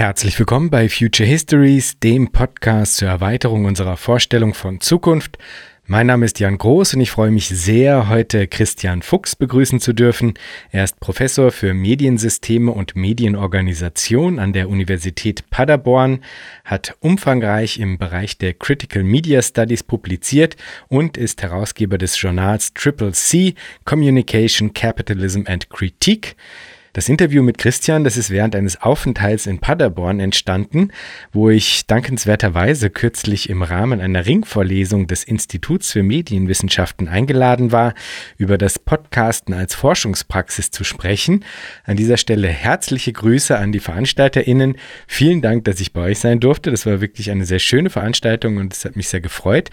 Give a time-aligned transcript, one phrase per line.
[0.00, 5.36] Herzlich willkommen bei Future Histories, dem Podcast zur Erweiterung unserer Vorstellung von Zukunft.
[5.84, 9.92] Mein Name ist Jan Groß und ich freue mich sehr, heute Christian Fuchs begrüßen zu
[9.92, 10.32] dürfen.
[10.70, 16.24] Er ist Professor für Mediensysteme und Medienorganisation an der Universität Paderborn,
[16.64, 20.56] hat umfangreich im Bereich der Critical Media Studies publiziert
[20.88, 23.54] und ist Herausgeber des Journals Triple C
[23.84, 26.36] Communication, Capitalism and Critique.
[26.92, 30.90] Das Interview mit Christian, das ist während eines Aufenthalts in Paderborn entstanden,
[31.32, 37.94] wo ich dankenswerterweise kürzlich im Rahmen einer Ringvorlesung des Instituts für Medienwissenschaften eingeladen war,
[38.38, 41.44] über das Podcasten als Forschungspraxis zu sprechen.
[41.84, 44.74] An dieser Stelle herzliche Grüße an die VeranstalterInnen.
[45.06, 46.72] Vielen Dank, dass ich bei euch sein durfte.
[46.72, 49.70] Das war wirklich eine sehr schöne Veranstaltung und es hat mich sehr gefreut.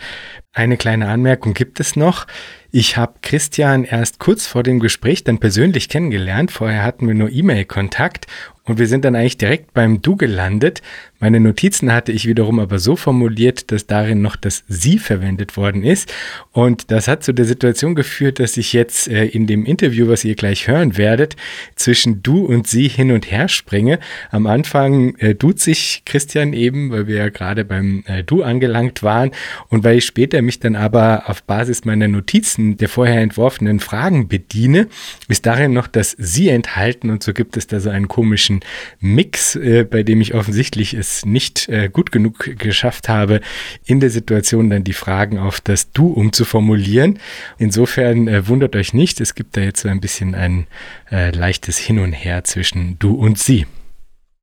[0.58, 2.26] Eine kleine Anmerkung gibt es noch.
[2.72, 6.50] Ich habe Christian erst kurz vor dem Gespräch dann persönlich kennengelernt.
[6.50, 8.26] Vorher hatten wir nur E-Mail-Kontakt
[8.64, 10.82] und wir sind dann eigentlich direkt beim Du gelandet.
[11.20, 15.84] Meine Notizen hatte ich wiederum aber so formuliert, dass darin noch das Sie verwendet worden
[15.84, 16.14] ist.
[16.52, 20.24] Und das hat zu der Situation geführt, dass ich jetzt äh, in dem Interview, was
[20.24, 21.36] ihr gleich hören werdet,
[21.76, 24.00] zwischen Du und Sie hin und her springe.
[24.30, 29.02] Am Anfang äh, tut sich Christian eben, weil wir ja gerade beim äh, Du angelangt
[29.02, 29.32] waren.
[29.70, 34.28] Und weil ich später mich dann aber auf Basis meiner Notizen der vorher entworfenen Fragen
[34.28, 34.88] bediene,
[35.30, 37.10] ist darin noch das Sie enthalten.
[37.10, 38.60] Und so gibt es da so einen komischen
[39.00, 43.42] Mix, äh, bei dem ich offensichtlich es es nicht äh, gut genug geschafft habe,
[43.86, 47.20] in der Situation dann die Fragen auf das Du umzuformulieren.
[47.58, 50.68] Insofern äh, wundert euch nicht, es gibt da jetzt so ein bisschen ein
[51.12, 53.66] äh, leichtes Hin und Her zwischen Du und Sie.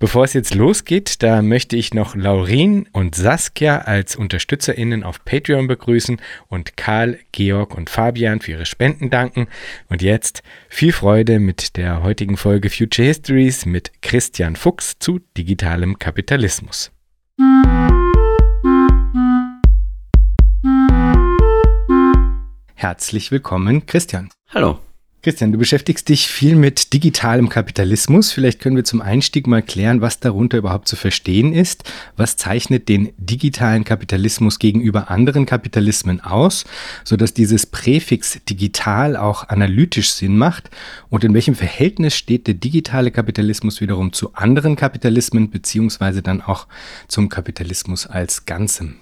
[0.01, 5.69] Bevor es jetzt losgeht, da möchte ich noch Laurin und Saskia als UnterstützerInnen auf Patreon
[5.69, 9.47] begrüßen und Karl, Georg und Fabian für ihre Spenden danken.
[9.89, 15.99] Und jetzt viel Freude mit der heutigen Folge Future Histories mit Christian Fuchs zu digitalem
[15.99, 16.91] Kapitalismus.
[22.75, 24.29] Herzlich willkommen, Christian.
[24.53, 24.84] Hallo.
[25.25, 28.31] Christian, du beschäftigst dich viel mit digitalem Kapitalismus.
[28.31, 31.91] Vielleicht können wir zum Einstieg mal klären, was darunter überhaupt zu verstehen ist.
[32.15, 36.67] Was zeichnet den digitalen Kapitalismus gegenüber anderen Kapitalismen aus,
[37.05, 40.69] sodass dieses Präfix digital auch analytisch Sinn macht?
[41.09, 46.67] Und in welchem Verhältnis steht der digitale Kapitalismus wiederum zu anderen Kapitalismen beziehungsweise dann auch
[47.09, 48.97] zum Kapitalismus als Ganzem?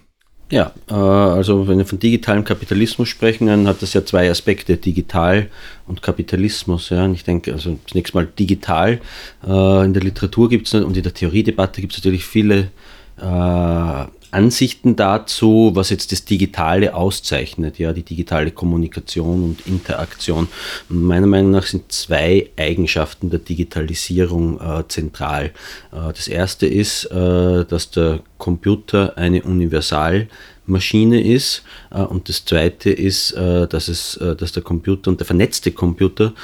[0.53, 4.77] Ja, äh, also wenn wir von digitalem Kapitalismus sprechen, dann hat das ja zwei Aspekte,
[4.77, 5.49] digital
[5.87, 6.91] und Kapitalismus.
[6.91, 7.07] Ja.
[7.07, 9.01] Und ich denke, also zunächst mal digital.
[9.47, 12.69] Äh, in der Literatur gibt es und in der Theoriedebatte gibt es natürlich viele
[13.17, 20.49] äh, Ansichten dazu, was jetzt das Digitale auszeichnet, ja, die digitale Kommunikation und Interaktion.
[20.89, 25.53] Meiner Meinung nach sind zwei Eigenschaften der Digitalisierung äh, zentral.
[25.93, 32.91] Äh, das erste ist, äh, dass der Computer eine Universalmaschine ist äh, und das zweite
[32.91, 36.35] ist, äh, dass, es, äh, dass der Computer und der vernetzte Computer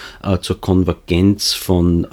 [0.42, 2.06] zur Konvergenz von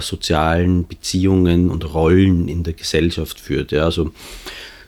[0.00, 3.72] sozialen Beziehungen und Rollen in der Gesellschaft führt.
[3.72, 4.12] Ja, also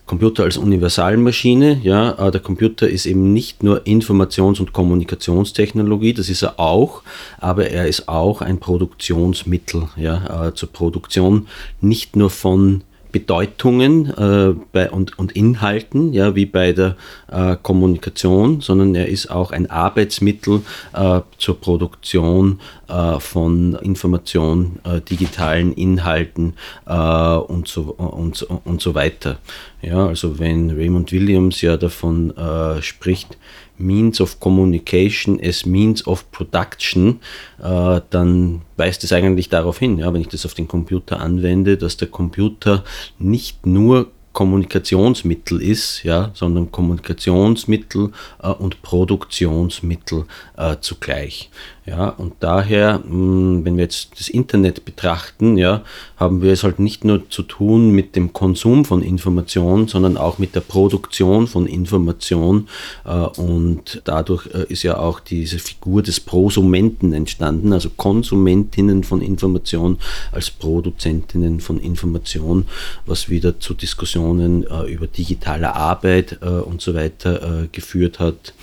[0.07, 1.81] Computer als Universalmaschine.
[1.83, 7.03] Ja, der Computer ist eben nicht nur Informations- und Kommunikationstechnologie, das ist er auch,
[7.39, 11.49] aber er ist auch ein Produktionsmittel ja, zur Produktion
[11.81, 12.83] nicht nur von
[13.15, 16.97] Bedeutungen äh, bei, und, und Inhalten, ja, wie bei der
[17.31, 20.63] äh, Kommunikation, sondern er ist auch ein Arbeitsmittel
[20.95, 22.59] äh, zur Produktion
[22.89, 26.55] äh, von Information, äh, digitalen Inhalten
[26.87, 29.39] äh, und, so, und, und so weiter.
[29.81, 32.33] Ja, also wenn Raymond Williams ja davon
[32.81, 33.37] spricht,
[33.77, 37.21] Means of Communication as Means of Production,
[37.63, 41.77] äh, dann weist es eigentlich darauf hin, ja, wenn ich das auf den Computer anwende,
[41.77, 42.85] dass der Computer
[43.19, 48.11] nicht nur Kommunikationsmittel ist, ja, sondern Kommunikationsmittel
[48.43, 51.51] äh, und Produktionsmittel äh, zugleich.
[51.87, 55.83] Ja, und daher, hm, wenn wir jetzt das Internet betrachten, ja,
[56.17, 60.39] haben wir es halt nicht nur zu tun mit dem Konsum von Information, sondern auch
[60.39, 62.69] mit der Produktion von Information.
[63.05, 69.21] Äh, und dadurch äh, ist ja auch diese Figur des Prosumenten entstanden, also Konsumentinnen von
[69.21, 69.99] Information
[70.33, 72.67] als Produzentinnen von Information,
[73.05, 78.55] was wieder zu Diskussionen äh, über digitale Arbeit und so weiter geführt hat.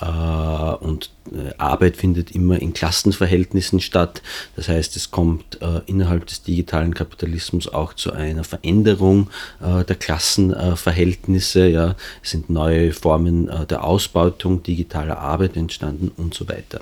[0.00, 0.04] Äh,
[0.84, 4.22] und äh, Arbeit findet immer in Klassenverhältnissen statt.
[4.56, 9.28] Das heißt, es kommt äh, innerhalb des digitalen Kapitalismus auch zu einer Veränderung
[9.60, 11.68] der Klassenverhältnisse.
[11.68, 11.96] Ja.
[12.22, 16.80] Es sind neue Formen der Ausbeutung digitaler Arbeit entstanden und so weiter.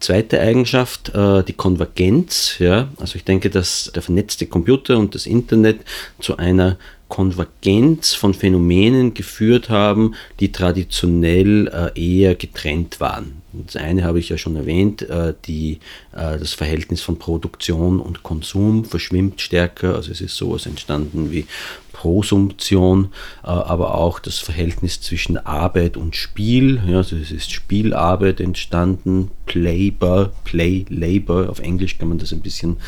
[0.00, 2.56] zweite Eigenschaft, die Konvergenz.
[2.58, 2.88] Ja?
[2.98, 5.80] Also ich denke, dass der vernetzte Computer und das Internet
[6.20, 6.78] zu einer
[7.12, 13.41] Konvergenz von Phänomenen geführt haben, die traditionell äh, eher getrennt waren.
[13.52, 15.80] Das eine habe ich ja schon erwähnt, äh, die,
[16.12, 19.94] äh, das Verhältnis von Produktion und Konsum verschwimmt stärker.
[19.94, 21.46] Also es ist sowas entstanden wie
[21.92, 23.12] Prosumption,
[23.44, 26.80] äh, aber auch das Verhältnis zwischen Arbeit und Spiel.
[26.94, 32.78] Also es ist Spielarbeit entstanden, Playbar, Play Labor, auf Englisch kann man das ein bisschen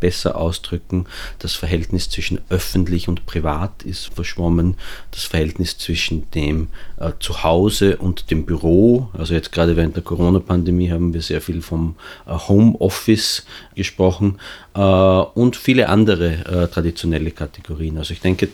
[0.00, 1.04] besser ausdrücken.
[1.38, 4.76] Das Verhältnis zwischen öffentlich und privat ist verschwommen.
[5.10, 6.68] Das Verhältnis zwischen dem
[7.18, 11.96] Zuhause und dem Büro, also jetzt gerade während der Corona-Pandemie haben wir sehr viel vom
[12.26, 14.38] äh, Homeoffice gesprochen
[14.74, 17.98] äh, und viele andere äh, traditionelle Kategorien.
[17.98, 18.48] Also ich denke,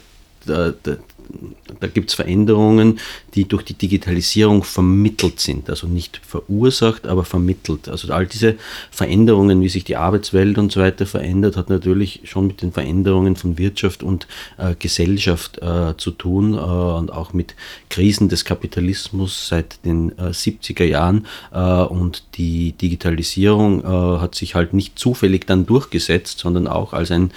[1.80, 2.98] da, gibt es Veränderungen,
[3.34, 7.88] die durch die Digitalisierung vermittelt sind, also nicht verursacht, aber vermittelt.
[7.88, 8.56] Also all diese
[8.90, 13.36] Veränderungen, wie sich die Arbeitswelt und so weiter verändert, hat natürlich schon mit den Veränderungen
[13.36, 14.26] von Wirtschaft und
[14.58, 17.54] äh, Gesellschaft äh, zu tun äh, und auch mit
[17.88, 21.26] Krisen des Kapitalismus seit den 70er äh, Jahren.
[21.52, 23.86] Äh, und die Digitalisierung äh,
[24.20, 27.32] hat sich halt nicht zufällig dann durchgesetzt, sondern auch als ein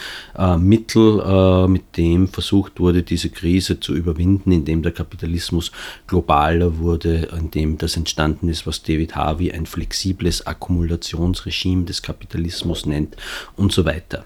[0.58, 5.72] Mittel, mit dem versucht wurde, diese Krise zu überwinden, indem der Kapitalismus
[6.08, 13.16] globaler wurde, indem das entstanden ist, was David Harvey ein flexibles Akkumulationsregime des Kapitalismus nennt
[13.56, 14.26] und so weiter.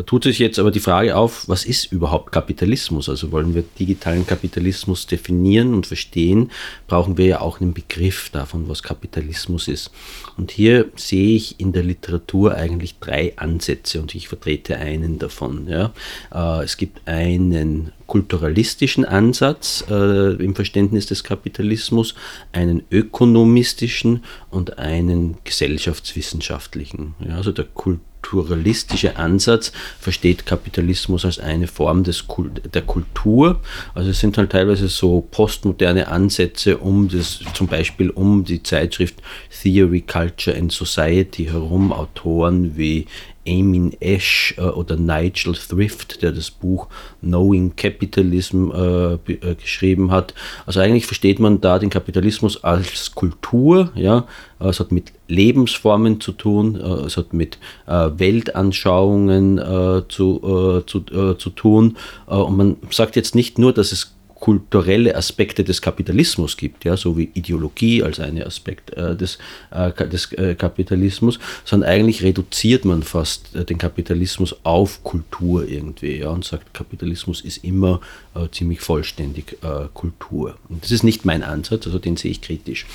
[0.00, 3.10] Da tut sich jetzt aber die Frage auf, was ist überhaupt Kapitalismus?
[3.10, 6.50] Also wollen wir digitalen Kapitalismus definieren und verstehen,
[6.86, 9.90] brauchen wir ja auch einen Begriff davon, was Kapitalismus ist.
[10.38, 15.68] Und hier sehe ich in der Literatur eigentlich drei Ansätze und ich vertrete einen davon.
[15.68, 15.92] Ja.
[16.32, 22.16] Äh, es gibt einen kulturalistischen Ansatz äh, im Verständnis des Kapitalismus,
[22.50, 27.14] einen ökonomistischen und einen gesellschaftswissenschaftlichen.
[27.20, 33.60] Ja, also der Kult strukturalistische Ansatz versteht Kapitalismus als eine Form des Kult, der Kultur.
[33.94, 39.16] Also es sind halt teilweise so postmoderne Ansätze, um das, zum Beispiel um die Zeitschrift
[39.62, 43.06] Theory, Culture and Society herum, Autoren wie
[43.46, 46.88] Amin Ash äh, oder Nigel Thrift, der das Buch
[47.20, 50.34] Knowing Capitalism äh, äh, geschrieben hat.
[50.66, 54.26] Also eigentlich versteht man da den Kapitalismus als Kultur, ja,
[54.58, 61.00] es hat mit Lebensformen zu tun, äh, es hat mit äh, Weltanschauungen äh, zu, zu,
[61.34, 61.96] zu tun.
[62.26, 67.16] und man sagt jetzt nicht nur, dass es kulturelle Aspekte des Kapitalismus gibt, ja, so
[67.16, 69.38] wie Ideologie als ein Aspekt äh, des,
[69.70, 76.16] äh, des äh, Kapitalismus, sondern eigentlich reduziert man fast äh, den Kapitalismus auf Kultur irgendwie
[76.16, 78.00] ja, und sagt, Kapitalismus ist immer
[78.34, 80.56] äh, ziemlich vollständig äh, Kultur.
[80.70, 82.86] Und das ist nicht mein Ansatz, also den sehe ich kritisch.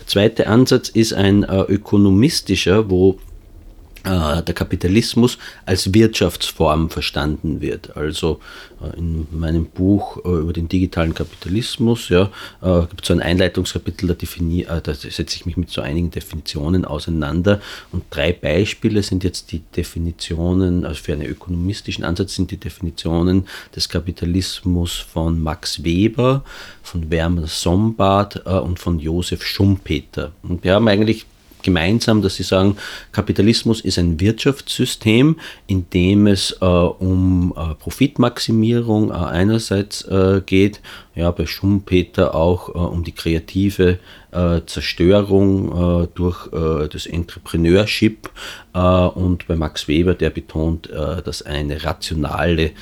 [0.00, 3.18] Der zweite Ansatz ist ein ökonomistischer, wo
[4.04, 7.96] der Kapitalismus als Wirtschaftsform verstanden wird.
[7.96, 8.40] Also
[8.82, 12.30] äh, in meinem Buch äh, über den digitalen Kapitalismus ja,
[12.60, 17.60] gibt es so ein Einleitungskapitel, da, da setze ich mich mit so einigen Definitionen auseinander.
[17.92, 23.46] Und drei Beispiele sind jetzt die Definitionen, also für einen ökonomistischen Ansatz sind die Definitionen
[23.74, 26.44] des Kapitalismus von Max Weber,
[26.82, 30.32] von Werner Sombart und von Josef Schumpeter.
[30.42, 31.26] Und wir haben eigentlich
[31.64, 32.76] gemeinsam, dass sie sagen,
[33.10, 40.80] Kapitalismus ist ein Wirtschaftssystem, in dem es äh, um äh, Profitmaximierung äh, einerseits äh, geht,
[41.16, 43.98] ja, bei Schumpeter auch äh, um die kreative
[44.34, 46.48] äh, Zerstörung durch
[46.90, 48.28] das Entrepreneurship
[48.72, 52.72] und bei Max Weber, der betont, dass eine rationale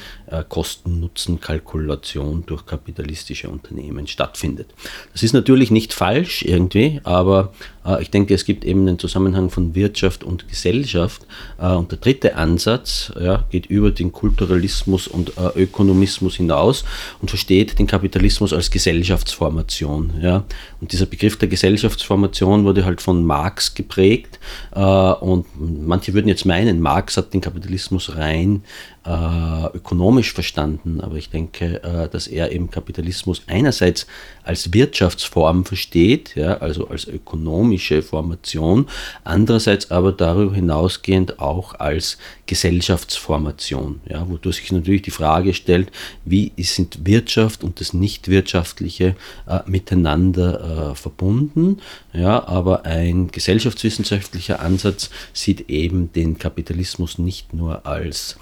[0.49, 4.69] Kosten-Nutzen-Kalkulation durch kapitalistische Unternehmen stattfindet.
[5.13, 7.53] Das ist natürlich nicht falsch irgendwie, aber
[8.01, 11.27] ich denke, es gibt eben einen Zusammenhang von Wirtschaft und Gesellschaft.
[11.59, 16.85] und der dritte Ansatz ja, geht über den Kulturalismus und Ökonomismus hinaus
[17.21, 20.15] und versteht den Kapitalismus als Gesellschaftsformation.
[20.23, 20.45] Ja.
[20.81, 24.39] Und dieser Begriff der Gesellschaftsformation wurde halt von Marx geprägt.
[24.73, 25.47] und
[25.87, 28.63] manche würden jetzt meinen, Marx hat den Kapitalismus rein
[29.05, 34.07] äh, ökonomisch verstanden, aber ich denke, äh, dass er eben Kapitalismus einerseits
[34.45, 38.87] als Wirtschaftsform versteht, ja, also als ökonomische Formation,
[39.25, 45.91] andererseits aber darüber hinausgehend auch als Gesellschaftsformation, ja, wodurch sich natürlich die Frage stellt,
[46.25, 49.17] wie sind Wirtschaft und das Nichtwirtschaftliche
[49.47, 51.81] äh, miteinander äh, verbunden
[52.13, 58.37] ja, aber ein gesellschaftswissenschaftlicher Ansatz sieht eben den Kapitalismus nicht nur als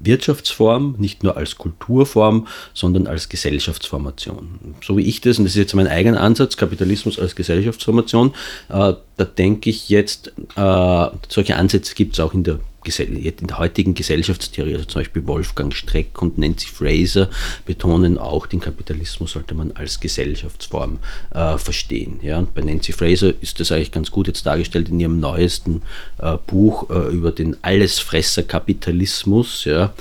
[0.00, 4.74] Wirtschaftsform, nicht nur als Kulturform, sondern als Gesellschaftsformation.
[4.82, 8.34] So wie ich das, und das ist jetzt mein eigener Ansatz, Kapitalismus als Gesellschaftsformation,
[8.68, 13.58] äh, da denke ich jetzt, äh, solche Ansätze gibt es auch in der in der
[13.58, 17.28] heutigen Gesellschaftstheorie, also zum Beispiel Wolfgang Streck und Nancy Fraser,
[17.66, 20.98] betonen auch, den Kapitalismus sollte man als Gesellschaftsform
[21.32, 22.20] äh, verstehen.
[22.22, 22.38] Ja?
[22.38, 25.82] Und bei Nancy Fraser ist das eigentlich ganz gut jetzt dargestellt in ihrem neuesten
[26.18, 29.64] äh, Buch äh, über den Allesfresser-Kapitalismus.
[29.64, 29.92] Ja?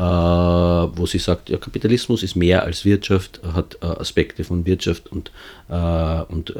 [0.00, 5.12] Äh, wo sie sagt, ja, Kapitalismus ist mehr als Wirtschaft, hat äh, Aspekte von Wirtschaft
[5.12, 5.30] und,
[5.68, 6.54] äh, und,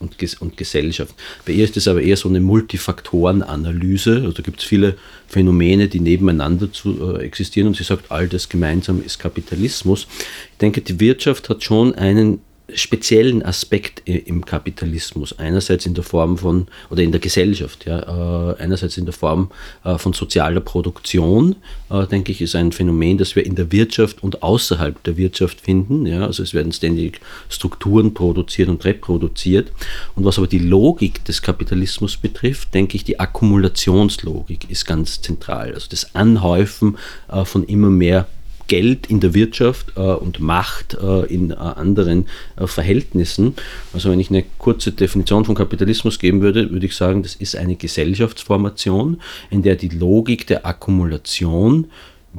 [0.00, 1.14] und, und, Gesellschaft.
[1.46, 5.88] Bei ihr ist es aber eher so eine Multifaktorenanalyse, also da gibt es viele Phänomene,
[5.88, 10.06] die nebeneinander zu, existieren und sie sagt, all das gemeinsam ist Kapitalismus.
[10.52, 12.42] Ich denke, die Wirtschaft hat schon einen
[12.74, 15.38] speziellen Aspekt im Kapitalismus.
[15.38, 19.50] Einerseits in der Form von, oder in der Gesellschaft, ja, äh, einerseits in der Form
[19.84, 21.56] äh, von sozialer Produktion,
[21.90, 25.60] äh, denke ich, ist ein Phänomen, das wir in der Wirtschaft und außerhalb der Wirtschaft
[25.60, 26.06] finden.
[26.06, 29.70] Ja, also es werden ständig Strukturen produziert und reproduziert.
[30.16, 35.72] Und was aber die Logik des Kapitalismus betrifft, denke ich, die Akkumulationslogik ist ganz zentral.
[35.72, 36.98] Also das Anhäufen
[37.44, 38.26] von immer mehr
[38.68, 43.54] Geld in der Wirtschaft äh, und Macht äh, in äh, anderen äh, Verhältnissen.
[43.92, 47.56] Also wenn ich eine kurze Definition von Kapitalismus geben würde, würde ich sagen, das ist
[47.56, 49.20] eine Gesellschaftsformation,
[49.50, 51.86] in der die Logik der Akkumulation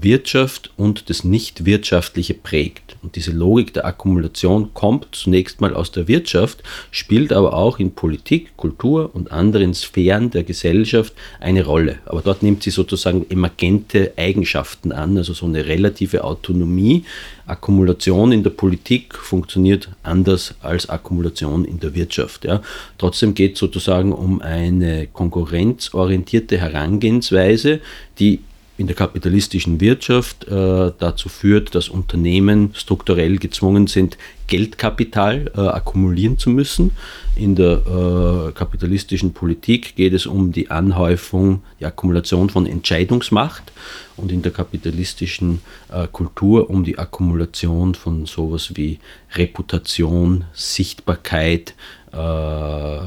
[0.02, 2.98] Wirtschaft und das Nichtwirtschaftliche prägt.
[3.02, 7.92] Und diese Logik der Akkumulation kommt zunächst mal aus der Wirtschaft, spielt aber auch in
[7.92, 12.00] Politik, Kultur und anderen Sphären der Gesellschaft eine Rolle.
[12.06, 17.06] Aber dort nimmt sie sozusagen emergente Eigenschaften an, also so eine relative Autonomie.
[17.46, 22.46] Akkumulation in der Politik funktioniert anders als Akkumulation in der Wirtschaft.
[22.46, 22.62] Ja.
[22.98, 27.80] Trotzdem geht es sozusagen um eine konkurrenzorientierte Herangehensweise,
[28.20, 28.40] die
[28.78, 36.38] in der kapitalistischen Wirtschaft äh, dazu führt, dass Unternehmen strukturell gezwungen sind, Geldkapital äh, akkumulieren
[36.38, 36.92] zu müssen.
[37.36, 43.72] In der äh, kapitalistischen Politik geht es um die Anhäufung, die Akkumulation von Entscheidungsmacht
[44.16, 49.00] und in der kapitalistischen äh, Kultur um die Akkumulation von sowas wie
[49.34, 51.74] Reputation, Sichtbarkeit,
[52.14, 53.02] äh, äh,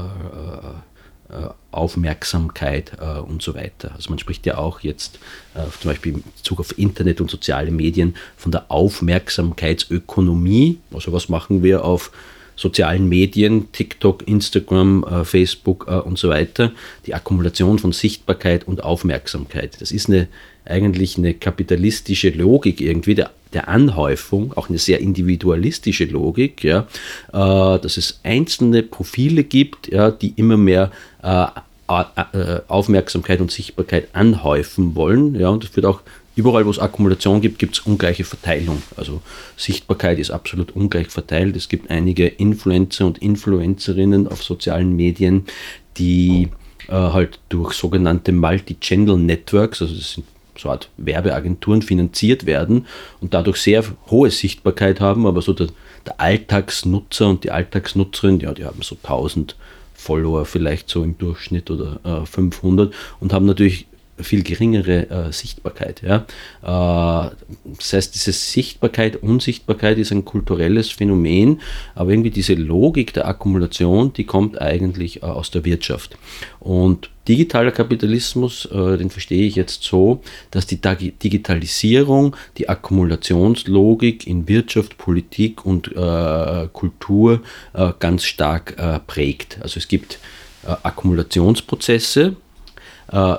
[1.71, 3.93] Aufmerksamkeit äh, und so weiter.
[3.95, 5.19] Also man spricht ja auch jetzt
[5.55, 10.79] äh, zum Beispiel in Bezug auf Internet und soziale Medien von der Aufmerksamkeitsökonomie.
[10.93, 12.11] Also was machen wir auf
[12.55, 16.71] sozialen Medien, TikTok, Instagram, äh, Facebook äh, und so weiter,
[17.05, 19.81] die Akkumulation von Sichtbarkeit und Aufmerksamkeit.
[19.81, 20.27] Das ist eine,
[20.65, 26.87] eigentlich eine kapitalistische Logik irgendwie der, der Anhäufung, auch eine sehr individualistische Logik, ja,
[27.33, 30.91] äh, dass es einzelne Profile gibt, ja, die immer mehr
[31.23, 31.45] äh,
[31.89, 35.35] äh, Aufmerksamkeit und Sichtbarkeit anhäufen wollen.
[35.35, 36.01] Ja, und das führt auch
[36.35, 38.81] überall, wo es Akkumulation gibt, gibt es ungleiche Verteilung.
[38.95, 39.21] Also
[39.57, 41.55] Sichtbarkeit ist absolut ungleich verteilt.
[41.57, 45.45] Es gibt einige Influencer und Influencerinnen auf sozialen Medien,
[45.97, 46.49] die
[46.87, 50.25] äh, halt durch sogenannte Multi-Channel Networks, also das sind
[50.57, 52.85] so Art Werbeagenturen finanziert werden
[53.19, 55.67] und dadurch sehr hohe Sichtbarkeit haben, aber so der,
[56.05, 59.55] der Alltagsnutzer und die Alltagsnutzerin, ja, die haben so 1000
[59.93, 63.85] Follower vielleicht so im Durchschnitt oder äh, 500 und haben natürlich
[64.23, 66.01] viel geringere äh, Sichtbarkeit.
[66.01, 66.25] Ja?
[66.61, 67.35] Äh,
[67.77, 71.61] das heißt, diese Sichtbarkeit, Unsichtbarkeit ist ein kulturelles Phänomen,
[71.95, 76.17] aber irgendwie diese Logik der Akkumulation, die kommt eigentlich äh, aus der Wirtschaft.
[76.59, 84.47] Und digitaler Kapitalismus, äh, den verstehe ich jetzt so, dass die Digitalisierung die Akkumulationslogik in
[84.47, 87.41] Wirtschaft, Politik und äh, Kultur
[87.73, 88.75] äh, ganz stark
[89.07, 89.59] prägt.
[89.61, 90.19] Also es gibt
[90.63, 92.35] Akkumulationsprozesse,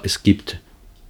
[0.02, 0.60] es gibt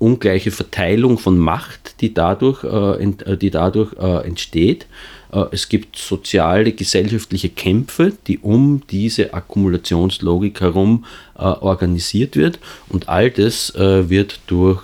[0.02, 4.86] ungleiche Verteilung von Macht, die dadurch, äh, ent, äh, die dadurch äh, entsteht.
[5.32, 11.04] Äh, es gibt soziale, gesellschaftliche Kämpfe, die um diese Akkumulationslogik herum
[11.36, 12.58] äh, organisiert wird.
[12.88, 14.82] Und all das wird durch,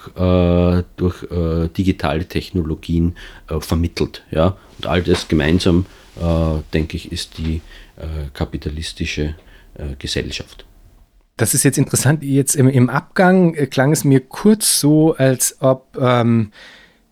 [0.97, 1.27] durch
[1.77, 3.17] digitale Technologien
[3.61, 4.23] vermittelt.
[4.31, 4.57] Ja?
[4.79, 5.87] Und all das gemeinsam,
[6.73, 7.61] denke ich, ist die
[8.33, 9.35] kapitalistische
[9.99, 10.65] Gesellschaft.
[11.39, 12.23] Das ist jetzt interessant.
[12.23, 16.51] Jetzt im, im Abgang äh, klang es mir kurz so, als ob ähm,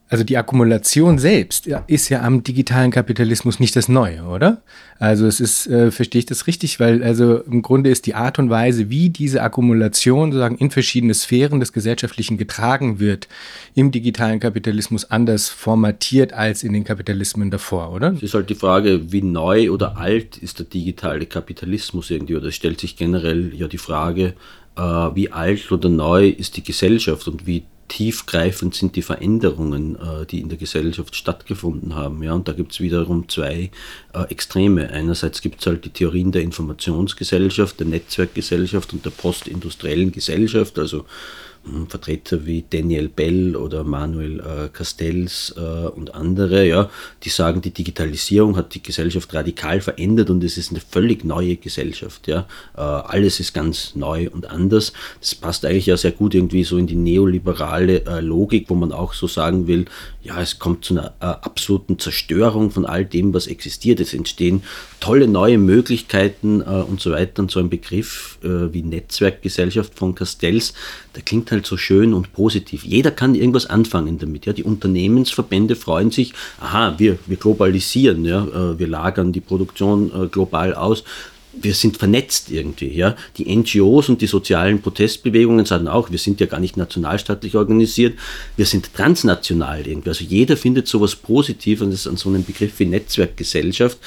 [0.08, 4.62] Also die Akkumulation selbst ist ja am digitalen Kapitalismus nicht das Neue, oder?
[5.00, 8.38] Also es ist, äh, verstehe ich das richtig, weil also im Grunde ist die Art
[8.38, 13.26] und Weise, wie diese Akkumulation sozusagen in verschiedene Sphären des Gesellschaftlichen getragen wird,
[13.74, 18.12] im digitalen Kapitalismus anders formatiert als in den Kapitalismen davor, oder?
[18.12, 22.46] Es ist halt die Frage, wie neu oder alt ist der digitale Kapitalismus irgendwie, oder
[22.46, 24.34] es stellt sich generell ja die Frage,
[24.76, 30.26] äh, wie alt oder neu ist die Gesellschaft und wie tiefgreifend sind die Veränderungen, äh,
[30.26, 32.22] die in der Gesellschaft stattgefunden haben.
[32.22, 33.70] Ja, und da gibt es wiederum zwei
[34.12, 34.90] äh, Extreme.
[34.90, 41.04] Einerseits gibt es halt die Theorien der Informationsgesellschaft, der Netzwerkgesellschaft und der postindustriellen Gesellschaft, also
[41.88, 46.90] Vertreter wie Daniel Bell oder Manuel äh, Castells äh, und andere, ja,
[47.22, 51.56] die sagen, die Digitalisierung hat die Gesellschaft radikal verändert und es ist eine völlig neue
[51.56, 52.28] Gesellschaft.
[52.28, 52.46] Ja.
[52.76, 54.92] Äh, alles ist ganz neu und anders.
[55.20, 58.92] Das passt eigentlich ja sehr gut irgendwie so in die neoliberale äh, Logik, wo man
[58.92, 59.86] auch so sagen will,
[60.26, 64.00] ja, es kommt zu einer äh, absoluten Zerstörung von all dem, was existiert.
[64.00, 64.62] Es entstehen
[65.00, 67.42] tolle neue Möglichkeiten äh, und so weiter.
[67.42, 70.72] Und so ein Begriff wie Netzwerkgesellschaft von Castells,
[71.14, 72.84] der klingt halt so schön und positiv.
[72.84, 74.46] Jeder kann irgendwas anfangen damit.
[74.46, 74.52] Ja?
[74.52, 78.44] Die Unternehmensverbände freuen sich, aha, wir, wir globalisieren, ja?
[78.44, 81.04] Äh, wir lagern die Produktion äh, global aus
[81.60, 82.92] wir sind vernetzt irgendwie.
[82.94, 83.16] Ja?
[83.36, 88.18] Die NGOs und die sozialen Protestbewegungen sagen auch, wir sind ja gar nicht nationalstaatlich organisiert,
[88.56, 90.10] wir sind transnational irgendwie.
[90.10, 93.98] Also jeder findet sowas Positives an so einem Begriff wie Netzwerkgesellschaft,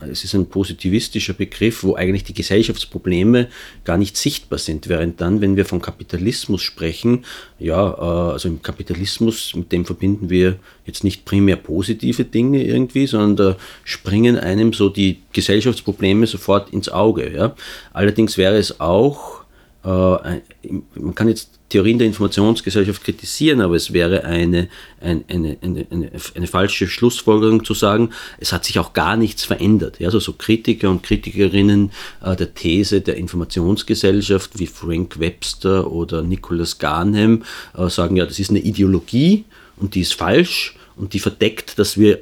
[0.00, 3.48] es ist ein positivistischer Begriff, wo eigentlich die Gesellschaftsprobleme
[3.84, 4.88] gar nicht sichtbar sind.
[4.88, 7.24] Während dann, wenn wir vom Kapitalismus sprechen,
[7.58, 13.06] ja, äh, also im Kapitalismus, mit dem verbinden wir jetzt nicht primär positive Dinge irgendwie,
[13.06, 17.32] sondern da springen einem so die Gesellschaftsprobleme sofort ins Auge.
[17.32, 17.56] Ja.
[17.92, 19.44] Allerdings wäre es auch,
[19.84, 24.68] äh, man kann jetzt Theorien der Informationsgesellschaft kritisieren, aber es wäre eine,
[25.00, 29.98] eine, eine, eine, eine falsche Schlussfolgerung zu sagen, es hat sich auch gar nichts verändert.
[29.98, 31.90] Ja, also so Kritiker und Kritikerinnen
[32.22, 37.42] äh, der These der Informationsgesellschaft wie Frank Webster oder Nicholas Garnham
[37.76, 39.44] äh, sagen, ja, das ist eine Ideologie
[39.76, 42.20] und die ist falsch und die verdeckt, dass wir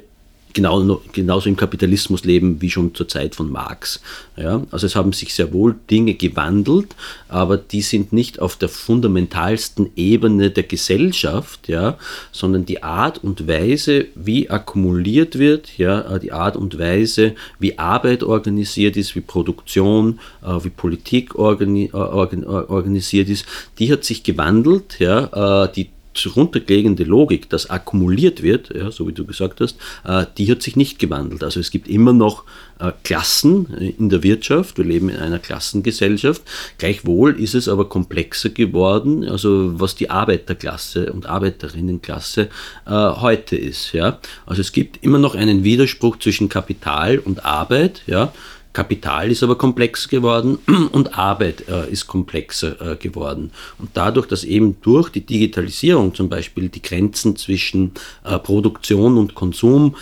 [0.55, 4.01] genau, genauso im Kapitalismus leben wie schon zur Zeit von Marx.
[4.37, 6.95] Ja, also es haben sich sehr wohl Dinge gewandelt,
[7.29, 11.97] aber die sind nicht auf der fundamentalsten Ebene der Gesellschaft, ja,
[12.31, 18.23] sondern die Art und Weise, wie akkumuliert wird, ja, die Art und Weise, wie Arbeit
[18.23, 23.45] organisiert ist, wie Produktion, äh, wie Politik organi organisiert ist,
[23.77, 25.89] die hat sich gewandelt, ja, äh, die
[26.35, 30.75] runtergelegende Logik, das akkumuliert wird, ja, so wie du gesagt hast, äh, die hat sich
[30.75, 31.43] nicht gewandelt.
[31.43, 32.43] Also es gibt immer noch
[32.79, 36.41] äh, Klassen äh, in der Wirtschaft, wir leben in einer Klassengesellschaft,
[36.77, 42.49] gleichwohl ist es aber komplexer geworden, also was die Arbeiterklasse und Arbeiterinnenklasse
[42.85, 43.93] äh, heute ist.
[43.93, 44.19] Ja.
[44.45, 48.33] Also es gibt immer noch einen Widerspruch zwischen Kapital und Arbeit, ja,
[48.75, 50.59] Kapital ist aber komplexer geworden
[50.91, 53.51] und Arbeit äh, ist komplexer äh, geworden.
[53.79, 57.93] Und dadurch, dass eben durch die Digitalisierung zum Beispiel die Grenzen zwischen
[58.25, 59.95] äh, Produktion und Konsum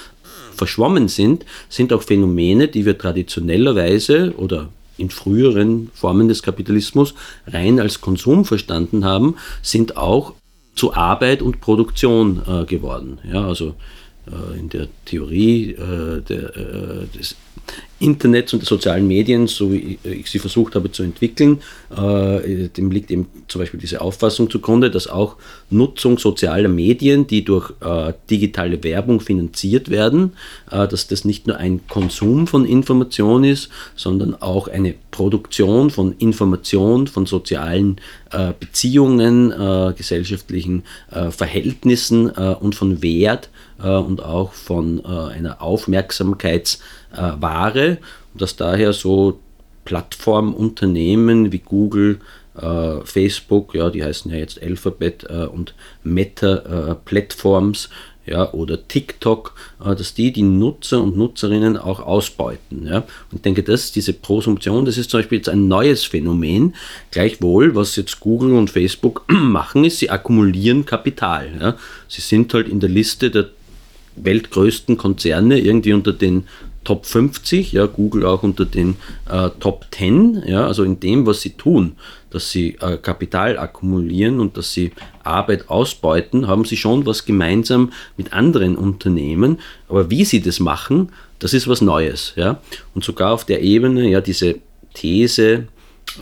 [0.56, 7.14] verschwommen sind, sind auch Phänomene, die wir traditionellerweise oder in früheren Formen des Kapitalismus
[7.48, 10.34] rein als Konsum verstanden haben, sind auch
[10.76, 13.20] zu Arbeit und Produktion äh, geworden.
[13.32, 13.76] Ja, also
[14.28, 17.36] äh, in der Theorie äh, der, äh, des
[18.04, 21.62] Internets und der sozialen Medien, so wie ich sie versucht habe zu entwickeln,
[21.96, 25.38] äh, dem liegt eben zum Beispiel diese Auffassung zugrunde, dass auch
[25.70, 30.34] Nutzung sozialer Medien, die durch äh, digitale Werbung finanziert werden,
[30.70, 36.14] äh, dass das nicht nur ein Konsum von Information ist, sondern auch eine Produktion von
[36.18, 37.98] Information, von sozialen
[38.60, 39.54] Beziehungen,
[39.96, 40.82] gesellschaftlichen
[41.30, 43.50] Verhältnissen und von Wert
[43.84, 47.98] und auch von einer Aufmerksamkeitsware
[48.34, 49.40] dass daher so
[49.86, 52.20] Plattformunternehmen wie Google,
[52.56, 57.90] äh, Facebook, ja, die heißen ja jetzt Alphabet äh, und Meta äh, Platforms,
[58.26, 62.88] ja, oder TikTok, äh, dass die die Nutzer und Nutzerinnen auch ausbeuten.
[62.88, 63.00] Ja.
[63.00, 66.74] Und ich denke, dass diese Prosumption, das ist zum Beispiel jetzt ein neues Phänomen.
[67.12, 71.50] Gleichwohl, was jetzt Google und Facebook machen, ist, sie akkumulieren Kapital.
[71.60, 71.76] Ja.
[72.08, 73.50] Sie sind halt in der Liste der
[74.16, 76.46] weltgrößten Konzerne irgendwie unter den
[76.84, 78.96] Top 50, ja, Google auch unter den
[79.30, 81.96] äh, Top 10, ja, also in dem, was sie tun,
[82.30, 84.92] dass sie äh, Kapital akkumulieren und dass sie
[85.24, 89.60] Arbeit ausbeuten, haben sie schon was gemeinsam mit anderen Unternehmen.
[89.88, 92.60] Aber wie sie das machen, das ist was Neues, ja.
[92.94, 94.56] Und sogar auf der Ebene, ja, diese
[94.94, 95.68] These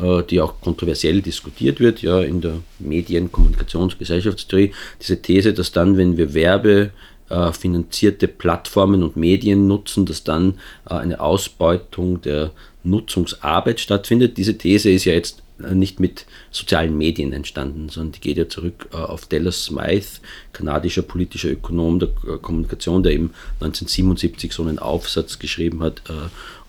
[0.02, 5.72] äh, die auch kontroversiell diskutiert wird, ja, in der Medien-, Kommunikations-, Gesellschaftstheorie, diese These, dass
[5.72, 6.92] dann, wenn wir Werbe
[7.32, 10.56] äh, finanzierte Plattformen und Medien nutzen, dass dann
[10.90, 12.52] äh, eine Ausbeutung der
[12.84, 14.38] Nutzungsarbeit stattfindet.
[14.38, 18.50] Diese These ist ja jetzt äh, nicht mit sozialen Medien entstanden, sondern die geht ja
[18.50, 20.20] zurück äh, auf Dallas Smythe,
[20.54, 26.02] kanadischer politischer Ökonom der äh, Kommunikation, der eben 1977 so einen Aufsatz geschrieben hat,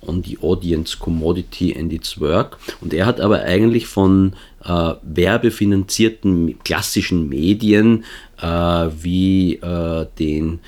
[0.04, 2.58] On the Audience Commodity and its Work.
[2.80, 8.04] Und er hat aber eigentlich von äh, werbefinanzierten klassischen Medien
[8.40, 10.60] äh, wie äh, den,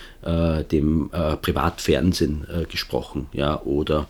[0.73, 1.11] dem
[1.43, 4.09] Privatfernsehen gesprochen ja, oder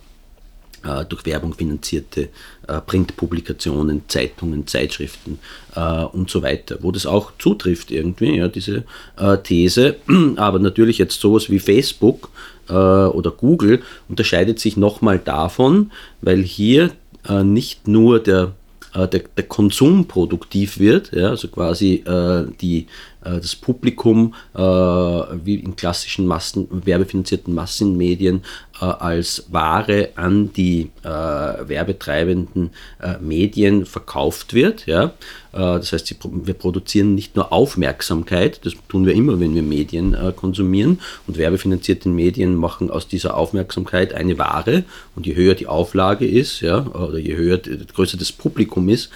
[0.84, 2.28] äh, durch Werbung finanzierte
[2.68, 5.38] äh, Printpublikationen, Zeitungen, Zeitschriften
[5.74, 8.84] äh, und so weiter, wo das auch zutrifft irgendwie, ja, diese
[9.16, 9.96] äh, These.
[10.36, 12.28] Aber natürlich jetzt sowas wie Facebook
[12.68, 16.90] äh, oder Google unterscheidet sich nochmal davon, weil hier
[17.28, 18.52] äh, nicht nur der
[18.94, 22.86] der, der, Konsum produktiv wird, ja, also quasi äh, die, äh,
[23.24, 28.42] das Publikum äh, wie in klassischen Massen, werbefinanzierten Massenmedien
[28.80, 34.86] äh, als Ware an die äh, werbetreibenden äh, Medien verkauft wird.
[34.86, 35.12] Ja?
[35.52, 40.98] das heißt, wir produzieren nicht nur Aufmerksamkeit, das tun wir immer, wenn wir Medien konsumieren
[41.28, 44.82] und werbefinanzierte Medien machen aus dieser Aufmerksamkeit eine Ware
[45.14, 49.10] und je höher die Auflage ist, ja, oder je höher, größer das Publikum ist,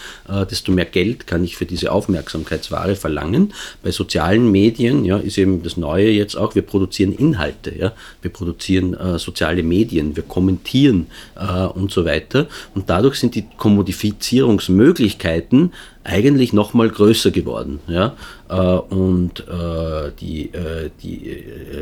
[0.49, 3.53] desto mehr Geld kann ich für diese Aufmerksamkeitsware verlangen.
[3.83, 7.93] Bei sozialen Medien ja, ist eben das Neue jetzt auch, wir produzieren Inhalte, ja?
[8.23, 12.47] wir produzieren äh, soziale Medien, wir kommentieren äh, und so weiter.
[12.75, 15.73] Und dadurch sind die Kommodifizierungsmöglichkeiten
[16.05, 17.81] eigentlich noch mal größer geworden.
[17.87, 18.17] Ja?
[18.49, 21.37] Äh, und äh, die, äh, die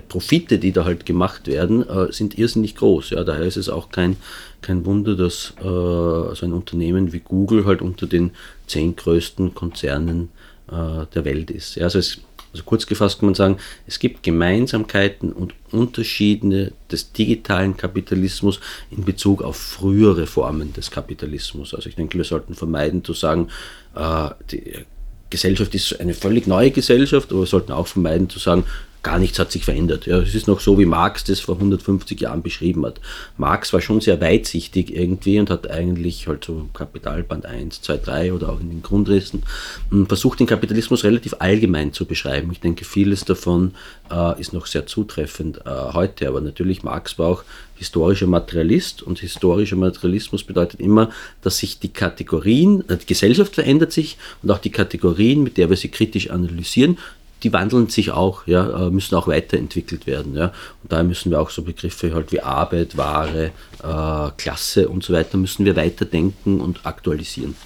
[0.08, 3.10] Profite, die da halt gemacht werden, sind irrsinnig groß.
[3.10, 3.24] Ja?
[3.24, 4.16] Daher ist es auch kein,
[4.62, 8.32] kein Wunder, dass so ein Unternehmen wie Google halt unter den
[8.66, 10.30] zehn größten Konzernen
[10.70, 11.76] äh, der Welt ist.
[11.76, 12.20] Ja, also, es,
[12.52, 19.04] also kurz gefasst kann man sagen, es gibt Gemeinsamkeiten und Unterschiede des digitalen Kapitalismus in
[19.04, 21.74] Bezug auf frühere Formen des Kapitalismus.
[21.74, 23.48] Also ich denke, wir sollten vermeiden zu sagen,
[23.94, 24.84] äh, die
[25.28, 28.64] Gesellschaft ist eine völlig neue Gesellschaft, aber wir sollten auch vermeiden zu sagen,
[29.02, 30.06] gar nichts hat sich verändert.
[30.06, 33.00] Ja, es ist noch so, wie Marx das vor 150 Jahren beschrieben hat.
[33.36, 38.32] Marx war schon sehr weitsichtig irgendwie und hat eigentlich halt so Kapitalband 1, 2, 3
[38.32, 39.44] oder auch in den Grundrissen
[39.90, 42.50] hm, versucht, den Kapitalismus relativ allgemein zu beschreiben.
[42.50, 43.74] Ich denke, vieles davon
[44.10, 47.44] äh, ist noch sehr zutreffend äh, heute, aber natürlich Marx war auch
[47.76, 51.10] historischer Materialist und historischer Materialismus bedeutet immer,
[51.42, 55.70] dass sich die Kategorien, äh, die Gesellschaft verändert sich und auch die Kategorien, mit der
[55.70, 56.98] wir sie kritisch analysieren,
[57.42, 60.34] die wandeln sich auch, ja, äh, müssen auch weiterentwickelt werden.
[60.34, 60.46] Ja.
[60.82, 65.12] Und daher müssen wir auch so Begriffe halt wie Arbeit, Ware, äh, Klasse und so
[65.12, 67.56] weiter, müssen wir weiterdenken und aktualisieren.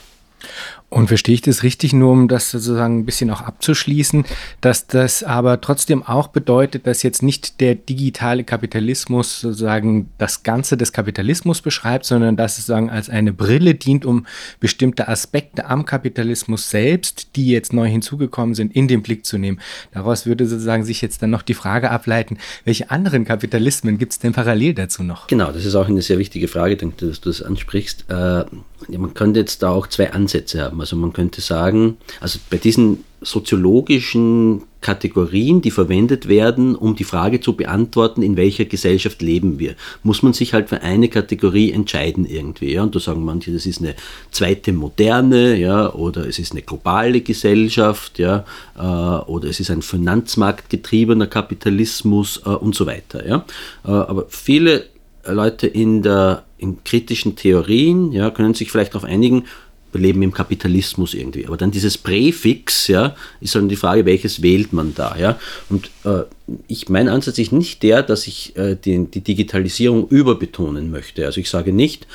[0.91, 4.25] Und verstehe ich das richtig, nur um das sozusagen ein bisschen auch abzuschließen,
[4.61, 10.77] dass das aber trotzdem auch bedeutet, dass jetzt nicht der digitale Kapitalismus sozusagen das Ganze
[10.77, 14.27] des Kapitalismus beschreibt, sondern dass es sozusagen als eine Brille dient, um
[14.59, 19.61] bestimmte Aspekte am Kapitalismus selbst, die jetzt neu hinzugekommen sind, in den Blick zu nehmen.
[19.93, 24.19] Daraus würde sozusagen sich jetzt dann noch die Frage ableiten, welche anderen Kapitalismen gibt es
[24.19, 25.29] denn parallel dazu noch?
[25.29, 28.07] Genau, das ist auch eine sehr wichtige Frage, dass du das ansprichst.
[28.09, 28.45] Äh,
[28.89, 30.81] man könnte jetzt da auch zwei Ansätze haben.
[30.81, 37.41] Also man könnte sagen, also bei diesen soziologischen Kategorien, die verwendet werden, um die Frage
[37.41, 42.25] zu beantworten, in welcher Gesellschaft leben wir, muss man sich halt für eine Kategorie entscheiden
[42.25, 42.73] irgendwie.
[42.73, 42.83] Ja?
[42.83, 43.95] Und da sagen manche, das ist eine
[44.31, 48.45] zweite moderne, ja, oder es ist eine globale Gesellschaft, ja,
[48.79, 53.27] äh, oder es ist ein finanzmarktgetriebener Kapitalismus äh, und so weiter.
[53.27, 53.45] Ja?
[53.85, 54.87] Äh, aber viele
[55.27, 59.45] Leute in, der, in kritischen Theorien ja, können sich vielleicht darauf einigen,
[59.93, 61.47] wir leben im Kapitalismus irgendwie.
[61.47, 65.39] Aber dann dieses Präfix, ja, ist dann die Frage, welches wählt man da, ja.
[65.69, 66.23] Und äh,
[66.69, 71.27] ich, mein Ansatz ist nicht der, dass ich äh, die, die Digitalisierung überbetonen möchte.
[71.27, 72.07] Also ich sage nicht,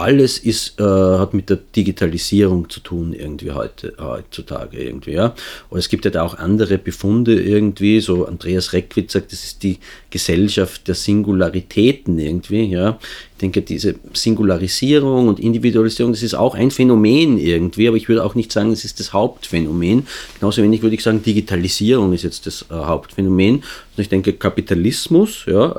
[0.00, 5.34] alles ist, äh, hat mit der Digitalisierung zu tun irgendwie heute, heutzutage irgendwie, ja.
[5.68, 9.62] Und es gibt ja da auch andere Befunde irgendwie, so Andreas Reckwitz sagt, das ist
[9.62, 9.78] die
[10.10, 12.98] Gesellschaft der Singularitäten irgendwie, ja.
[13.34, 18.24] Ich denke, diese Singularisierung und Individualisierung, das ist auch ein Phänomen irgendwie, aber ich würde
[18.24, 20.06] auch nicht sagen, es ist das Hauptphänomen.
[20.38, 23.56] Genauso wenig würde ich sagen, Digitalisierung ist jetzt das äh, Hauptphänomen.
[23.56, 23.64] Und
[23.96, 25.74] ich denke, Kapitalismus, ja,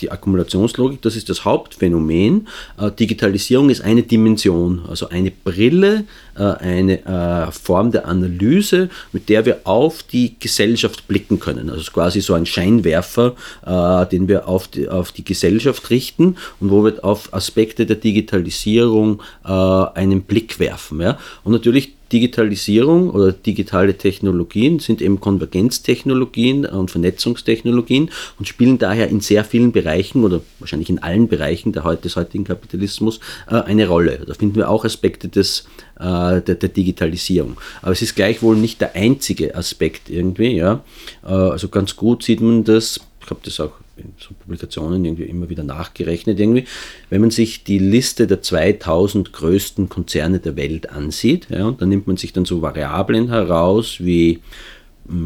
[0.00, 2.48] die Akkumulationslogik, das ist das Hauptphänomen.
[2.78, 6.04] Äh, Digitalisierung ist eine Dimension, also eine Brille,
[6.36, 11.70] äh, eine äh, Form der Analyse, mit der wir auf die Gesellschaft blicken können.
[11.70, 16.70] Also quasi so ein Scheinwerfer, äh, den wir auf die, auf die Gesellschaft richten und
[16.70, 21.00] wo wir auf Aspekte der Digitalisierung äh, einen Blick werfen.
[21.00, 21.18] Ja?
[21.42, 29.20] Und natürlich Digitalisierung oder digitale Technologien sind eben Konvergenztechnologien und Vernetzungstechnologien und spielen daher in
[29.20, 34.20] sehr vielen Bereichen oder wahrscheinlich in allen Bereichen der, des heutigen Kapitalismus äh, eine Rolle.
[34.26, 35.66] Da finden wir auch Aspekte des,
[35.98, 37.56] äh, der, der, Digitalisierung.
[37.82, 40.56] Aber es ist gleichwohl nicht der einzige Aspekt irgendwie.
[40.56, 40.84] Ja?
[41.24, 45.24] Äh, also ganz gut sieht man das, ich habe das auch in so Publikationen irgendwie
[45.24, 46.64] immer wieder nachgerechnet irgendwie.
[47.10, 51.88] Wenn man sich die Liste der 2000 größten Konzerne der Welt ansieht, ja, und dann
[51.88, 54.40] nimmt man sich dann so Variablen heraus wie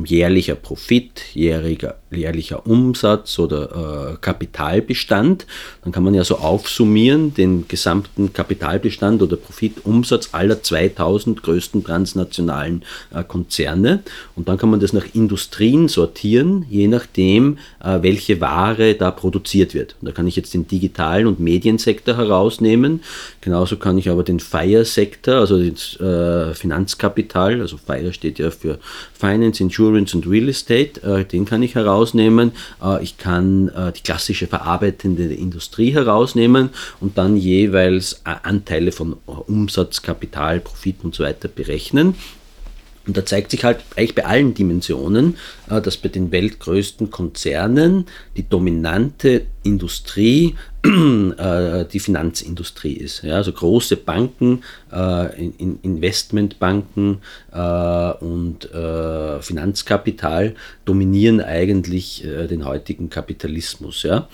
[0.05, 5.47] jährlicher Profit, jährlicher, jährlicher Umsatz oder äh, Kapitalbestand.
[5.85, 12.83] Dann kann man ja so aufsummieren den gesamten Kapitalbestand oder Profitumsatz aller 2000 größten transnationalen
[13.15, 14.03] äh, Konzerne.
[14.35, 19.75] Und dann kann man das nach Industrien sortieren, je nachdem, äh, welche Ware da produziert
[19.75, 19.95] wird.
[20.01, 23.03] Und da kann ich jetzt den digitalen und Mediensektor herausnehmen.
[23.49, 28.79] Genauso kann ich aber den FIRE-Sektor, also das äh, Finanzkapital, also FIRE steht ja für
[29.15, 32.53] Finance, Insurance und Real Estate, äh, den kann ich herausnehmen.
[32.85, 36.69] Äh, ich kann äh, die klassische verarbeitende Industrie herausnehmen
[37.01, 42.17] und dann jeweils äh, Anteile von äh, Umsatz, Kapital, Profit und so weiter berechnen.
[43.07, 48.05] Und da zeigt sich halt eigentlich bei allen Dimensionen, dass bei den weltgrößten Konzernen
[48.37, 53.23] die dominante Industrie die Finanzindustrie ist.
[53.23, 54.63] Ja, also große Banken,
[54.93, 57.19] äh, in, Investmentbanken
[57.53, 64.05] äh, und äh, Finanzkapital dominieren eigentlich äh, den heutigen Kapitalismus.
[64.05, 64.29] Ja.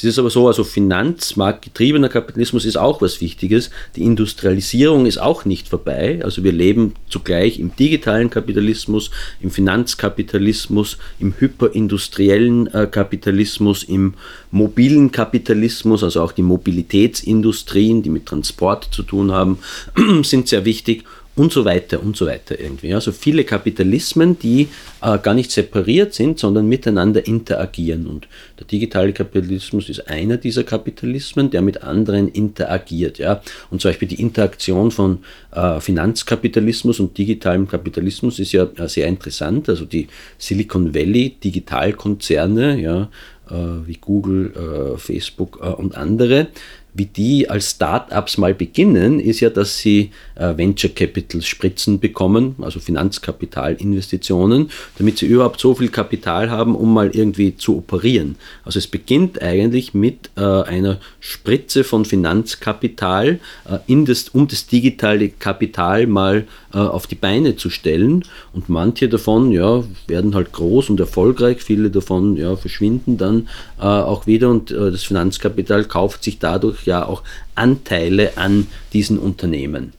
[0.00, 3.70] Es ist aber so, also finanzmarktgetriebener Kapitalismus ist auch was Wichtiges.
[3.96, 6.20] Die Industrialisierung ist auch nicht vorbei.
[6.24, 9.10] Also wir leben zugleich im digitalen Kapitalismus,
[9.42, 14.14] im Finanzkapitalismus, im hyperindustriellen äh, Kapitalismus, im
[14.50, 19.58] mobilen Kapitalismus, also auch die Mobilitätsindustrien, die mit Transport zu tun haben,
[20.22, 21.04] sind sehr wichtig
[21.36, 22.92] und so weiter und so weiter irgendwie.
[22.92, 24.68] Also viele Kapitalismen, die
[25.00, 28.06] äh, gar nicht separiert sind, sondern miteinander interagieren.
[28.06, 33.18] Und der digitale Kapitalismus ist einer dieser Kapitalismen, der mit anderen interagiert.
[33.18, 33.40] Ja?
[33.70, 35.20] Und zum Beispiel die Interaktion von
[35.52, 39.68] äh, Finanzkapitalismus und digitalem Kapitalismus ist ja äh, sehr interessant.
[39.68, 43.08] Also die Silicon Valley Digitalkonzerne, ja,
[43.50, 46.48] äh, wie Google, äh, Facebook äh, und andere,
[46.94, 52.56] wie die als Start-ups mal beginnen, ist ja, dass sie äh, Venture Capital Spritzen bekommen,
[52.60, 58.36] also Finanzkapitalinvestitionen, damit sie überhaupt so viel Kapital haben, um mal irgendwie zu operieren.
[58.64, 65.28] Also es beginnt eigentlich mit äh, einer Spritze von Finanzkapital, äh, das, um das digitale
[65.28, 68.24] Kapital mal äh, auf die Beine zu stellen.
[68.52, 73.84] Und manche davon ja, werden halt groß und erfolgreich, viele davon ja, verschwinden dann äh,
[73.84, 77.22] auch wieder und äh, das Finanzkapital kauft sich dadurch ja auch
[77.54, 79.92] Anteile an diesen Unternehmen.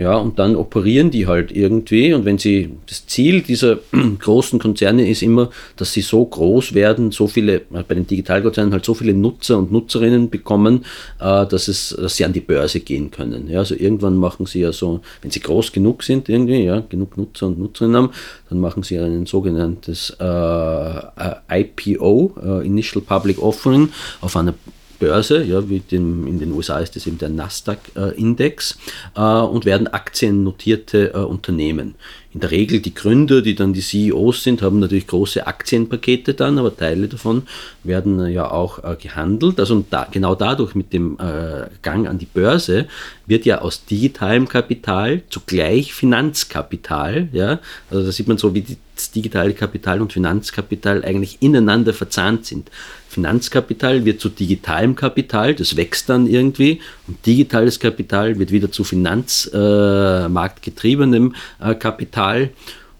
[0.00, 2.14] Ja, und dann operieren die halt irgendwie.
[2.14, 3.80] Und wenn sie, das Ziel dieser
[4.18, 8.86] großen Konzerne ist immer, dass sie so groß werden, so viele, bei den Digitalkonzernen halt
[8.86, 10.86] so viele Nutzer und Nutzerinnen bekommen,
[11.20, 13.50] äh, dass, es, dass sie an die Börse gehen können.
[13.50, 17.18] Ja, also irgendwann machen sie ja so, wenn sie groß genug sind, irgendwie, ja, genug
[17.18, 18.10] Nutzer und Nutzerinnen haben,
[18.48, 23.90] dann machen sie ein sogenanntes äh, äh IPO, äh, Initial Public Offering,
[24.22, 24.54] auf einer
[25.00, 28.78] Börse, ja, wie dem, in den USA ist das eben der Nasdaq-Index,
[29.16, 31.96] äh, und werden aktiennotierte äh, Unternehmen.
[32.32, 36.58] In der Regel die Gründer, die dann die CEOs sind, haben natürlich große Aktienpakete dann,
[36.58, 37.42] aber Teile davon
[37.82, 39.58] werden ja auch äh, gehandelt.
[39.58, 42.86] Also da, genau dadurch mit dem äh, Gang an die Börse
[43.26, 47.28] wird ja aus digitalem Kapital zugleich Finanzkapital.
[47.32, 47.58] Ja?
[47.90, 52.70] Also da sieht man so, wie das digitale Kapital und Finanzkapital eigentlich ineinander verzahnt sind.
[53.10, 58.84] Finanzkapital wird zu digitalem Kapital, das wächst dann irgendwie und digitales Kapital wird wieder zu
[58.84, 62.50] finanzmarktgetriebenem äh, Kapital.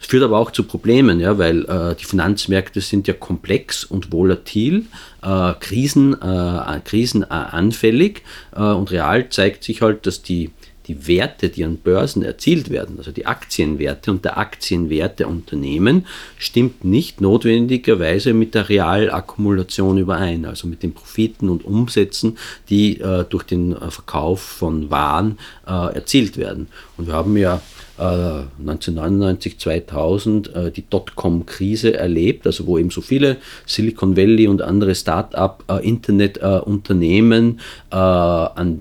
[0.01, 4.11] Das führt aber auch zu Problemen, ja, weil äh, die Finanzmärkte sind ja komplex und
[4.11, 4.87] volatil,
[5.23, 8.23] äh, Krisen, äh, krisenanfällig
[8.57, 10.51] äh, und real zeigt sich halt, dass die
[10.91, 16.07] die Werte, die an Börsen erzielt werden, also die Aktienwerte und der Aktienwert der Unternehmen,
[16.37, 22.39] stimmt nicht notwendigerweise mit der Realakkumulation überein, also mit den Profiten und Umsätzen,
[22.71, 26.67] die äh, durch den äh, Verkauf von Waren äh, erzielt werden.
[26.97, 27.63] Und wir haben ja
[28.01, 34.63] 1999, äh, 2000 äh, die Dotcom-Krise erlebt, also wo eben so viele Silicon Valley und
[34.63, 38.81] andere Start-up-Internet-Unternehmen äh, an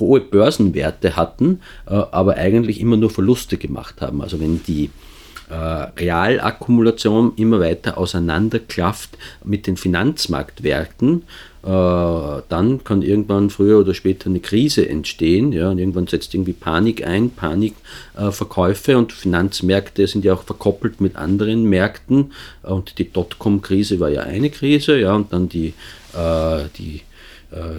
[0.00, 4.22] hohe Börsenwerte hatten, äh, aber eigentlich immer nur Verluste gemacht haben.
[4.22, 4.90] Also wenn die
[5.50, 11.22] äh, Realakkumulation immer weiter auseinanderklafft mit den Finanzmarktwerten,
[11.62, 15.52] äh, dann kann irgendwann früher oder später eine Krise entstehen.
[15.52, 21.00] Ja, und irgendwann setzt irgendwie Panik ein, Panikverkäufe äh, und Finanzmärkte sind ja auch verkoppelt
[21.00, 22.32] mit anderen Märkten.
[22.62, 25.74] Und die Dotcom-Krise war ja eine Krise, ja, und dann die,
[26.14, 27.00] äh, die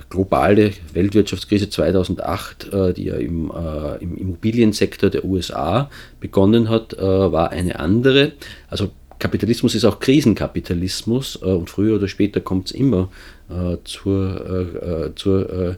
[0.09, 7.51] globale Weltwirtschaftskrise 2008, äh, die ja im, äh, im, Immobiliensektor der USA begonnen hat, war
[7.51, 8.33] eine andere.
[8.67, 13.09] Also Kapitalismus ist auch Krisenkapitalismus und früher oder später kommt es immer
[13.83, 15.77] zur, zur,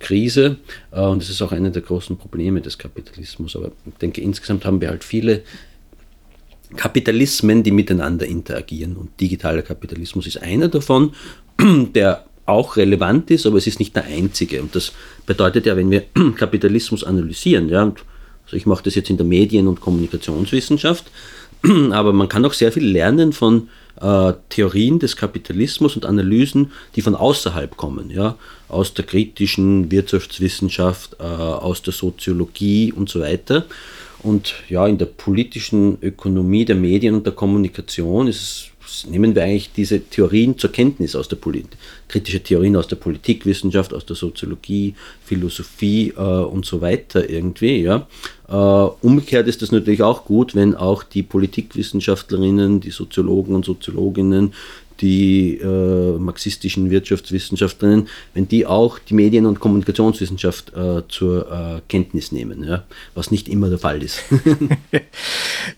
[0.00, 0.56] Krise
[0.90, 3.54] und das ist auch einer der großen Probleme des Kapitalismus.
[3.54, 5.42] Aber ich denke, insgesamt haben wir halt viele
[6.76, 11.12] Kapitalismen, die miteinander interagieren und digitaler Kapitalismus ist einer davon
[11.94, 14.60] der auch relevant ist, aber es ist nicht der einzige.
[14.62, 14.92] Und das
[15.26, 16.04] bedeutet ja, wenn wir
[16.36, 17.92] Kapitalismus analysieren, ja,
[18.44, 21.04] also ich mache das jetzt in der Medien- und Kommunikationswissenschaft,
[21.92, 23.68] aber man kann auch sehr viel lernen von
[24.00, 28.36] äh, Theorien des Kapitalismus und Analysen, die von außerhalb kommen, ja,
[28.68, 33.66] aus der kritischen Wirtschaftswissenschaft, äh, aus der Soziologie und so weiter.
[34.22, 38.71] Und ja, in der politischen Ökonomie der Medien und der Kommunikation ist es
[39.08, 41.76] nehmen wir eigentlich diese Theorien zur Kenntnis aus der Politik,
[42.08, 47.82] kritische Theorien aus der Politikwissenschaft, aus der Soziologie, Philosophie äh, und so weiter irgendwie.
[47.82, 48.06] Ja.
[48.48, 54.52] Äh, umgekehrt ist das natürlich auch gut, wenn auch die Politikwissenschaftlerinnen, die Soziologen und Soziologinnen
[55.02, 62.30] die äh, marxistischen Wirtschaftswissenschaftlerinnen, wenn die auch die Medien- und Kommunikationswissenschaft äh, zur äh, Kenntnis
[62.30, 62.84] nehmen, ja?
[63.14, 64.20] was nicht immer der Fall ist.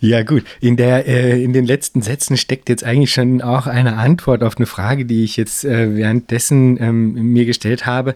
[0.01, 3.97] ja gut, in, der, äh, in den letzten Sätzen steckt jetzt eigentlich schon auch eine
[3.97, 8.15] Antwort auf eine Frage, die ich jetzt äh, währenddessen ähm, mir gestellt habe,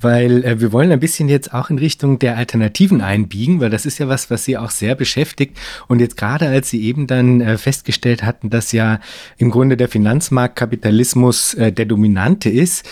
[0.00, 3.86] weil äh, wir wollen ein bisschen jetzt auch in Richtung der Alternativen einbiegen, weil das
[3.86, 5.56] ist ja was, was Sie auch sehr beschäftigt.
[5.86, 9.00] Und jetzt gerade als Sie eben dann festgestellt hatten, dass ja
[9.36, 12.88] im Grunde der Finanzmarkt Kapitalismus äh, der dominante ist,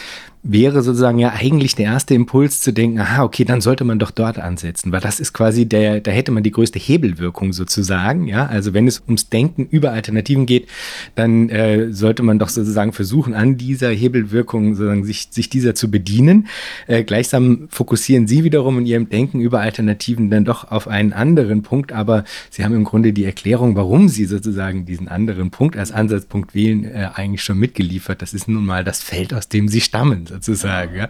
[0.48, 4.10] wäre sozusagen ja eigentlich der erste Impuls zu denken, aha, okay, dann sollte man doch
[4.10, 8.46] dort ansetzen, weil das ist quasi der, da hätte man die größte Hebelwirkung sozusagen, ja.
[8.46, 10.68] Also wenn es ums Denken über Alternativen geht,
[11.16, 15.90] dann äh, sollte man doch sozusagen versuchen, an dieser Hebelwirkung sozusagen sich, sich dieser zu
[15.90, 16.46] bedienen.
[16.86, 21.62] Äh, gleichsam fokussieren Sie wiederum in Ihrem Denken über Alternativen dann doch auf einen anderen
[21.62, 25.90] Punkt, aber Sie haben im Grunde die Erklärung, warum Sie sozusagen diesen anderen Punkt als
[25.90, 28.22] Ansatzpunkt wählen, äh, eigentlich schon mitgeliefert.
[28.22, 30.96] Das ist nun mal das Feld, aus dem Sie stammen sozusagen.
[30.96, 31.08] Ja.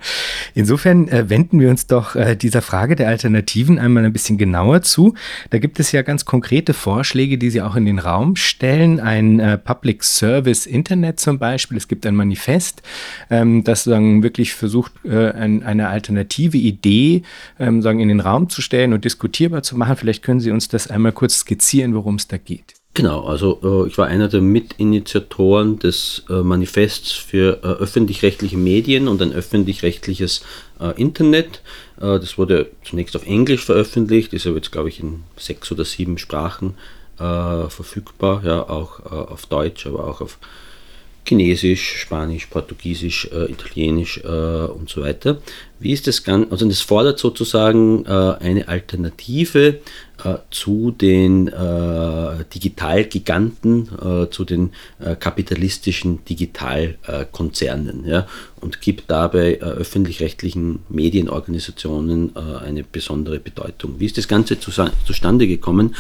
[0.55, 4.83] Insofern äh, wenden wir uns doch äh, dieser Frage der Alternativen einmal ein bisschen genauer
[4.83, 5.15] zu.
[5.51, 9.01] Da gibt es ja ganz konkrete Vorschläge, die Sie auch in den Raum stellen.
[9.01, 11.77] Ein äh, Public Service Internet zum Beispiel.
[11.77, 12.83] Es gibt ein Manifest,
[13.31, 17.23] ähm, das sagen, wirklich versucht, äh, ein, eine alternative Idee
[17.59, 19.97] ähm, sagen, in den Raum zu stellen und diskutierbar zu machen.
[19.97, 22.76] Vielleicht können Sie uns das einmal kurz skizzieren, worum es da geht.
[22.97, 29.07] Genau, also äh, ich war einer der Mitinitiatoren des äh, Manifests für äh, öffentlich-rechtliche Medien
[29.07, 30.41] und ein öffentlich-rechtliches
[30.81, 31.61] äh, Internet.
[31.99, 35.85] Äh, das wurde zunächst auf Englisch veröffentlicht, ist aber jetzt, glaube ich, in sechs oder
[35.85, 36.73] sieben Sprachen
[37.19, 40.39] äh, verfügbar, ja, auch auf Deutsch, aber auch auf
[41.29, 45.39] Chinesisch, Spanisch, Portugiesisch, Italienisch und so weiter.
[45.81, 46.53] Wie ist das Ganze?
[46.53, 49.81] Also das fordert sozusagen eine Alternative äh,
[50.51, 58.27] zu den äh, Digitalgiganten, äh, zu den äh, kapitalistischen Digitalkonzernen ja,
[58.61, 63.97] und gibt dabei öffentlich-rechtlichen Medienorganisationen eine besondere Bedeutung.
[63.99, 64.71] Wie ist das Ganze zu,
[65.05, 65.95] zustande gekommen?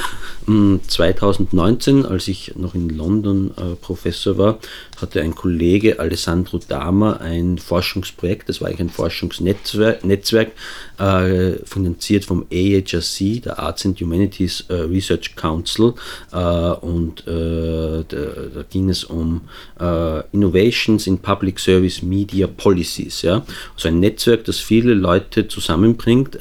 [0.46, 4.58] 2019, hm, als ich noch in London Professor war,
[5.00, 10.52] hatte ein Kollege Alessandro Dama ein Forschungsprojekt, das war eigentlich ein Forschungsnetzwerk, Netzwerk,
[10.96, 15.94] finanziert vom AHRC, der Arts and Humanities äh, Research Council
[16.32, 18.16] äh, und äh, da,
[18.54, 19.42] da, ging es um
[20.32, 23.22] Innovations in Public Service Media Policies.
[23.22, 23.44] Ja?
[23.74, 26.38] Also ein Netzwerk, das viele Leute zusammenbringt,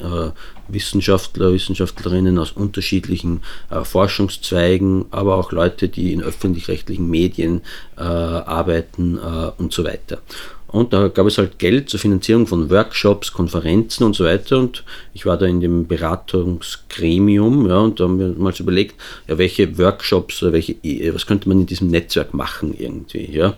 [0.68, 7.62] Wissenschaftler, Wissenschaftlerinnen aus unterschiedlichen äh, Forschungszweigen, aber auch Leute, die in öffentlich-rechtlichen Medien
[7.96, 10.18] äh, arbeiten äh, und so weiter.
[10.68, 14.58] Und da gab es halt Geld zur Finanzierung von Workshops, Konferenzen und so weiter.
[14.58, 18.96] Und ich war da in dem Beratungsgremium, ja, und da haben wir mal so überlegt,
[19.28, 20.76] ja, welche Workshops oder welche,
[21.14, 23.56] was könnte man in diesem Netzwerk machen irgendwie, ja.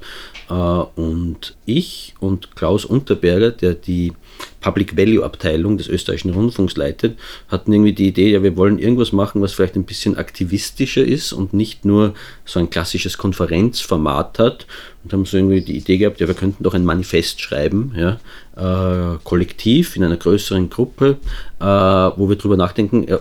[0.51, 4.13] Äh, und ich und Klaus Unterberger, der die
[4.61, 9.13] Public Value Abteilung des österreichischen Rundfunks leitet, hatten irgendwie die Idee, ja, wir wollen irgendwas
[9.13, 14.67] machen, was vielleicht ein bisschen aktivistischer ist und nicht nur so ein klassisches Konferenzformat hat.
[15.05, 18.19] Und haben so irgendwie die Idee gehabt, ja, wir könnten doch ein Manifest schreiben, ja,
[18.57, 21.19] äh, kollektiv in einer größeren Gruppe,
[21.61, 23.21] äh, wo wir darüber nachdenken, ja,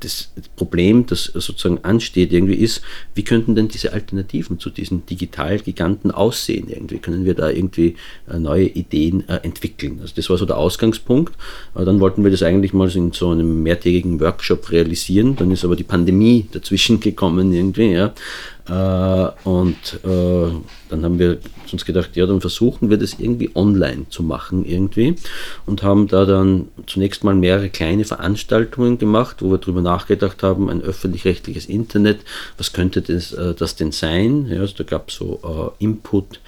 [0.00, 2.82] das Problem, das sozusagen ansteht, irgendwie ist,
[3.14, 6.68] wie könnten denn diese Alternativen zu diesen Digitalgiganten aussehen?
[6.68, 7.96] Irgendwie können wir da irgendwie
[8.30, 9.98] äh, neue Ideen äh, entwickeln?
[10.00, 11.34] Also das war so der Ausgangspunkt.
[11.74, 15.36] Dann wollten wir das eigentlich mal in so einem mehrtägigen Workshop realisieren.
[15.36, 18.14] Dann ist aber die Pandemie dazwischen gekommen irgendwie, ja.
[18.68, 20.52] Äh, und äh,
[20.88, 21.38] dann haben wir
[21.72, 25.16] uns gedacht, ja, dann versuchen wir das irgendwie online zu machen irgendwie
[25.66, 30.68] und haben da dann zunächst mal mehrere kleine Veranstaltungen gemacht, wo wir darüber nachgedacht haben,
[30.68, 32.20] ein öffentlich-rechtliches Internet,
[32.56, 34.46] was könnte das, äh, das denn sein?
[34.46, 36.40] Ja, also da gab es so Input.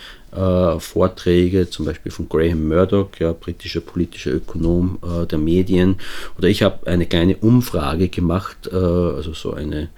[0.78, 5.98] Vorträge, zum Beispiel von Graham Murdoch, ja, britischer politischer Ökonom äh, der Medien.
[6.36, 9.90] Oder ich habe eine kleine Umfrage gemacht, äh, also so eine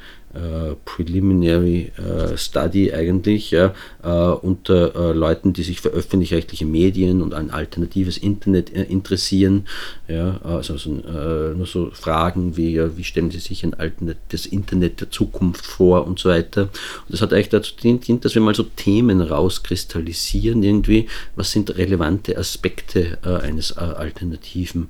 [0.84, 7.34] Preliminary äh, Study eigentlich ja, äh, unter äh, Leuten, die sich für öffentlich-rechtliche Medien und
[7.34, 9.66] ein alternatives Internet äh, interessieren.
[10.09, 15.01] Ja, also, also nur so Fragen wie, wie stellen Sie sich ein Alternat das Internet
[15.01, 16.62] der Zukunft vor und so weiter.
[16.62, 16.70] Und
[17.09, 22.39] das hat eigentlich dazu gedient, dass wir mal so Themen rauskristallisieren irgendwie, was sind relevante
[22.39, 24.89] Aspekte eines alternativen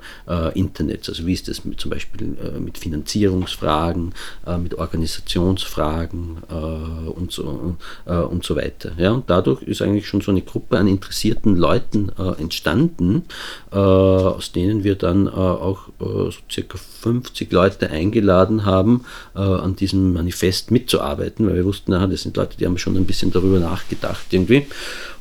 [0.54, 1.08] Internets.
[1.08, 4.12] Also wie ist das mit, zum Beispiel mit Finanzierungsfragen,
[4.62, 7.76] mit Organisationen Kommunikationsfragen äh, und, so,
[8.06, 8.92] äh, und so weiter.
[8.96, 13.24] Ja, und dadurch ist eigentlich schon so eine Gruppe an interessierten Leuten äh, entstanden,
[13.72, 19.76] äh, aus denen wir dann äh, auch äh, so circa 50 Leute eingeladen haben, an
[19.76, 23.30] diesem Manifest mitzuarbeiten, weil wir wussten, aha, das sind Leute, die haben schon ein bisschen
[23.30, 24.66] darüber nachgedacht irgendwie.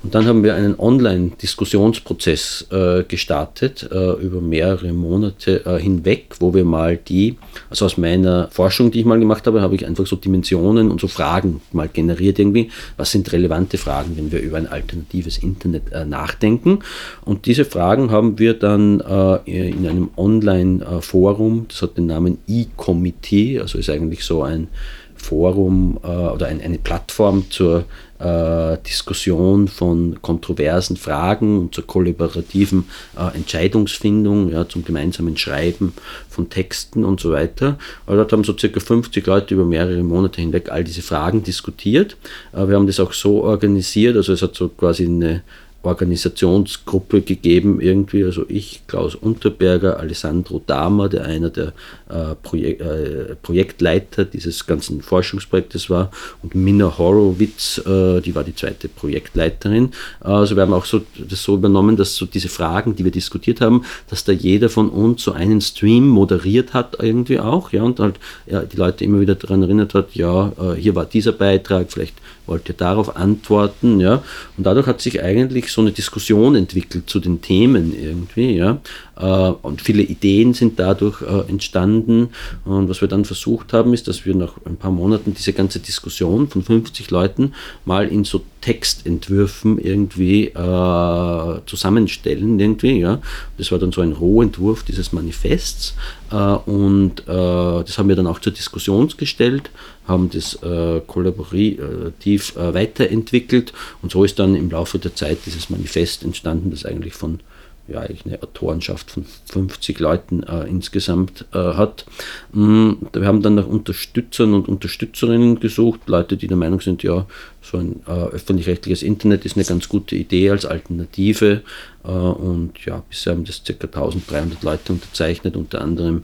[0.06, 6.53] Und dann haben wir einen Online-Diskussionsprozess äh, gestartet äh, über mehrere Monate äh, hinweg, wo
[6.53, 7.38] wir mal die,
[7.72, 11.01] also aus meiner Forschung, die ich mal gemacht habe, habe ich einfach so Dimensionen und
[11.01, 12.70] so Fragen mal generiert irgendwie.
[12.97, 16.82] Was sind relevante Fragen, wenn wir über ein alternatives Internet äh, nachdenken?
[17.24, 23.60] Und diese Fragen haben wir dann äh, in einem Online-Forum, das hat den Namen E-Committee,
[23.60, 24.68] also ist eigentlich so ein
[25.16, 27.86] Forum äh, oder ein, eine Plattform zur
[28.20, 32.86] äh, Diskussion von kontroversen Fragen und zur kollaborativen
[33.18, 35.93] äh, Entscheidungsfindung, ja, zum gemeinsamen Schreiben
[36.30, 37.78] von Texten und so weiter.
[38.05, 42.18] Also dort haben so circa 50 Leute über mehrere Monate hinweg all diese Fragen diskutiert.
[42.53, 45.43] Äh, wir haben das auch so organisiert, also es hat so quasi eine
[45.86, 51.73] Organisationsgruppe gegeben, irgendwie, also ich, Klaus Unterberger, Alessandro Dahmer, der einer der
[52.09, 56.11] äh, Projek äh, Projektleiter dieses ganzen Forschungsprojektes war,
[56.43, 59.91] und Minna Horowitz, äh, die war die zweite Projektleiterin.
[60.19, 63.61] Also wir haben auch so das so übernommen, dass so diese Fragen, die wir diskutiert
[63.61, 67.99] haben, dass da jeder von uns so einen Stream moderiert hat irgendwie auch, ja, und
[67.99, 68.15] halt
[68.47, 72.15] ja, die Leute immer wieder daran erinnert hat, ja, äh, hier war dieser Beitrag, vielleicht
[72.47, 74.23] wollt ihr darauf antworten, ja,
[74.57, 78.79] und dadurch hat sich eigentlich so eine Diskussion entwickelt zu den Themen irgendwie, ja.
[79.18, 82.30] Äh, und viele Ideen sind dadurch äh, entstanden.
[82.66, 85.80] Und was wir dann versucht haben, ist, dass wir nach ein paar Monaten diese ganze
[85.80, 87.53] Diskussion von 50 Leuten
[87.86, 93.22] mal in so Textentwürfen irgendwie äh, zusammenstellen, irgendwie, ja.
[93.57, 95.93] Das war dann so ein Rohentwurf dieses Manifests.
[96.32, 99.70] Äh, und äh, das haben wir dann auch zur Diskussion gestellt,
[100.07, 106.24] haben das äh, kollaborativ weiterentwickelt und so ist dann im Laufe der Zeit dieses Manifest
[106.24, 107.39] entstanden, das eigentlich von
[107.88, 112.05] ja, eigentlich eine Autorenschaft von 50 Leuten äh, insgesamt äh, hat.
[112.51, 117.25] Mhm, wir haben dann nach Unterstützern und Unterstützerinnen gesucht, Leute, die der Meinung sind, ja,
[117.61, 121.61] so ein äh, öffentlich-rechtliches Internet ist eine ganz gute Idee als Alternative.
[122.03, 123.73] Äh, und ja, bisher haben das ca.
[123.73, 126.23] 1300 Leute unterzeichnet, unter anderem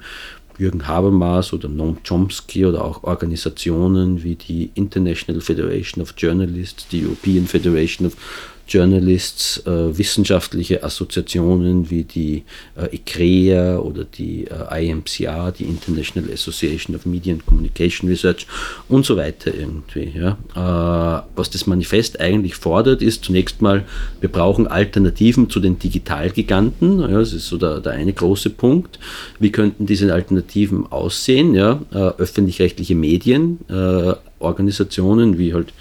[0.58, 7.06] Jürgen Habermas oder Noam Chomsky oder auch Organisationen wie die International Federation of Journalists, die
[7.06, 8.16] European Federation of
[8.72, 12.44] Journalists, äh, wissenschaftliche Assoziationen wie die
[12.76, 18.48] äh, ICREA oder die äh, IMCA, die International Association of Media and Communication Research
[18.88, 20.14] und so weiter irgendwie.
[20.16, 20.38] Ja.
[20.56, 23.84] Äh, was das Manifest eigentlich fordert, ist zunächst mal,
[24.20, 27.00] wir brauchen Alternativen zu den Digitalgiganten.
[27.02, 29.00] Ja, das ist so der, der eine große Punkt.
[29.40, 31.54] Wie könnten diese Alternativen aussehen?
[31.56, 31.82] Ja?
[31.92, 35.74] Äh, öffentlich-rechtliche Medien, äh, Organisationen wie halt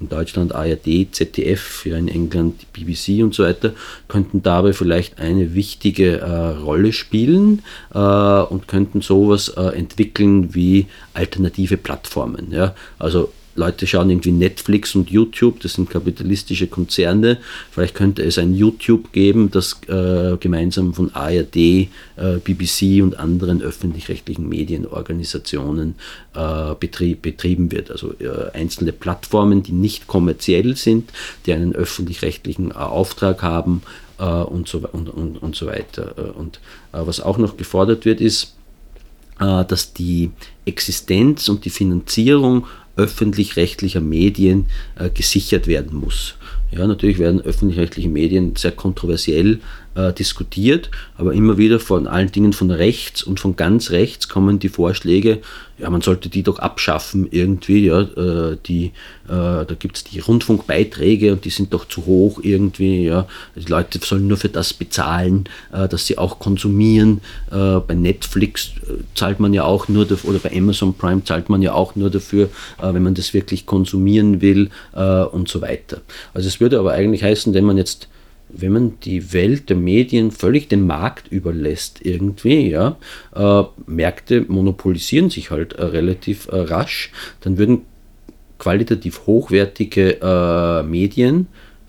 [0.00, 3.72] in Deutschland ARD, ZDF, ja in England die BBC und so weiter,
[4.08, 7.62] könnten dabei vielleicht eine wichtige äh, Rolle spielen
[7.94, 12.52] äh, und könnten sowas äh, entwickeln wie alternative Plattformen.
[12.52, 12.74] Ja?
[12.98, 17.38] Also Leute schauen irgendwie Netflix und YouTube, das sind kapitalistische Konzerne.
[17.70, 23.60] Vielleicht könnte es ein YouTube geben, das äh, gemeinsam von ARD, äh, BBC und anderen
[23.60, 25.96] öffentlich-rechtlichen Medienorganisationen
[26.34, 27.90] äh, betrieb, betrieben wird.
[27.90, 31.10] Also äh, einzelne Plattformen, die nicht kommerziell sind,
[31.44, 33.82] die einen öffentlich-rechtlichen äh, Auftrag haben
[34.18, 36.34] äh, und, so, und, und, und so weiter.
[36.36, 36.60] Und
[36.92, 38.54] was auch noch gefordert wird, ist,
[39.38, 40.32] dass die
[40.64, 42.66] Existenz und die Finanzierung
[42.98, 46.34] öffentlich-rechtlicher Medien äh, gesichert werden muss.
[46.70, 49.60] Ja, natürlich werden öffentlich-rechtliche Medien sehr kontroversiell
[49.98, 54.60] äh, diskutiert, aber immer wieder von allen Dingen von rechts und von ganz rechts kommen
[54.60, 55.40] die Vorschläge,
[55.78, 58.86] ja, man sollte die doch abschaffen irgendwie, ja, äh, die,
[59.26, 63.70] äh, da gibt es die Rundfunkbeiträge und die sind doch zu hoch irgendwie, ja, die
[63.70, 67.20] Leute sollen nur für das bezahlen, äh, dass sie auch konsumieren.
[67.50, 71.48] Äh, bei Netflix äh, zahlt man ja auch nur dafür, oder bei Amazon Prime zahlt
[71.48, 76.00] man ja auch nur dafür, wenn man das wirklich konsumieren will und so weiter.
[76.34, 78.08] Also es würde aber eigentlich heißen, wenn man jetzt
[78.50, 82.96] wenn man die Welt der Medien völlig dem Markt überlässt, irgendwie, ja,
[83.34, 87.82] äh, Märkte monopolisieren sich halt äh, relativ äh, rasch, dann würden
[88.58, 91.46] qualitativ hochwertige äh, Medien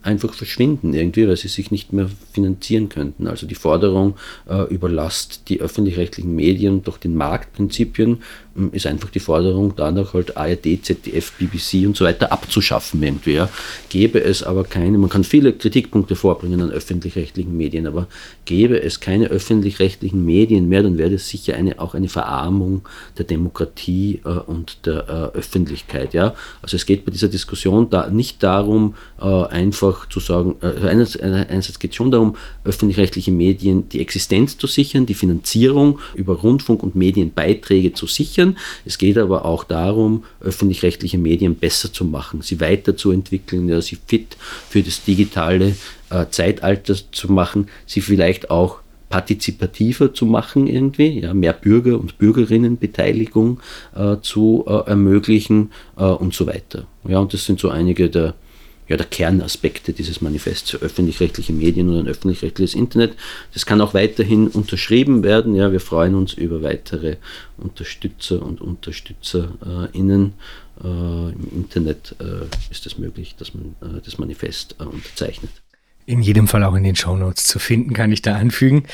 [0.09, 3.27] einfach verschwinden irgendwie, weil sie sich nicht mehr finanzieren könnten.
[3.27, 4.15] Also die Forderung
[4.49, 8.19] äh, überlasst die öffentlich-rechtlichen Medien durch den Marktprinzipien
[8.57, 13.33] ähm, ist einfach die Forderung danach halt ARD, ZDF, BBC und so weiter abzuschaffen irgendwie.
[13.33, 13.49] Ja.
[13.89, 18.07] Gäbe es aber keine, man kann viele Kritikpunkte vorbringen an öffentlich-rechtlichen Medien, aber
[18.45, 22.81] gäbe es keine öffentlich-rechtlichen Medien mehr, dann wäre das sicher eine, auch eine Verarmung
[23.17, 26.13] der Demokratie äh, und der äh, Öffentlichkeit.
[26.13, 26.33] Ja.
[26.61, 29.25] Also es geht bei dieser Diskussion da nicht darum, äh,
[29.99, 34.67] einfach zu sagen, äh, einerseits, einerseits geht es schon darum, öffentlich-rechtliche Medien die Existenz zu
[34.67, 38.57] sichern, die Finanzierung über Rundfunk und Medienbeiträge zu sichern.
[38.85, 44.37] Es geht aber auch darum, öffentlich-rechtliche Medien besser zu machen, sie weiterzuentwickeln, ja, sie fit
[44.69, 45.75] für das digitale
[46.09, 48.79] äh, Zeitalter zu machen, sie vielleicht auch
[49.09, 53.59] partizipativer zu machen irgendwie, ja, mehr Bürger- und Bürgerinnenbeteiligung
[53.95, 56.85] äh, zu äh, ermöglichen äh, und so weiter.
[57.07, 58.35] Ja, und das sind so einige der
[58.89, 63.15] ja, der Kernaspekte dieses Manifests für öffentlich-rechtliche Medien und ein öffentlich-rechtliches Internet.
[63.53, 65.55] Das kann auch weiterhin unterschrieben werden.
[65.55, 67.17] Ja, wir freuen uns über weitere
[67.57, 70.33] Unterstützer und UnterstützerInnen.
[70.83, 75.51] Äh, Im Internet äh, ist es möglich, dass man äh, das Manifest äh, unterzeichnet.
[76.07, 78.85] In jedem Fall auch in den Shownotes zu finden, kann ich da anfügen.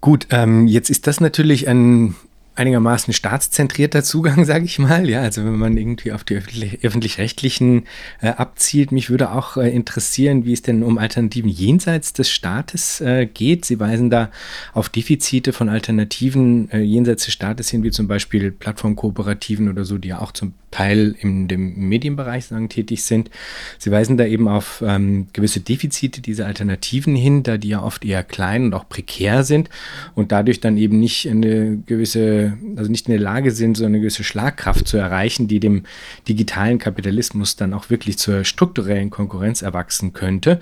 [0.00, 2.16] Gut, ähm, jetzt ist das natürlich ein
[2.54, 5.08] einigermaßen staatszentrierter Zugang, sage ich mal.
[5.08, 7.84] Ja, also wenn man irgendwie auf die öffentlich-rechtlichen
[8.20, 13.00] äh, abzielt, mich würde auch äh, interessieren, wie es denn um Alternativen jenseits des Staates
[13.00, 13.64] äh, geht.
[13.64, 14.30] Sie weisen da
[14.72, 19.98] auf Defizite von Alternativen äh, jenseits des Staates hin, wie zum Beispiel Plattformkooperativen oder so,
[19.98, 23.30] die ja auch zum Teil in dem Medienbereich sagen, tätig sind.
[23.78, 28.04] Sie weisen da eben auf ähm, gewisse Defizite dieser Alternativen hin, da die ja oft
[28.04, 29.70] eher klein und auch prekär sind
[30.16, 34.00] und dadurch dann eben nicht eine gewisse also nicht in der Lage sind, so eine
[34.00, 35.84] gewisse Schlagkraft zu erreichen, die dem
[36.28, 40.60] digitalen Kapitalismus dann auch wirklich zur strukturellen Konkurrenz erwachsen könnte.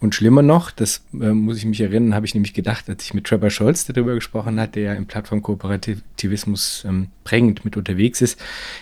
[0.00, 3.14] Und schlimmer noch, das äh, muss ich mich erinnern, habe ich nämlich gedacht, als ich
[3.14, 8.38] mit Trevor Scholz darüber gesprochen hatte, der ja im Plattformkooperativismus ähm, prägend mit unterwegs ist,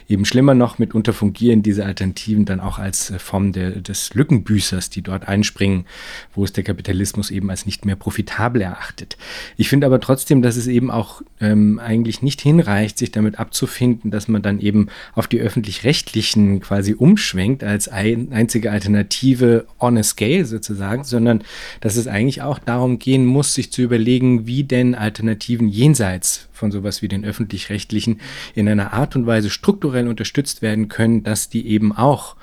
[0.09, 4.91] eben schlimmer noch, mitunter fungieren diese Alternativen dann auch als äh, Form der, des Lückenbüßers,
[4.91, 5.87] die dort einspringen,
[6.35, 9.17] wo es der Kapitalismus eben als nicht mehr profitabel erachtet.
[9.57, 13.39] Ich finde aber trotzdem, dass es eben auch ähm, eigentlich nicht nicht hinreicht, sich damit
[13.39, 19.97] abzufinden, dass man dann eben auf die öffentlich-rechtlichen quasi umschwenkt als ein, einzige Alternative on
[19.97, 21.45] a scale sozusagen, sondern
[21.81, 26.73] dass es eigentlich auch darum gehen muss, sich zu überlegen, wie denn Alternativen jenseits von
[26.73, 28.21] sowas wie den öffentlich-rechtlichen
[28.55, 32.37] in einer Art und Weise strukturell unterstützt werden können, dass die eben auch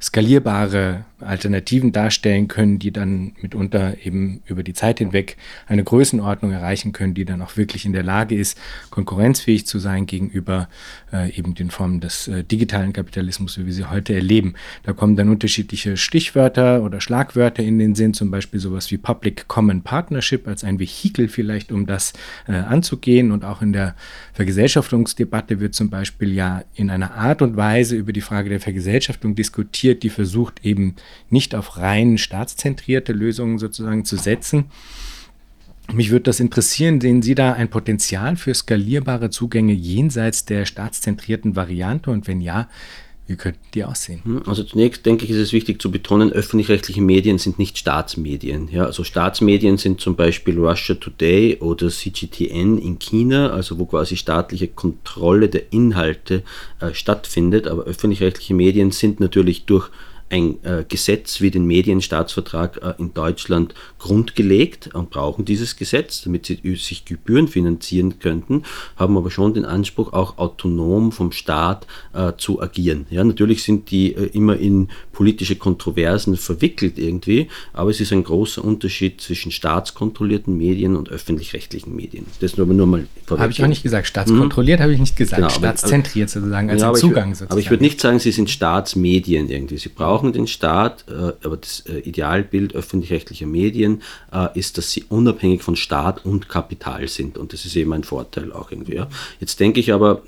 [0.00, 6.92] skalierbare Alternativen darstellen können, die dann mitunter eben über die Zeit hinweg eine Größenordnung erreichen
[6.92, 8.58] können, die dann auch wirklich in der Lage ist,
[8.90, 10.68] konkurrenzfähig zu sein gegenüber
[11.12, 14.54] äh, eben den Formen des äh, digitalen Kapitalismus, wie wir sie heute erleben.
[14.82, 19.48] Da kommen dann unterschiedliche Stichwörter oder Schlagwörter in den Sinn, zum Beispiel sowas wie Public
[19.48, 22.12] Common Partnership als ein Vehikel vielleicht, um das
[22.46, 23.32] äh, anzugehen.
[23.32, 23.94] Und auch in der
[24.32, 29.34] Vergesellschaftungsdebatte wird zum Beispiel ja in einer Art und Weise über die Frage der Vergesellschaftung
[29.34, 30.96] diskutiert, diskutiert, die versucht eben
[31.30, 34.66] nicht auf rein staatszentrierte Lösungen sozusagen zu setzen.
[35.92, 41.56] Mich würde das interessieren, sehen Sie da ein Potenzial für skalierbare Zugänge jenseits der staatszentrierten
[41.56, 42.10] Variante?
[42.10, 42.68] Und wenn ja,
[43.26, 44.20] Wie könnten die aussehen?
[44.24, 48.68] Hm, also zunächst denke ich, ist es wichtig zu betonen, öffentlich-rechtliche Medien sind nicht Staatsmedien.
[48.70, 54.18] Ja, also Staatsmedien sind zum Beispiel Russia Today oder CGTN in China, also wo quasi
[54.18, 56.42] staatliche Kontrolle der Inhalte
[56.80, 57.66] äh, stattfindet.
[57.66, 59.88] Aber öffentlich-rechtliche Medien sind natürlich durch
[60.34, 66.46] ein äh, Gesetz wie den Medienstaatsvertrag äh, in Deutschland grundgelegt und brauchen dieses Gesetz, damit
[66.46, 68.64] sie sich Gebühren finanzieren könnten,
[68.96, 73.06] haben aber schon den Anspruch, auch autonom vom Staat äh, zu agieren.
[73.10, 78.24] Ja, natürlich sind die äh, immer in politische Kontroversen verwickelt irgendwie, aber es ist ein
[78.24, 82.26] großer Unterschied zwischen staatskontrollierten Medien und öffentlich-rechtlichen Medien.
[82.40, 84.08] Das nur, nur mal Habe ich auch nicht gesagt.
[84.08, 84.82] Staatskontrolliert hm?
[84.82, 85.42] habe ich nicht gesagt.
[85.42, 87.52] Genau, Staatszentriert sozusagen, als ja, Zugang ich, sozusagen.
[87.52, 89.78] Aber ich würde nicht sagen, sie sind Staatsmedien irgendwie.
[89.78, 94.02] Sie brauchen brauchen den Staat, äh, aber das äh, Idealbild öffentlich-rechtlicher Medien
[94.32, 97.36] äh, ist, dass sie unabhängig von Staat und Kapital sind.
[97.36, 99.02] Und das ist eben ein Vorteil auch irgendwie.
[99.40, 100.22] Jetzt denke ich aber,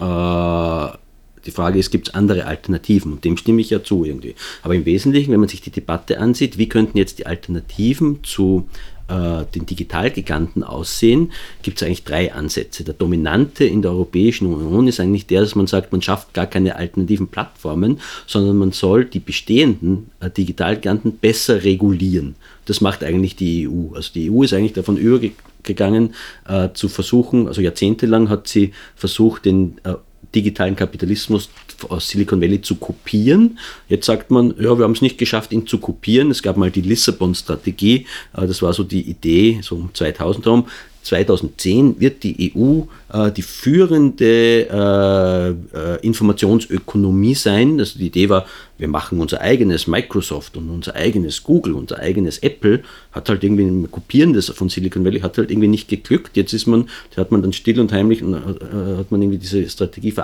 [0.00, 3.12] die Frage ist, gibt es andere Alternativen?
[3.12, 4.34] Und dem stimme ich ja zu irgendwie.
[4.62, 8.68] Aber im Wesentlichen, wenn man sich die Debatte ansieht, wie könnten jetzt die Alternativen zu
[9.12, 11.32] äh, den Digitalgiganten aussehen,
[11.62, 12.82] gibt es eigentlich drei Ansätze.
[12.84, 16.46] Der dominante in der Europäischen Union ist eigentlich der, dass man sagt, man schafft gar
[16.46, 22.36] keine alternativen Plattformen, sondern man soll die bestehenden äh, Digitalgiganten besser regulieren.
[22.64, 23.94] Das macht eigentlich die EU.
[23.94, 26.14] Also die EU ist eigentlich davon übergegangen,
[26.48, 29.94] äh, zu versuchen, also jahrzehntelang hat sie versucht, den äh,
[30.34, 31.48] digitalen Kapitalismus
[31.88, 33.58] aus Silicon Valley zu kopieren.
[33.88, 36.30] Jetzt sagt man, ja, wir haben es nicht geschafft, ihn zu kopieren.
[36.30, 38.06] Es gab mal die Lissabon-Strategie,
[38.36, 40.66] äh, das war so die Idee, so um 2000 herum.
[41.02, 47.80] 2010 wird die EU äh, die führende äh, äh, Informationsökonomie sein.
[47.80, 48.46] Also die Idee war,
[48.78, 53.64] wir machen unser eigenes Microsoft und unser eigenes Google, unser eigenes Apple, hat halt irgendwie
[53.64, 56.36] ein Kopieren des von Silicon Valley hat halt irgendwie nicht geglückt.
[56.36, 59.38] Jetzt ist man, da hat man dann still und heimlich und, äh, hat man irgendwie
[59.38, 60.14] diese Strategie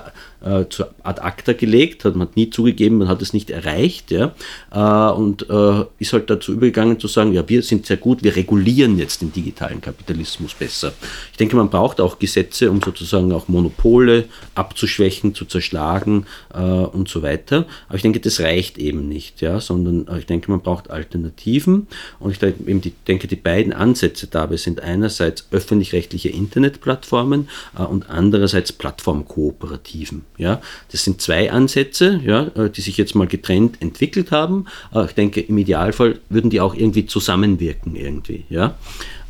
[0.44, 4.34] äh, zur ad acta gelegt, hat man nie zugegeben, man hat es nicht erreicht, ja,
[4.72, 8.34] äh, und äh, ist halt dazu übergegangen zu sagen, ja, wir sind sehr gut, wir
[8.34, 10.92] regulieren jetzt den digitalen Kapitalismus besser.
[11.32, 14.24] Ich denke, man braucht auch Gesetze, um sozusagen auch Monopole
[14.54, 17.66] abzuschwächen, zu zerschlagen äh, und so weiter.
[17.88, 21.86] Aber ich denke, das reicht eben nicht, ja, sondern äh, ich denke, man braucht Alternativen
[22.18, 30.24] und ich denke, die beiden Ansätze dabei sind einerseits öffentlich-rechtliche Internetplattformen äh, und andererseits Plattformkooperativen,
[30.36, 30.60] ja.
[30.90, 34.66] Das sind zwei Ansätze, ja, äh, die sich jetzt mal getrennt entwickelt haben.
[35.06, 38.76] Ich denke, im Idealfall würden die auch irgendwie zusammenwirken irgendwie, ja.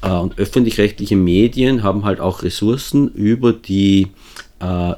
[0.01, 4.09] Und öffentlich-rechtliche Medien haben halt auch Ressourcen über die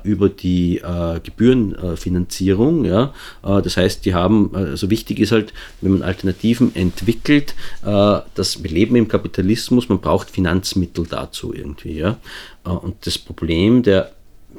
[0.04, 2.84] über die äh, Gebührenfinanzierung.
[2.84, 3.12] Ja?
[3.44, 7.54] Äh, das heißt, die haben, also wichtig ist halt, wenn man Alternativen entwickelt,
[7.84, 11.98] äh, dass wir leben im Kapitalismus, man braucht Finanzmittel dazu irgendwie.
[11.98, 12.18] Ja?
[12.64, 14.12] Äh, und das Problem der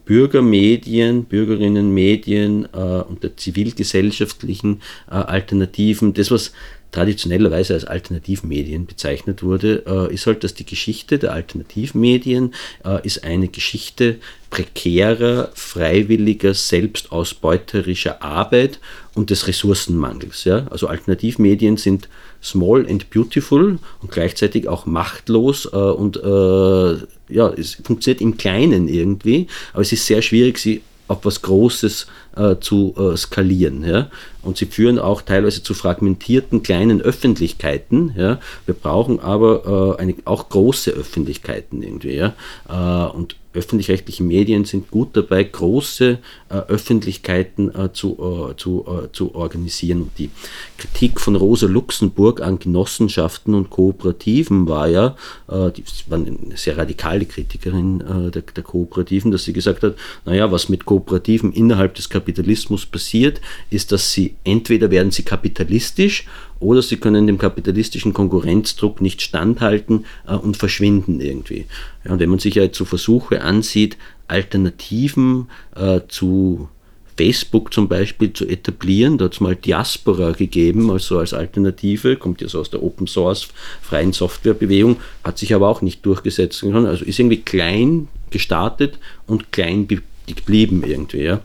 [0.06, 6.54] Bürgermedien, Bürgerinnenmedien äh, und der zivilgesellschaftlichen äh, Alternativen, das was
[6.92, 12.54] traditionellerweise als Alternativmedien bezeichnet wurde, äh, ist halt, dass die Geschichte der Alternativmedien
[12.86, 14.18] äh, ist eine Geschichte
[14.50, 18.80] prekärer, freiwilliger, selbstausbeuterischer Arbeit
[19.14, 20.44] und des Ressourcenmangels.
[20.44, 20.68] Ja?
[20.70, 22.10] Also Alternativmedien sind
[22.44, 28.90] small and beautiful und gleichzeitig auch machtlos äh, und äh, ja, es funktioniert im Kleinen
[28.90, 33.84] irgendwie, aber es ist sehr schwierig, sie auf was Großes äh, zu äh, skalieren.
[33.84, 34.10] Ja?
[34.42, 38.14] Und sie führen auch teilweise zu fragmentierten kleinen Öffentlichkeiten.
[38.18, 38.40] Ja?
[38.66, 42.16] Wir brauchen aber äh, eine, auch große Öffentlichkeiten irgendwie.
[42.16, 42.34] Ja?
[42.70, 49.12] Äh, und öffentlich-rechtliche Medien sind gut dabei, große äh, Öffentlichkeiten äh, zu, äh, zu, äh,
[49.12, 50.10] zu organisieren.
[50.18, 50.30] Die
[50.78, 55.16] Kritik von Rosa Luxemburg an Genossenschaften und Kooperativen war ja,
[55.50, 59.96] äh, die war eine sehr radikale Kritikerin äh, der, der, Kooperativen, dass sie gesagt hat,
[60.26, 66.26] naja, was mit Kooperativen innerhalb des Kapitalismus passiert, ist, dass sie entweder werden sie kapitalistisch
[66.62, 71.66] oder sie können dem kapitalistischen Konkurrenzdruck nicht standhalten äh, und verschwinden irgendwie.
[72.06, 73.98] Ja, und wenn man sich ja jetzt so Versuche ansieht,
[74.28, 76.70] Alternativen äh, zu
[77.18, 82.42] Facebook zum Beispiel zu etablieren, da hat es mal Diaspora gegeben, also als Alternative, kommt
[82.42, 83.50] ja so aus der Open Source
[83.82, 86.64] freien Softwarebewegung, hat sich aber auch nicht durchgesetzt.
[86.64, 88.98] Also ist irgendwie klein gestartet
[89.28, 89.88] und klein
[90.26, 91.24] geblieben irgendwie.
[91.24, 91.42] Ja.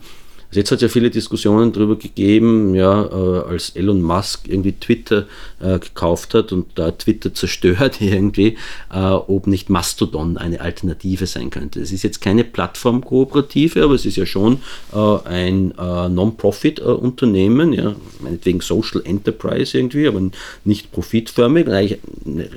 [0.49, 4.71] Also jetzt hat es ja viele Diskussionen darüber gegeben, ja, äh, als Elon Musk irgendwie
[4.71, 5.25] Twitter
[5.59, 8.57] äh, gekauft hat und da Twitter zerstört irgendwie,
[8.93, 11.81] äh, ob nicht Mastodon eine Alternative sein könnte.
[11.81, 14.59] Es ist jetzt keine Plattformkooperative, aber es ist ja schon
[14.93, 20.21] äh, ein äh, Non-Profit unternehmen ja, meinetwegen Social Enterprise irgendwie, aber
[20.63, 21.97] nicht profitförmig, eine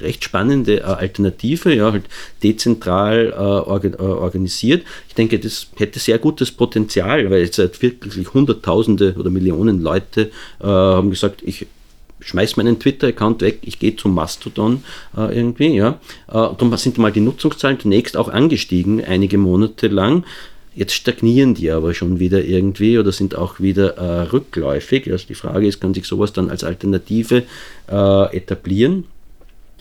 [0.01, 2.05] recht spannende Alternative, ja, halt
[2.43, 4.85] dezentral organ organisiert.
[5.09, 10.67] Ich denke, das hätte sehr gutes Potenzial, weil jetzt wirklich Hunderttausende oder Millionen Leute äh,
[10.67, 11.67] haben gesagt, ich
[12.21, 14.85] schmeiß meinen Twitter-Account weg, ich gehe zum Mastodon
[15.17, 15.99] äh, irgendwie, ja.
[16.29, 20.25] Äh, dann sind mal die Nutzungszahlen zunächst auch angestiegen, einige Monate lang.
[20.75, 25.11] Jetzt stagnieren die aber schon wieder irgendwie oder sind auch wieder äh, rückläufig.
[25.11, 27.43] Also die Frage ist, kann sich sowas dann als Alternative
[27.91, 29.05] äh, etablieren?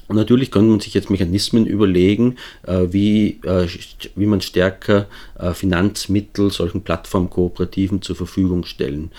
[0.10, 3.68] Und natürlich kann man sich jetzt Mechanismen überlegen, äh, wie, äh,
[4.16, 5.06] wie man stärker
[5.38, 9.12] äh, Finanzmittel solchen Plattformkooperativen zur Verfügung stellen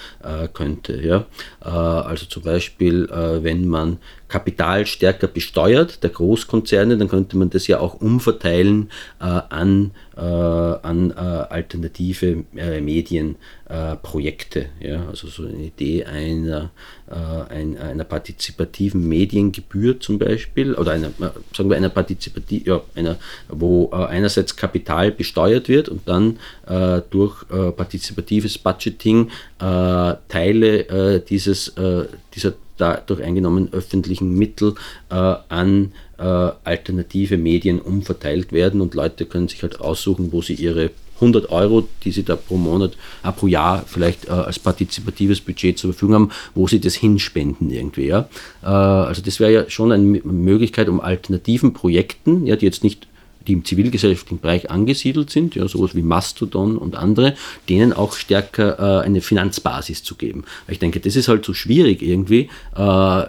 [0.53, 1.27] könnte.
[1.61, 3.99] Also zum Beispiel, wenn man
[4.31, 12.45] Kapital stärker besteuert, der Großkonzerne, dann könnte man das ja auch umverteilen an, an alternative
[12.53, 14.67] Medienprojekte.
[14.81, 15.09] Ja?
[15.09, 16.71] Also so eine Idee einer,
[17.09, 21.11] einer partizipativen Mediengebühr zum Beispiel oder einer,
[21.55, 23.17] sagen wir, einer partizipativ, ja, einer,
[23.49, 30.89] wo äh, einerseits Kapital besteuert wird und dann äh, durch äh, partizipatives Budgeting äh, Teile
[30.89, 34.75] äh, dieses, äh, dieser dadurch eingenommenen öffentlichen Mittel
[35.09, 41.51] an alternative Medien umverteilt werden und Leute können sich halt aussuchen, wo sie ihre 100
[41.51, 45.93] Euro, die sie da pro Monat, äh, pro Jahr vielleicht äh, als partizipatives Budget zur
[45.93, 48.07] Verfügung haben, wo sie das hinspenden irgendwie.
[48.07, 48.29] Ja?
[48.63, 53.07] Äh, also das wäre ja schon eine Möglichkeit, um alternativen Projekten, ja, die jetzt nicht
[53.47, 57.35] die im zivilgesellschaftlichen Bereich angesiedelt sind, ja, sowas wie Mastodon und andere,
[57.69, 60.45] denen auch stärker äh, eine Finanzbasis zu geben.
[60.69, 62.49] Ich denke, das ist halt so schwierig irgendwie.
[62.77, 63.25] Äh,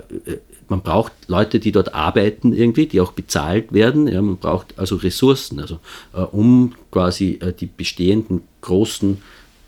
[0.71, 4.07] man braucht Leute, die dort arbeiten irgendwie, die auch bezahlt werden.
[4.07, 5.79] Ja, man braucht also Ressourcen, also
[6.13, 9.21] äh, um quasi äh, die bestehenden großen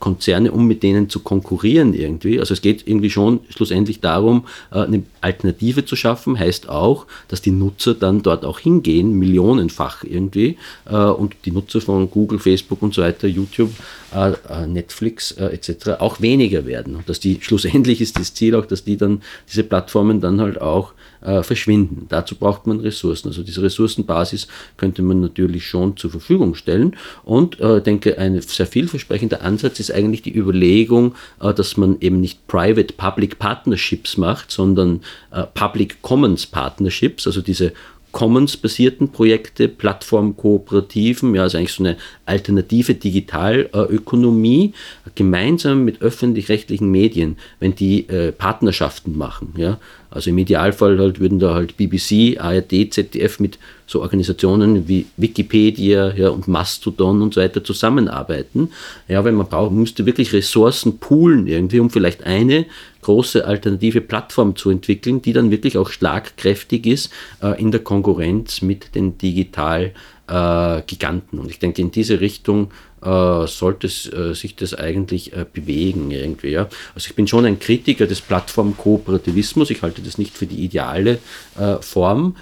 [0.04, 2.38] Konzerne, um mit denen zu konkurrieren irgendwie.
[2.38, 7.42] Also es geht irgendwie schon schlussendlich darum, äh, eine Alternative zu schaffen, heißt auch, dass
[7.42, 10.58] die Nutzer dann dort auch hingehen, millionenfach irgendwie,
[10.90, 13.72] äh, und die Nutzer von Google, Facebook und so weiter, YouTube,
[14.14, 15.92] äh, Netflix etc.
[16.00, 16.98] auch weniger werden.
[16.98, 20.60] Und dass die schlussendlich ist das Ziel auch, dass die dann, diese Plattformen dann halt
[20.60, 20.92] auch
[21.24, 22.06] äh, verschwinden.
[22.10, 23.30] Dazu braucht man Ressourcen.
[23.30, 24.48] Also diese Ressourcenbasis
[24.78, 26.96] könnte man natürlich schon zur Verfügung stellen.
[27.24, 32.20] Und äh, denke, ein sehr vielversprechender Ansatz ist eigentlich die Überlegung, äh, dass man eben
[32.20, 35.02] nicht Private-Public Partnerships macht, sondern
[35.32, 37.74] äh, Public Commons Partnerships, also diese
[38.14, 44.74] Commons-basierten Projekte, Plattformkooperativen, ja, also eigentlich so eine alternative Digitalökonomie,
[45.16, 49.80] gemeinsam mit öffentlich-rechtlichen Medien, wenn die äh, Partnerschaften machen, ja,
[50.14, 53.58] also im Idealfall halt würden da halt BBC, ARD, ZDF mit
[53.88, 58.70] so Organisationen wie Wikipedia ja, und Mastodon und so weiter zusammenarbeiten.
[59.08, 62.68] Ja, weil man braucht, müsste wirklich Ressourcen poolen irgendwie, um vielleicht eine
[63.04, 68.62] große alternative Plattform zu entwickeln, die dann wirklich auch schlagkräftig ist äh, in der Konkurrenz
[68.62, 71.38] mit den Digital-Giganten.
[71.38, 72.72] Äh, und ich denke, in diese Richtung
[73.04, 76.52] äh, sollte äh, sich das eigentlich äh, bewegen irgendwie.
[76.52, 76.70] Ja?
[76.96, 79.70] Also ich bin schon ein Kritiker des Plattformkooperativismus.
[79.72, 81.20] Ich halte das nicht für die ideale
[81.82, 82.36] Form.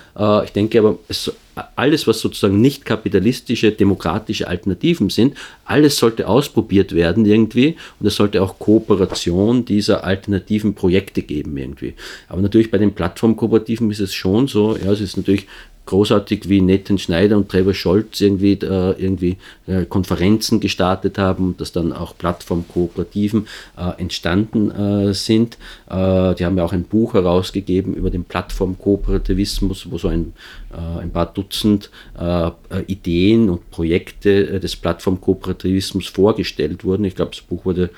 [0.46, 1.32] Ich denke aber, es,
[1.76, 5.36] alles, was sozusagen nicht kapitalistische, demokratische Alternativen sind,
[5.66, 11.94] alles sollte ausprobiert werden irgendwie und es sollte auch Kooperation dieser alternativen Projekte geben irgendwie.
[12.30, 15.48] Aber natürlich bei den Plattformkooperativen ist es schon so, ja, es ist natürlich
[15.86, 21.72] großartig wie Nathan Schneider und Trevor Scholz irgendwie, äh, irgendwie äh, Konferenzen gestartet haben dass
[21.72, 25.58] dann auch Plattformkooperativen äh, entstanden äh, sind.
[25.90, 30.34] Äh, die haben ja auch ein Buch herausgegeben über den Plattformkooperativismus, wo so ein,
[30.72, 31.90] äh, ein paar Dutzend
[32.88, 37.06] Ideen und Projekte des Plattformkooperativismus vorgestellt wurden.
[37.06, 37.90] Ich glaube, das Buch wurde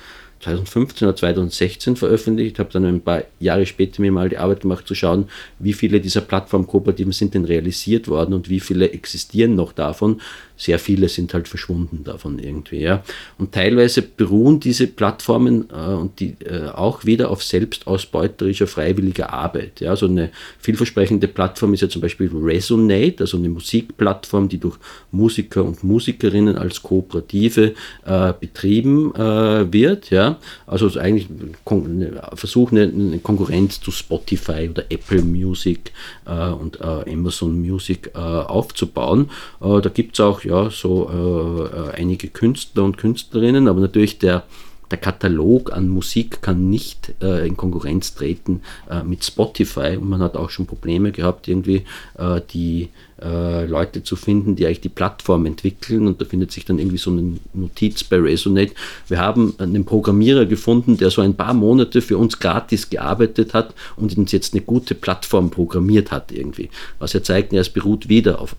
[0.44, 4.88] 2015 oder 2016 veröffentlicht, habe dann ein paar Jahre später mir mal die Arbeit gemacht
[4.88, 5.30] zu schauen,
[5.60, 10.22] wie viele dieser Plattformkooperativen sind denn realisiert worden und wie viele existieren noch davon
[10.56, 12.82] sehr viele sind halt verschwunden davon irgendwie.
[12.82, 13.04] Ja.
[13.38, 19.82] Und teilweise beruhen diese Plattformen äh, und die äh, auch wieder auf selbstausbeuterischer freiwilliger Arbeit.
[19.82, 19.96] Ja.
[19.96, 20.30] So eine
[20.60, 24.78] vielversprechende Plattform ist ja zum Beispiel Resonate, also eine Musikplattform, die durch
[25.12, 27.74] Musiker und Musikerinnen als Kooperative
[28.06, 30.12] äh, betrieben äh, wird.
[30.12, 30.38] Ja.
[30.68, 35.92] Also eigentlich ein Versuch, eine, eine, Konkurrenz zu Spotify oder Apple Music
[36.26, 39.30] äh, und äh, Amazon Music aufzubauen.
[39.60, 44.44] da gibt es auch ja, so äh, äh, einige Künstler und Künstlerinnen, aber natürlich der,
[44.92, 50.22] der Katalog an Musik kann nicht äh, in Konkurrenz treten äh, mit Spotify und man
[50.22, 51.84] hat auch schon Probleme gehabt, irgendwie
[52.18, 52.90] äh, die
[53.22, 56.98] äh, Leute zu finden, die eigentlich die Plattform entwickeln und da findet sich dann irgendwie
[56.98, 58.74] so eine Notiz bei Resonate.
[59.08, 63.74] Wir haben einen Programmierer gefunden, der so ein paar Monate für uns gratis gearbeitet hat
[63.96, 66.70] und uns jetzt eine gute Plattform programmiert hat irgendwie.
[67.00, 68.56] Was ja zeigt, es beruht wieder auf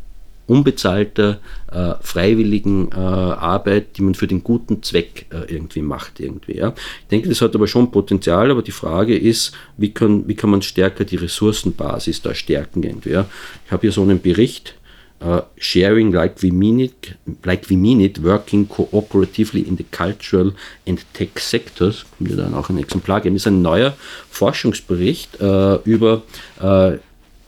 [0.46, 1.40] unbezahlter,
[1.72, 6.20] äh, freiwilligen äh, Arbeit, die man für den guten Zweck äh, irgendwie macht.
[6.20, 6.74] Irgendwie, ja.
[7.02, 10.50] Ich denke, das hat aber schon Potenzial, aber die Frage ist, wie kann, wie kann
[10.50, 12.82] man stärker die Ressourcenbasis da stärken?
[12.82, 13.26] Irgendwie, ja.
[13.66, 14.74] Ich habe hier so einen Bericht,
[15.20, 20.52] Uh, sharing like we mean it, like we mean it, working cooperatively in the cultural
[20.86, 23.96] and tech sectors, kommt ja dann auch ein Exemplar geben, ist ein neuer
[24.28, 26.22] Forschungsbericht uh, über
[26.60, 26.98] uh,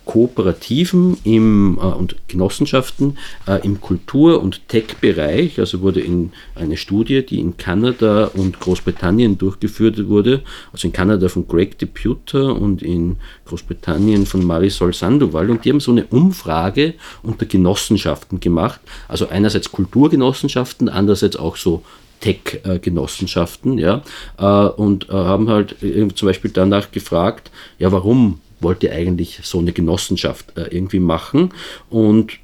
[0.07, 5.61] Kooperativen im, äh, und Genossenschaften äh, im Kultur- und Tech-Bereich.
[5.61, 10.43] Also wurde in eine Studie, die in Kanada und Großbritannien durchgeführt wurde,
[10.73, 15.51] also in Kanada von Greg Deputer und in Großbritannien von Marisol Sandoval.
[15.51, 18.81] Und die haben so eine Umfrage unter Genossenschaften gemacht.
[19.09, 21.83] Also einerseits Kulturgenossenschaften, andererseits auch so
[22.21, 24.03] Tech-Genossenschaften, ja,
[24.39, 29.59] äh, und äh, haben halt äh, zum Beispiel danach gefragt, ja, warum wollte eigentlich so
[29.59, 31.53] eine Genossenschaft äh, irgendwie machen?
[31.91, 32.39] Und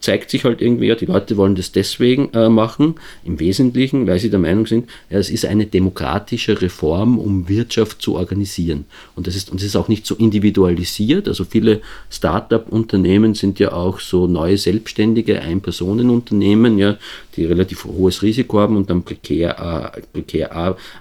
[0.00, 4.18] zeigt sich halt irgendwie, ja, die Leute wollen das deswegen äh, machen, im Wesentlichen, weil
[4.18, 8.86] sie der Meinung sind, ja, es ist eine demokratische Reform, um Wirtschaft zu organisieren.
[9.14, 11.28] Und das ist, das ist auch nicht so individualisiert.
[11.28, 16.96] Also viele Start-up-Unternehmen sind ja auch so neue selbstständige Ein-Personen-Unternehmen, ja,
[17.36, 20.50] die relativ hohes Risiko haben und dann prekär, äh, prekär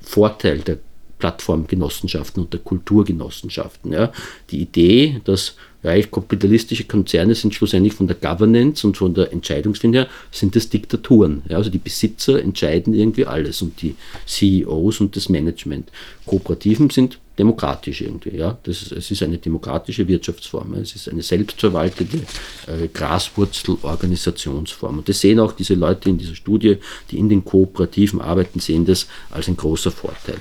[0.00, 0.78] Vorteil der
[1.18, 3.92] Plattformgenossenschaften und der Kulturgenossenschaften.
[3.92, 4.12] Ja.
[4.50, 10.02] Die Idee, dass reich kapitalistische Konzerne sind schlussendlich von der Governance und von der Entscheidungsfindung
[10.02, 11.42] her, sind das Diktaturen.
[11.48, 13.94] Ja, also die Besitzer entscheiden irgendwie alles und die
[14.26, 15.90] CEOs und das Management.
[16.26, 18.36] Kooperativen sind demokratisch irgendwie.
[18.36, 18.58] Ja?
[18.64, 20.74] Das ist, es ist eine demokratische Wirtschaftsform.
[20.74, 22.18] Es ist eine selbstverwaltete
[22.66, 24.98] äh, Graswurzelorganisationsform.
[24.98, 26.78] Und das sehen auch diese Leute in dieser Studie,
[27.10, 30.38] die in den Kooperativen arbeiten, sehen das als ein großer Vorteil.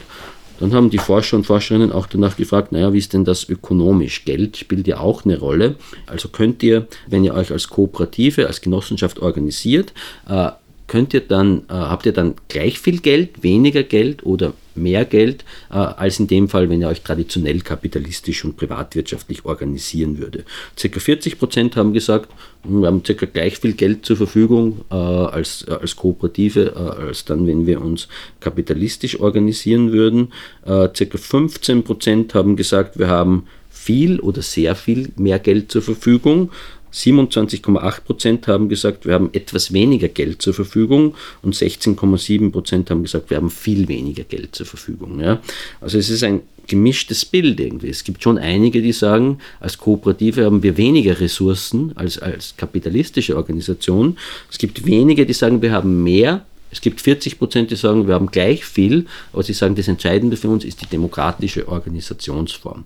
[0.59, 4.25] Dann haben die Forscher und Forscherinnen auch danach gefragt, naja, wie ist denn das ökonomisch?
[4.25, 5.75] Geld spielt ja auch eine Rolle.
[6.05, 9.93] Also könnt ihr, wenn ihr euch als Kooperative, als Genossenschaft organisiert,
[10.27, 10.51] äh,
[10.87, 15.43] könnt ihr dann, äh, habt ihr dann gleich viel Geld, weniger Geld oder mehr Geld
[15.69, 20.45] äh, als in dem Fall, wenn ihr euch traditionell kapitalistisch und privatwirtschaftlich organisieren würde.
[20.77, 22.31] Circa 40 Prozent haben gesagt,
[22.63, 27.25] wir haben circa gleich viel Geld zur Verfügung äh, als, äh, als Kooperative, äh, als
[27.25, 28.07] dann, wenn wir uns
[28.39, 30.31] kapitalistisch organisieren würden.
[30.65, 35.81] Äh, circa 15 Prozent haben gesagt, wir haben viel oder sehr viel mehr Geld zur
[35.81, 36.51] Verfügung
[36.93, 43.03] 27,8 Prozent haben gesagt, wir haben etwas weniger Geld zur Verfügung und 16,7 Prozent haben
[43.03, 45.19] gesagt, wir haben viel weniger Geld zur Verfügung.
[45.19, 45.41] Ja.
[45.81, 47.89] Also es ist ein gemischtes Bild irgendwie.
[47.89, 53.35] Es gibt schon einige, die sagen, als Kooperative haben wir weniger Ressourcen als als kapitalistische
[53.35, 54.17] Organisation.
[54.51, 56.45] Es gibt wenige, die sagen, wir haben mehr.
[56.69, 60.35] Es gibt 40 Prozent, die sagen, wir haben gleich viel, aber sie sagen, das Entscheidende
[60.35, 62.83] für uns ist die demokratische Organisationsform.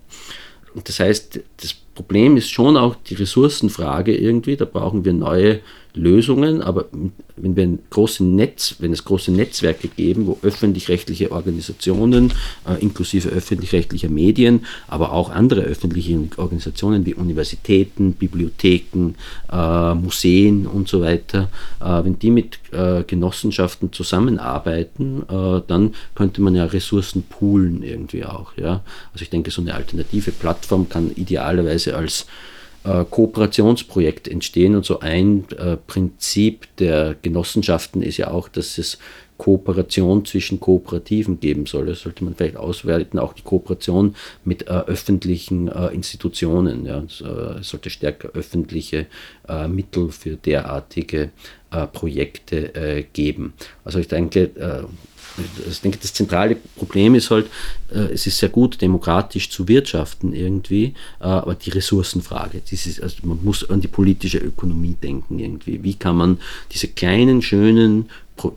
[0.74, 4.56] Und das heißt, das Problem ist schon auch die Ressourcenfrage irgendwie.
[4.56, 5.60] Da brauchen wir neue
[5.94, 6.86] Lösungen, aber
[7.36, 12.32] wenn, wir ein große Netz, wenn es große Netzwerke geben, wo öffentlich-rechtliche Organisationen,
[12.66, 19.14] äh, inklusive öffentlich-rechtlicher Medien, aber auch andere öffentliche Organisationen wie Universitäten, Bibliotheken,
[19.50, 26.40] äh, Museen und so weiter, äh, wenn die mit äh, Genossenschaften zusammenarbeiten, äh, dann könnte
[26.40, 28.56] man ja Ressourcen poolen irgendwie auch.
[28.56, 28.82] Ja?
[29.12, 32.26] Also ich denke, so eine alternative Plattform kann idealerweise als
[32.84, 34.74] äh, Kooperationsprojekt entstehen.
[34.74, 38.98] Und so ein äh, Prinzip der Genossenschaften ist ja auch, dass es
[39.38, 41.86] Kooperation zwischen Kooperativen geben soll.
[41.86, 44.14] Das sollte man vielleicht auswerten, auch die Kooperation
[44.44, 46.86] mit äh, öffentlichen äh, Institutionen.
[46.86, 47.02] Ja.
[47.02, 49.06] Es äh, sollte stärker öffentliche
[49.48, 51.30] äh, Mittel für derartige
[51.72, 53.54] äh, Projekte äh, geben.
[53.84, 54.50] Also ich denke,
[55.68, 57.46] ich denke, das zentrale Problem ist halt,
[57.90, 63.16] äh, es ist sehr gut, demokratisch zu wirtschaften irgendwie, äh, aber die Ressourcenfrage, ist, also
[63.22, 65.82] man muss an die politische Ökonomie denken irgendwie.
[65.82, 66.38] Wie kann man
[66.70, 68.08] diese kleinen, schönen,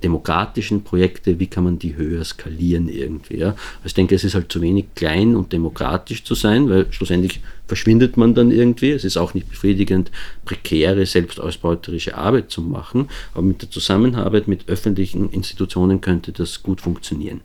[0.03, 3.37] demokratischen Projekte, wie kann man die höher skalieren irgendwie.
[3.37, 3.49] Ja?
[3.49, 7.41] Also ich denke, es ist halt zu wenig klein und demokratisch zu sein, weil schlussendlich
[7.67, 8.91] verschwindet man dann irgendwie.
[8.91, 10.11] Es ist auch nicht befriedigend,
[10.45, 16.81] prekäre, selbstausbeuterische Arbeit zu machen, aber mit der Zusammenarbeit mit öffentlichen Institutionen könnte das gut
[16.81, 17.41] funktionieren.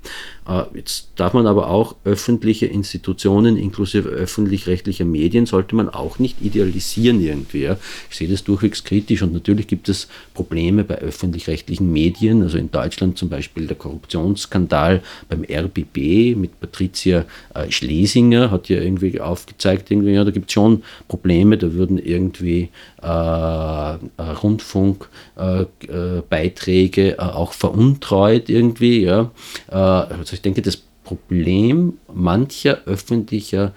[0.46, 6.42] Äh, jetzt darf man aber auch öffentliche Institutionen inklusive öffentlich-rechtlicher Medien sollte man auch nicht
[6.42, 7.70] idealisieren irgendwie.
[8.10, 12.70] Ich sehe das durchwegs kritisch und natürlich gibt es Probleme bei öffentlich-rechtlichen Medien, also in
[12.70, 19.90] Deutschland zum Beispiel der Korruptionsskandal beim RBB mit Patricia äh, Schlesinger hat ja irgendwie aufgezeigt,
[19.90, 22.68] irgendwie, ja, da gibt es schon Probleme, da würden irgendwie
[23.02, 23.98] äh, äh
[24.42, 29.02] Rundfunkbeiträge äh, äh, auch veruntreut irgendwie.
[29.02, 29.32] Ja.
[29.68, 33.72] also ich denke, das Problem mancher öffentlicher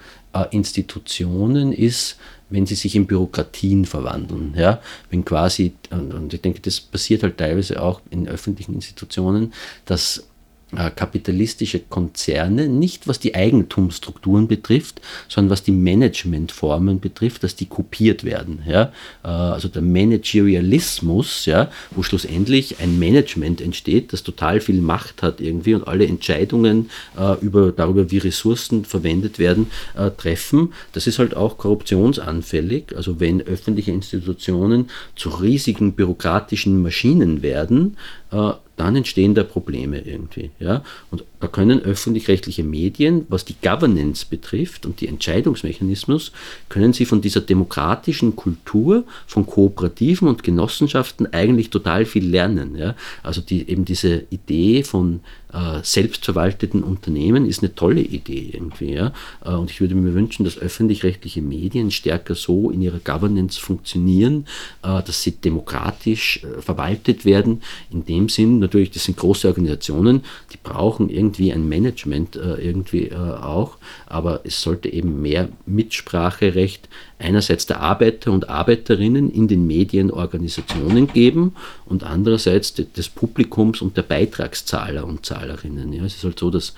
[0.50, 2.18] Institutionen ist,
[2.50, 4.54] wenn sie sich in Bürokratien verwandeln.
[4.56, 4.80] Ja?
[5.10, 9.52] Wenn quasi, und ich denke, das passiert halt teilweise auch in öffentlichen Institutionen,
[9.86, 10.26] dass
[10.76, 17.66] äh, kapitalistische Konzerne, nicht was die Eigentumsstrukturen betrifft, sondern was die Managementformen betrifft, dass die
[17.66, 18.62] kopiert werden.
[18.66, 18.92] Ja?
[19.22, 25.40] Äh, also der Managerialismus, ja, wo schlussendlich ein Management entsteht, das total viel Macht hat
[25.40, 29.66] irgendwie und alle Entscheidungen äh, über, darüber, wie Ressourcen verwendet werden,
[30.16, 32.96] treffen, das ist halt auch korruptionsanfällig.
[32.96, 37.96] Also wenn öffentliche Institutionen zu riesigen bürokratischen Maschinen werden,
[38.76, 40.50] dann entstehen da Probleme irgendwie.
[40.58, 40.82] Ja?
[41.10, 46.32] Und da können öffentlich-rechtliche Medien, was die Governance betrifft und die Entscheidungsmechanismus,
[46.68, 52.76] können sie von dieser demokratischen Kultur, von Kooperativen und Genossenschaften eigentlich total viel lernen.
[52.76, 52.96] Ja?
[53.22, 55.20] Also die, eben diese Idee von
[55.54, 58.94] äh, selbstverwalteten Unternehmen ist eine tolle Idee irgendwie.
[58.94, 59.12] Ja?
[59.44, 64.46] Äh, und ich würde mir wünschen, dass öffentlich-rechtliche Medien stärker so in ihrer Governance funktionieren,
[64.82, 67.62] äh, dass sie demokratisch verwaltet werden.
[67.90, 73.76] In dem Sinn, natürlich, das sind große Organisationen, die brauchen irgendwie ein Management irgendwie auch,
[74.06, 76.88] aber es sollte eben mehr Mitspracherecht
[77.24, 81.54] einerseits der Arbeiter und Arbeiterinnen in den Medienorganisationen geben
[81.86, 85.92] und andererseits des Publikums und der Beitragszahler und Zahlerinnen.
[85.92, 86.74] Ja, es ist halt so, dass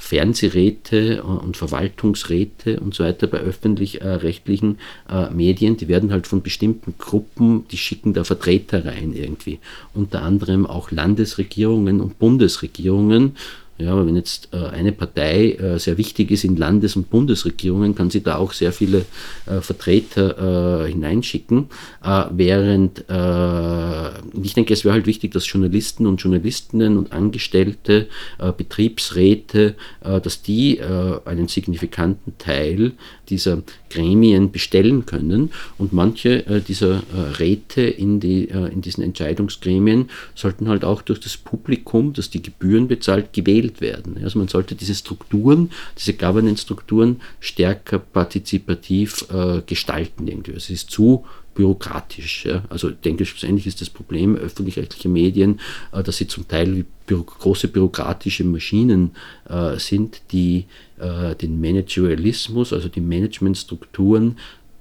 [0.00, 4.78] Fernsehräte und Verwaltungsräte und so weiter bei öffentlich-rechtlichen
[5.10, 9.58] äh, Medien, die werden halt von bestimmten Gruppen, die schicken da Vertreter rein irgendwie.
[9.92, 13.36] Unter anderem auch Landesregierungen und Bundesregierungen
[13.80, 17.94] ja, aber wenn jetzt äh, eine Partei äh, sehr wichtig ist in Landes- und Bundesregierungen,
[17.94, 19.06] kann sie da auch sehr viele
[19.46, 21.70] äh, Vertreter äh, hineinschicken.
[22.04, 24.10] Äh, während äh,
[24.42, 28.08] ich denke, es wäre halt wichtig, dass Journalisten und Journalistinnen und Angestellte,
[28.56, 32.92] Betriebsräte, dass die einen signifikanten Teil
[33.28, 35.50] dieser Gremien bestellen können.
[35.78, 37.02] Und manche dieser
[37.38, 42.88] Räte in, die, in diesen Entscheidungsgremien sollten halt auch durch das Publikum, das die Gebühren
[42.88, 44.18] bezahlt, gewählt werden.
[44.22, 50.26] Also man sollte diese Strukturen, diese Governance-Strukturen stärker partizipativ äh, gestalten.
[50.26, 50.52] Irgendwie.
[50.52, 52.46] Es ist zu bürokratisch.
[52.46, 52.62] Ja.
[52.70, 55.60] Also ich denke, schlussendlich ist das Problem öffentlich-rechtlicher Medien,
[55.92, 59.10] äh, dass sie zum Teil wie büro große bürokratische Maschinen
[59.48, 60.66] äh, sind, die
[60.98, 64.38] äh, den Managerialismus, also die Managementstrukturen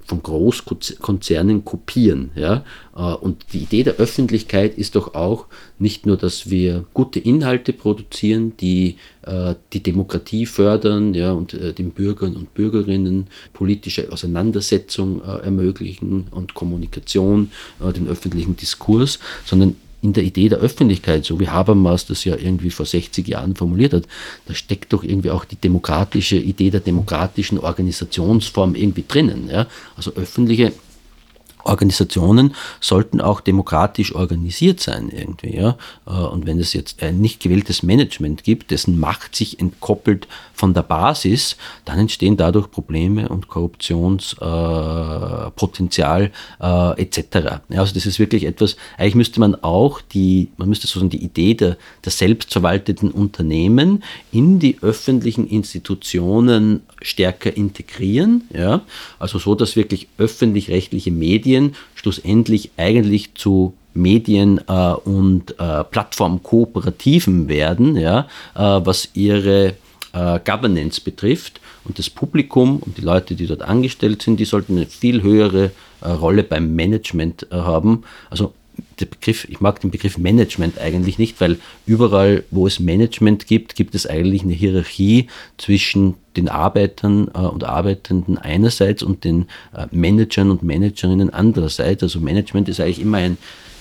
[0.09, 2.31] von Großkonzernen kopieren.
[2.35, 2.65] Ja?
[2.95, 5.45] Äh, und die Idee der Öffentlichkeit ist doch auch
[5.77, 11.73] nicht nur, dass wir gute Inhalte produzieren, die äh, die Demokratie fördern ja, und äh,
[11.73, 20.23] den Bürgern und Bürgerinnen politische Auseinandersetzung ermöglichen und Kommunikation, den öffentlichen Diskurs, sondern in der
[20.23, 24.03] Idee der Öffentlichkeit, so wie Habermas das ja irgendwie vor 60 Jahren formuliert hat,
[24.45, 29.49] da steckt doch irgendwie auch die demokratische Idee der demokratischen Organisationsform irgendwie drinnen.
[29.49, 29.67] Ja?
[29.97, 30.71] Also öffentliche
[31.63, 35.55] Organisationen sollten auch demokratisch organisiert sein irgendwie.
[35.55, 35.77] Ja?
[36.07, 40.73] Äh, und wenn es jetzt ein nicht gewähltes Management gibt, dessen Macht sich entkoppelt von
[40.73, 46.31] der Basis, dann entstehen dadurch Probleme und Korruptionspotenzial äh,
[46.61, 47.61] äh, etc.
[47.69, 51.23] Ja, also das ist wirklich etwas, eigentlich müsste man auch die, man müsste sozusagen die
[51.23, 58.47] Idee der, der selbstverwalteten Unternehmen in die öffentlichen Institutionen stärker integrieren.
[58.53, 58.81] Ja?
[59.17, 61.58] Also so, dass wirklich öffentlich-rechtliche Medien
[61.95, 69.75] schlussendlich eigentlich zu Medien äh, und äh, Plattformkooperativen werden, ja, äh, was ihre
[70.13, 71.59] äh, Governance betrifft.
[71.85, 75.71] Und das Publikum und die Leute, die dort angestellt sind, die sollten eine viel höhere
[76.01, 78.03] äh, Rolle beim Management äh, haben.
[78.29, 78.53] Also
[78.99, 83.75] der Begriff, ich mag den Begriff Management eigentlich nicht, weil überall, wo es Management gibt,
[83.75, 85.27] gibt es eigentlich eine Hierarchie
[85.57, 92.03] zwischen den Arbeitern äh, und Arbeitenden einerseits und den äh, Managern und Managerinnen andererseits.
[92.03, 93.37] Also Management ist eigentlich immer ein,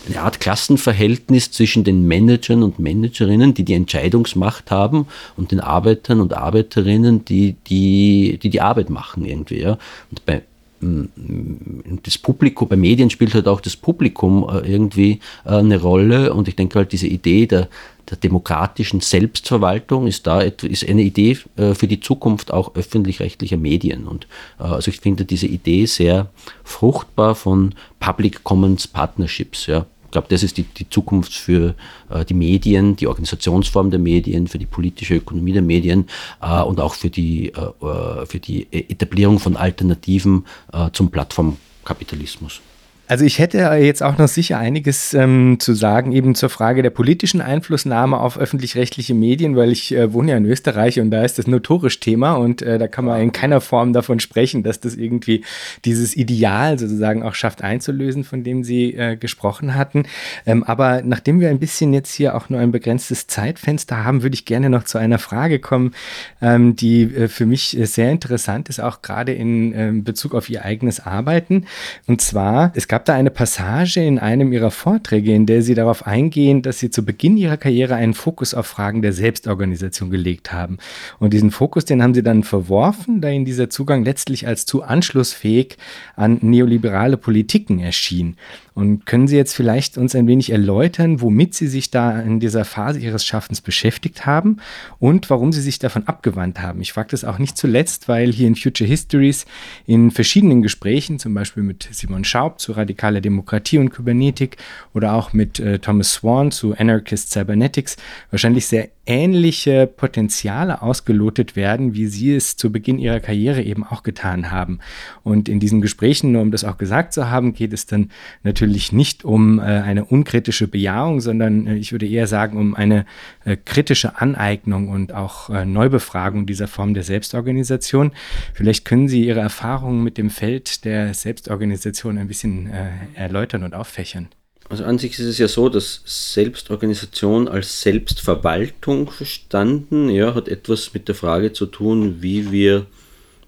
[0.06, 5.06] eine Art Klassenverhältnis zwischen den Managern und Managerinnen, die die Entscheidungsmacht haben,
[5.36, 9.60] und den Arbeitern und Arbeiterinnen, die die, die, die Arbeit machen irgendwie.
[9.60, 9.78] Ja.
[10.10, 10.42] Und bei
[10.80, 16.48] das Publikum, bei Medien spielt halt auch das Publikum äh, irgendwie äh, eine Rolle und
[16.48, 17.68] ich denke halt diese Idee der,
[18.08, 24.06] der demokratischen Selbstverwaltung ist da ist eine Idee äh, für die Zukunft auch öffentlich-rechtlicher Medien
[24.06, 24.26] und
[24.58, 26.30] also ich finde diese Idee sehr
[26.64, 29.86] fruchtbar von Public Commons Partnerships, ja.
[30.08, 31.74] Ich glaube, das ist die, die Zukunft für
[32.08, 36.06] äh, die Medien, die Organisationsform der Medien, für die politische Ökonomie der Medien
[36.40, 42.62] äh, und auch für die, äh, äh für die Etablierung von Alternativen äh, zum Plattformkapitalismus.
[43.08, 46.90] Also ich hätte jetzt auch noch sicher einiges ähm, zu sagen, eben zur Frage der
[46.90, 51.38] politischen Einflussnahme auf öffentlich-rechtliche Medien, weil ich äh, wohne ja in Österreich und da ist
[51.38, 54.94] das notorisch Thema und äh, da kann man in keiner Form davon sprechen, dass das
[54.94, 55.42] irgendwie
[55.86, 60.02] dieses Ideal sozusagen auch schafft einzulösen, von dem Sie äh, gesprochen hatten.
[60.44, 64.34] Ähm, aber nachdem wir ein bisschen jetzt hier auch nur ein begrenztes Zeitfenster haben, würde
[64.34, 65.94] ich gerne noch zu einer Frage kommen,
[66.42, 70.62] ähm, die äh, für mich sehr interessant ist, auch gerade in ähm, Bezug auf Ihr
[70.62, 71.64] eigenes Arbeiten.
[72.06, 75.76] Und zwar, es gab gab da eine Passage in einem ihrer Vorträge, in der sie
[75.76, 80.52] darauf eingehen, dass sie zu Beginn ihrer Karriere einen Fokus auf Fragen der Selbstorganisation gelegt
[80.52, 80.78] haben.
[81.20, 84.82] Und diesen Fokus, den haben sie dann verworfen, da ihnen dieser Zugang letztlich als zu
[84.82, 85.76] anschlussfähig
[86.16, 88.34] an neoliberale Politiken erschien.
[88.78, 92.64] Und können Sie jetzt vielleicht uns ein wenig erläutern, womit Sie sich da in dieser
[92.64, 94.58] Phase Ihres Schaffens beschäftigt haben
[95.00, 96.80] und warum Sie sich davon abgewandt haben?
[96.80, 99.46] Ich frage das auch nicht zuletzt, weil hier in Future Histories
[99.84, 104.56] in verschiedenen Gesprächen, zum Beispiel mit Simon Schaub zu radikaler Demokratie und Kybernetik
[104.94, 107.96] oder auch mit äh, Thomas Swan zu Anarchist Cybernetics,
[108.30, 114.02] wahrscheinlich sehr ähnliche Potenziale ausgelotet werden, wie Sie es zu Beginn Ihrer Karriere eben auch
[114.02, 114.80] getan haben.
[115.24, 118.10] Und in diesen Gesprächen, nur um das auch gesagt zu haben, geht es dann
[118.42, 123.06] natürlich nicht um äh, eine unkritische Bejahung, sondern äh, ich würde eher sagen, um eine
[123.46, 128.12] äh, kritische Aneignung und auch äh, Neubefragung dieser Form der Selbstorganisation.
[128.52, 133.74] Vielleicht können Sie Ihre Erfahrungen mit dem Feld der Selbstorganisation ein bisschen äh, erläutern und
[133.74, 134.28] auffächern.
[134.70, 140.92] Also an sich ist es ja so, dass Selbstorganisation als Selbstverwaltung verstanden, ja, hat etwas
[140.92, 142.86] mit der Frage zu tun, wie wir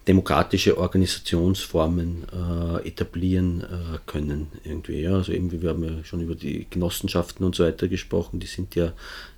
[0.09, 5.03] demokratische Organisationsformen äh, etablieren äh, können irgendwie.
[5.03, 5.17] Ja.
[5.17, 8.75] Also eben, wir haben ja schon über die Genossenschaften und so weiter gesprochen, die sind
[8.75, 8.93] ja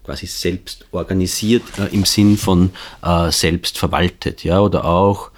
[0.05, 2.70] quasi selbst organisiert äh, im Sinn von
[3.03, 5.32] äh, selbst verwaltet, ja, oder auch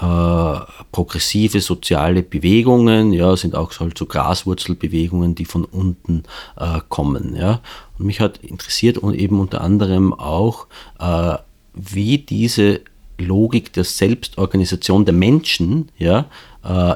[0.00, 0.60] äh,
[0.92, 6.24] progressive soziale Bewegungen, ja, sind auch halt so Graswurzelbewegungen, die von unten
[6.56, 7.60] äh, kommen, ja.
[7.98, 10.66] Und mich hat interessiert und eben unter anderem auch,
[11.00, 11.36] äh,
[11.74, 12.80] wie diese
[13.18, 16.26] Logik der Selbstorganisation der Menschen, ja,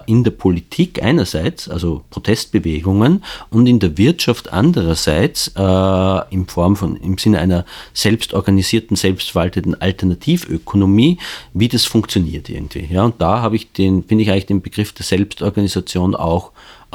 [0.06, 6.96] in der Politik einerseits, also Protestbewegungen, und in der Wirtschaft andererseits äh, in Form von,
[6.96, 7.64] im Sinne einer
[7.94, 11.18] selbstorganisierten, selbstverwalteten Alternativökonomie,
[11.54, 12.86] wie das funktioniert irgendwie.
[12.90, 16.51] Ja, und da habe ich den, finde ich eigentlich den Begriff der Selbstorganisation auch äh,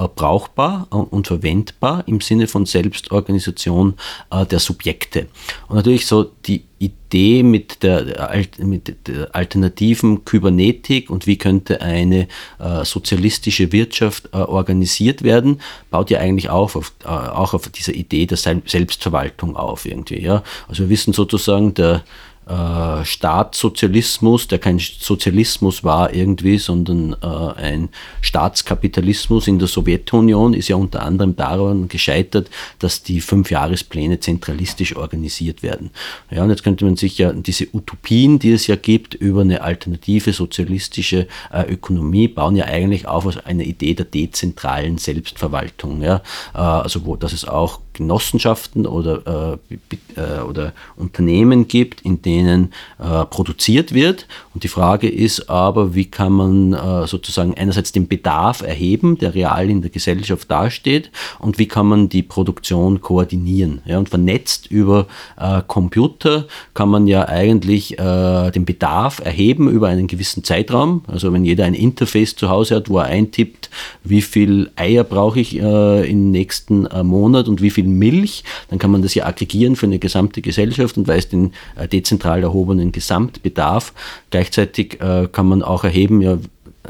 [0.08, 3.96] brauchbar und verwendbar im Sinne von Selbstorganisation
[4.32, 5.28] äh, der Subjekte.
[5.68, 12.28] Und natürlich so die Idee mit der, mit der alternativen Kybernetik und wie könnte eine
[12.60, 17.94] äh, sozialistische Wirtschaft äh, organisiert werden, baut ja eigentlich auf, auf äh, auch auf dieser
[17.94, 20.22] Idee der Selbstverwaltung auf irgendwie.
[20.22, 20.44] Ja?
[20.68, 22.04] Also wir wissen sozusagen, der
[22.48, 27.90] äh, Staatssozialismus, der kein Sozialismus war irgendwie, sondern äh, ein
[28.22, 35.62] Staatskapitalismus in der Sowjetunion, ist ja unter anderem daran gescheitert, dass die Fünfjahrespläne zentralistisch organisiert
[35.64, 35.92] werden.
[36.32, 39.62] Ja, und jetzt könnte man sich ja diese Utopien, die es ja gibt, über eine
[39.62, 46.02] alternative sozialistische äh, Ökonomie, bauen ja eigentlich auf aus einer Idee der dezentralen Selbstverwaltung.
[46.02, 46.22] Ja?
[46.54, 49.76] Äh, also wo, dass es auch Genossenschaften oder, äh,
[50.16, 54.28] äh, oder Unternehmen gibt, in denen äh, produziert wird.
[54.54, 59.34] Und die Frage ist aber, wie kann man äh, sozusagen einerseits den Bedarf erheben, der
[59.34, 63.82] real in der Gesellschaft dasteht, und wie kann man die Produktion koordinieren.
[63.86, 69.88] Ja, und vernetzt über äh, Computer kann man ja eigentlich äh, den Bedarf erheben über
[69.88, 71.04] einen gewissen Zeitraum.
[71.08, 73.70] Also wenn jeder ein Interface zu Hause hat, wo er eintippt,
[74.04, 79.02] wie viel Eier brauche ich im nächsten Monat und wie viel Milch, dann kann man
[79.02, 83.94] das ja aggregieren für eine gesamte Gesellschaft und weiß den äh, dezentral erhobenen Gesamtbedarf.
[84.30, 86.38] Gleichzeitig äh, kann man auch erheben, ja,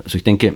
[0.03, 0.55] also ich denke,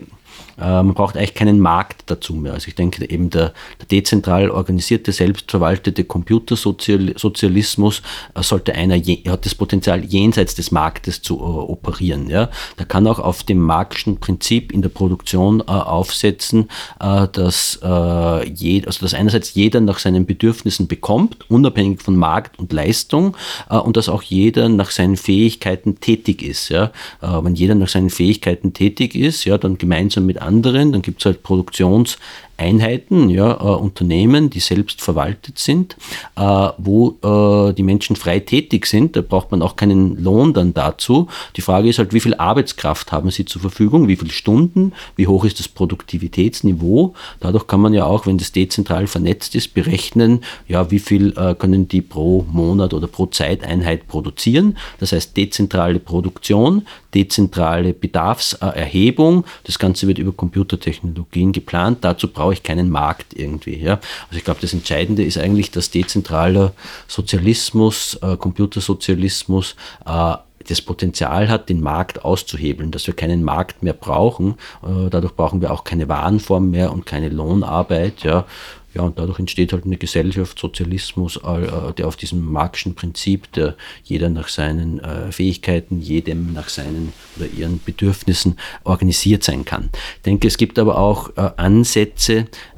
[0.62, 2.54] man braucht eigentlich keinen Markt dazu mehr.
[2.54, 8.02] Also ich denke eben der, der dezentral organisierte, selbstverwaltete Computersozialismus
[8.36, 12.30] äh, sollte einer, hat das Potenzial jenseits des Marktes zu äh, operieren.
[12.30, 12.50] Ja?
[12.78, 19.14] Da kann auch auf dem marxischen Prinzip in der Produktion aufsetzen, dass, je, also dass
[19.14, 23.36] einerseits jeder nach seinen Bedürfnissen bekommt, unabhängig von Markt und Leistung,
[23.70, 26.70] und dass auch jeder nach seinen Fähigkeiten tätig ist.
[26.70, 26.92] Ja?
[27.22, 30.51] wenn jeder nach seinen Fähigkeiten tätig ist, ja, dann gemeinsam mit anderen,
[30.92, 32.18] dann gibt es halt Produktions-
[32.62, 35.98] Einheiten, ja, äh, Unternehmen, die selbst verwaltet sind,
[36.36, 39.16] äh, wo äh, die Menschen frei tätig sind.
[39.16, 41.28] Da braucht man auch keinen Lohn dann dazu.
[41.56, 45.26] Die Frage ist halt, wie viel Arbeitskraft haben sie zur Verfügung, wie viele Stunden, wie
[45.26, 47.16] hoch ist das Produktivitätsniveau.
[47.40, 51.56] Dadurch kann man ja auch, wenn das dezentral vernetzt ist, berechnen, ja, wie viel äh,
[51.56, 54.78] können die pro Monat oder pro Zeiteinheit produzieren.
[55.00, 56.86] Das heißt dezentrale Produktion,
[57.16, 59.46] dezentrale Bedarfserhebung.
[59.64, 62.00] Das Ganze wird über Computertechnologien geplant.
[62.02, 63.78] Dazu braucht brauche ich keinen Markt irgendwie.
[63.78, 63.94] Ja?
[64.28, 66.74] Also ich glaube, das Entscheidende ist eigentlich, dass dezentraler
[67.08, 69.76] Sozialismus, äh, Computersozialismus
[70.06, 70.36] äh,
[70.68, 74.56] das Potenzial hat, den Markt auszuhebeln, dass wir keinen Markt mehr brauchen.
[74.84, 78.24] Äh, dadurch brauchen wir auch keine Warenform mehr und keine Lohnarbeit.
[78.24, 78.46] Ja.
[78.94, 83.76] Ja, und dadurch entsteht halt eine Gesellschaft, Sozialismus, äh, der auf diesem marxischen Prinzip, der
[84.04, 89.90] jeder nach seinen äh, Fähigkeiten, jedem nach seinen oder ihren Bedürfnissen organisiert sein kann.
[90.18, 91.32] Ich denke, es gibt aber auch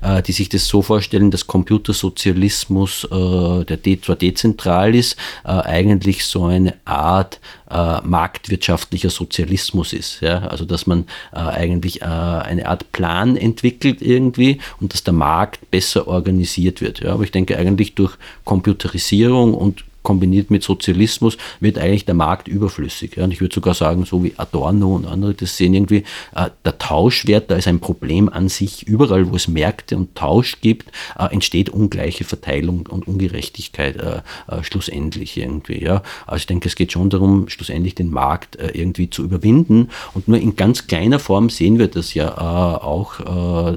[0.04, 6.76] äh, die sich das so vorstellen, dass Computersozialismus, der zwar dezentral ist, eigentlich so eine
[6.86, 7.40] Art
[7.74, 10.22] äh, marktwirtschaftlicher Sozialismus ist.
[10.22, 10.40] Ja?
[10.48, 15.72] Also dass man äh, eigentlich äh, eine Art Plan entwickelt irgendwie und dass der Markt
[15.72, 17.00] besser organisiert wird.
[17.00, 17.14] Ja?
[17.14, 18.14] Aber ich denke eigentlich durch
[18.46, 23.16] Computerisierung und kombiniert mit Sozialismus wird eigentlich der Markt überflüssig.
[23.16, 23.24] Ja.
[23.24, 26.04] Und ich würde sogar sagen, so wie Adorno und andere das sehen irgendwie,
[26.36, 28.84] äh, der Tauschwert, da ist ein Problem an sich.
[28.84, 34.64] Überall, wo es Märkte und Tausch gibt, äh, entsteht ungleiche Verteilung und Ungerechtigkeit äh, äh
[34.64, 35.84] schlussendlich irgendwie.
[35.84, 36.04] Ja.
[36.28, 39.90] Also ich denke, es geht schon darum, schlussendlich den Markt äh, irgendwie zu überwinden.
[40.14, 43.14] Und nur in ganz kleiner Form sehen wir das ja äh, auch,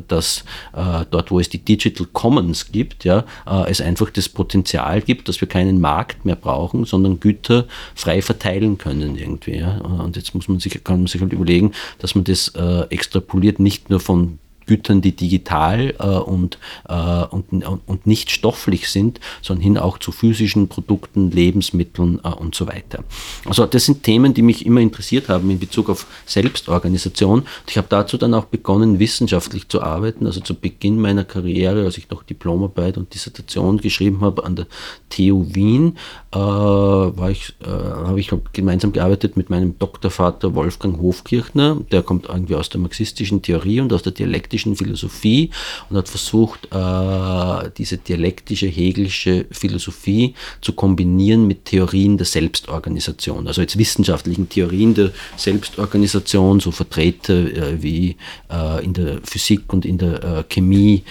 [0.08, 0.44] dass
[0.74, 3.24] dort, wo es die Digital Commons gibt, ja,
[3.66, 8.22] es einfach das Potenzial gibt, dass wir keinen Markt Markt mehr brauchen, sondern Güter frei
[8.22, 9.56] verteilen können irgendwie.
[9.56, 9.78] Ja.
[9.78, 13.60] Und jetzt muss man sich, kann man sich halt überlegen, dass man das äh, extrapoliert
[13.60, 19.62] nicht nur von Gütern, die digital äh, und, äh, und, und nicht stofflich sind, sondern
[19.62, 23.04] hin auch zu physischen Produkten, Lebensmitteln äh, und so weiter.
[23.44, 27.40] Also das sind Themen, die mich immer interessiert haben in Bezug auf Selbstorganisation.
[27.40, 30.26] Und ich habe dazu dann auch begonnen, wissenschaftlich zu arbeiten.
[30.26, 34.66] Also zu Beginn meiner Karriere, als ich noch Diplomarbeit und Dissertation geschrieben habe an der
[35.10, 35.96] TU Wien,
[36.32, 41.78] äh, war ich, äh, habe ich gemeinsam gearbeitet mit meinem Doktorvater Wolfgang Hofkirchner.
[41.92, 45.50] Der kommt irgendwie aus der marxistischen Theorie und aus der Dialektik dialektischen Philosophie
[45.90, 53.60] und hat versucht, äh, diese dialektische hegelische Philosophie zu kombinieren mit Theorien der Selbstorganisation, also
[53.60, 58.16] jetzt wissenschaftlichen Theorien der Selbstorganisation, so Vertreter äh, wie
[58.50, 61.02] äh, in der Physik und in der Chemie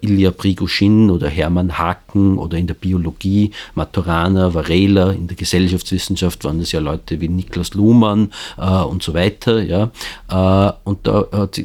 [0.00, 6.60] Ilya Prigozhin oder Hermann Haken oder in der Biologie Maturana, Varela, in der Gesellschaftswissenschaft waren
[6.60, 9.62] es ja Leute wie Niklas Luhmann und so weiter.
[9.62, 9.90] Ja.
[10.84, 11.60] und da hat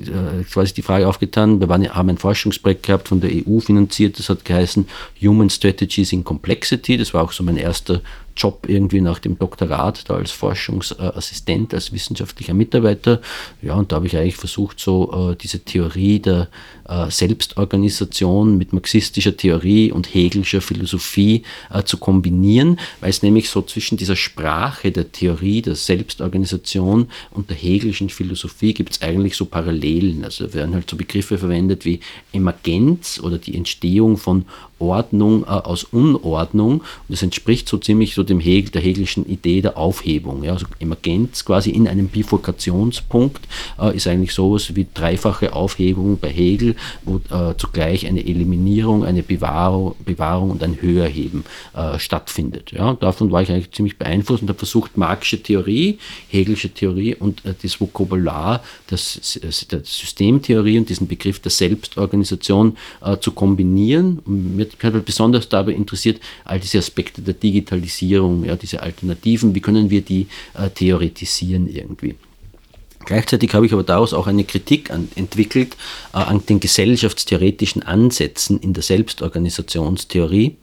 [0.52, 1.59] quasi die Frage aufgetan.
[1.59, 4.88] Wir waren, haben ein Forschungsprojekt gehabt von der EU finanziert, das hat geheißen
[5.21, 6.97] Human Strategies in Complexity.
[6.97, 8.01] Das war auch so mein erster
[8.35, 13.21] Job irgendwie nach dem Doktorat, da als Forschungsassistent, als wissenschaftlicher Mitarbeiter.
[13.61, 16.49] Ja, und da habe ich eigentlich versucht, so äh, diese Theorie der
[16.87, 21.43] äh, Selbstorganisation mit marxistischer Theorie und hegelischer Philosophie
[21.73, 27.49] äh, zu kombinieren, weil es nämlich so zwischen dieser Sprache der Theorie der Selbstorganisation und
[27.49, 30.23] der hegelischen Philosophie gibt es eigentlich so Parallelen.
[30.23, 31.99] Also werden halt so Begriffe verwendet wie
[32.33, 34.45] Emergenz oder die Entstehung von
[34.81, 36.81] Ordnung äh, aus Unordnung.
[36.81, 40.43] Und das entspricht so ziemlich so dem Hegel, der hegelischen Idee der Aufhebung.
[40.43, 40.53] Ja.
[40.53, 43.47] Also Emergenz quasi in einem Bifurkationspunkt
[43.79, 49.23] äh, ist eigentlich sowas wie dreifache Aufhebung bei Hegel, wo äh, zugleich eine Eliminierung, eine
[49.23, 51.43] Bewahrung, Bewahrung und ein Höherheben
[51.73, 52.71] äh, stattfindet.
[52.71, 52.93] Ja.
[52.93, 57.53] davon war ich eigentlich ziemlich beeinflusst und habe versucht, marxische Theorie, hegelische Theorie und äh,
[57.61, 59.39] das Vokabular das,
[59.71, 64.19] der Systemtheorie und diesen Begriff der Selbstorganisation äh, zu kombinieren.
[64.25, 69.56] Und mir mich hat besonders dabei interessiert, all diese Aspekte der Digitalisierung, ja, diese Alternativen,
[69.56, 72.15] wie können wir die äh, theoretisieren irgendwie.
[73.06, 75.76] Gleichzeitig habe ich aber daraus auch eine Kritik an, entwickelt
[76.14, 80.57] äh, an den gesellschaftstheoretischen Ansätzen in der Selbstorganisationstheorie.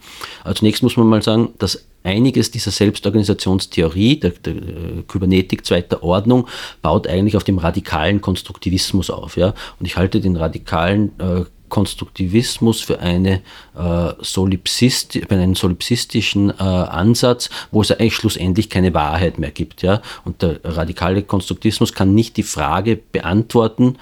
[0.45, 5.67] Also zunächst muss man mal sagen, dass einiges dieser Selbstorganisationstheorie, der, der, der, äh, Kybernetik
[5.67, 6.49] zweiter Ordnung,
[6.81, 9.37] baut eigentlich auf dem radikalen Konstruktivismus auf.
[9.37, 9.55] Ja?
[9.79, 13.43] Und ich halte den radikalen äh, Konstruktivismus für, eine,
[13.77, 19.83] äh, Solipsist, für einen solipsistischen äh, Ansatz, wo es eigentlich schlussendlich keine Wahrheit mehr gibt.
[19.83, 20.03] Ja?
[20.25, 23.97] Und der radikale Konstruktivismus kann nicht die Frage beantworten,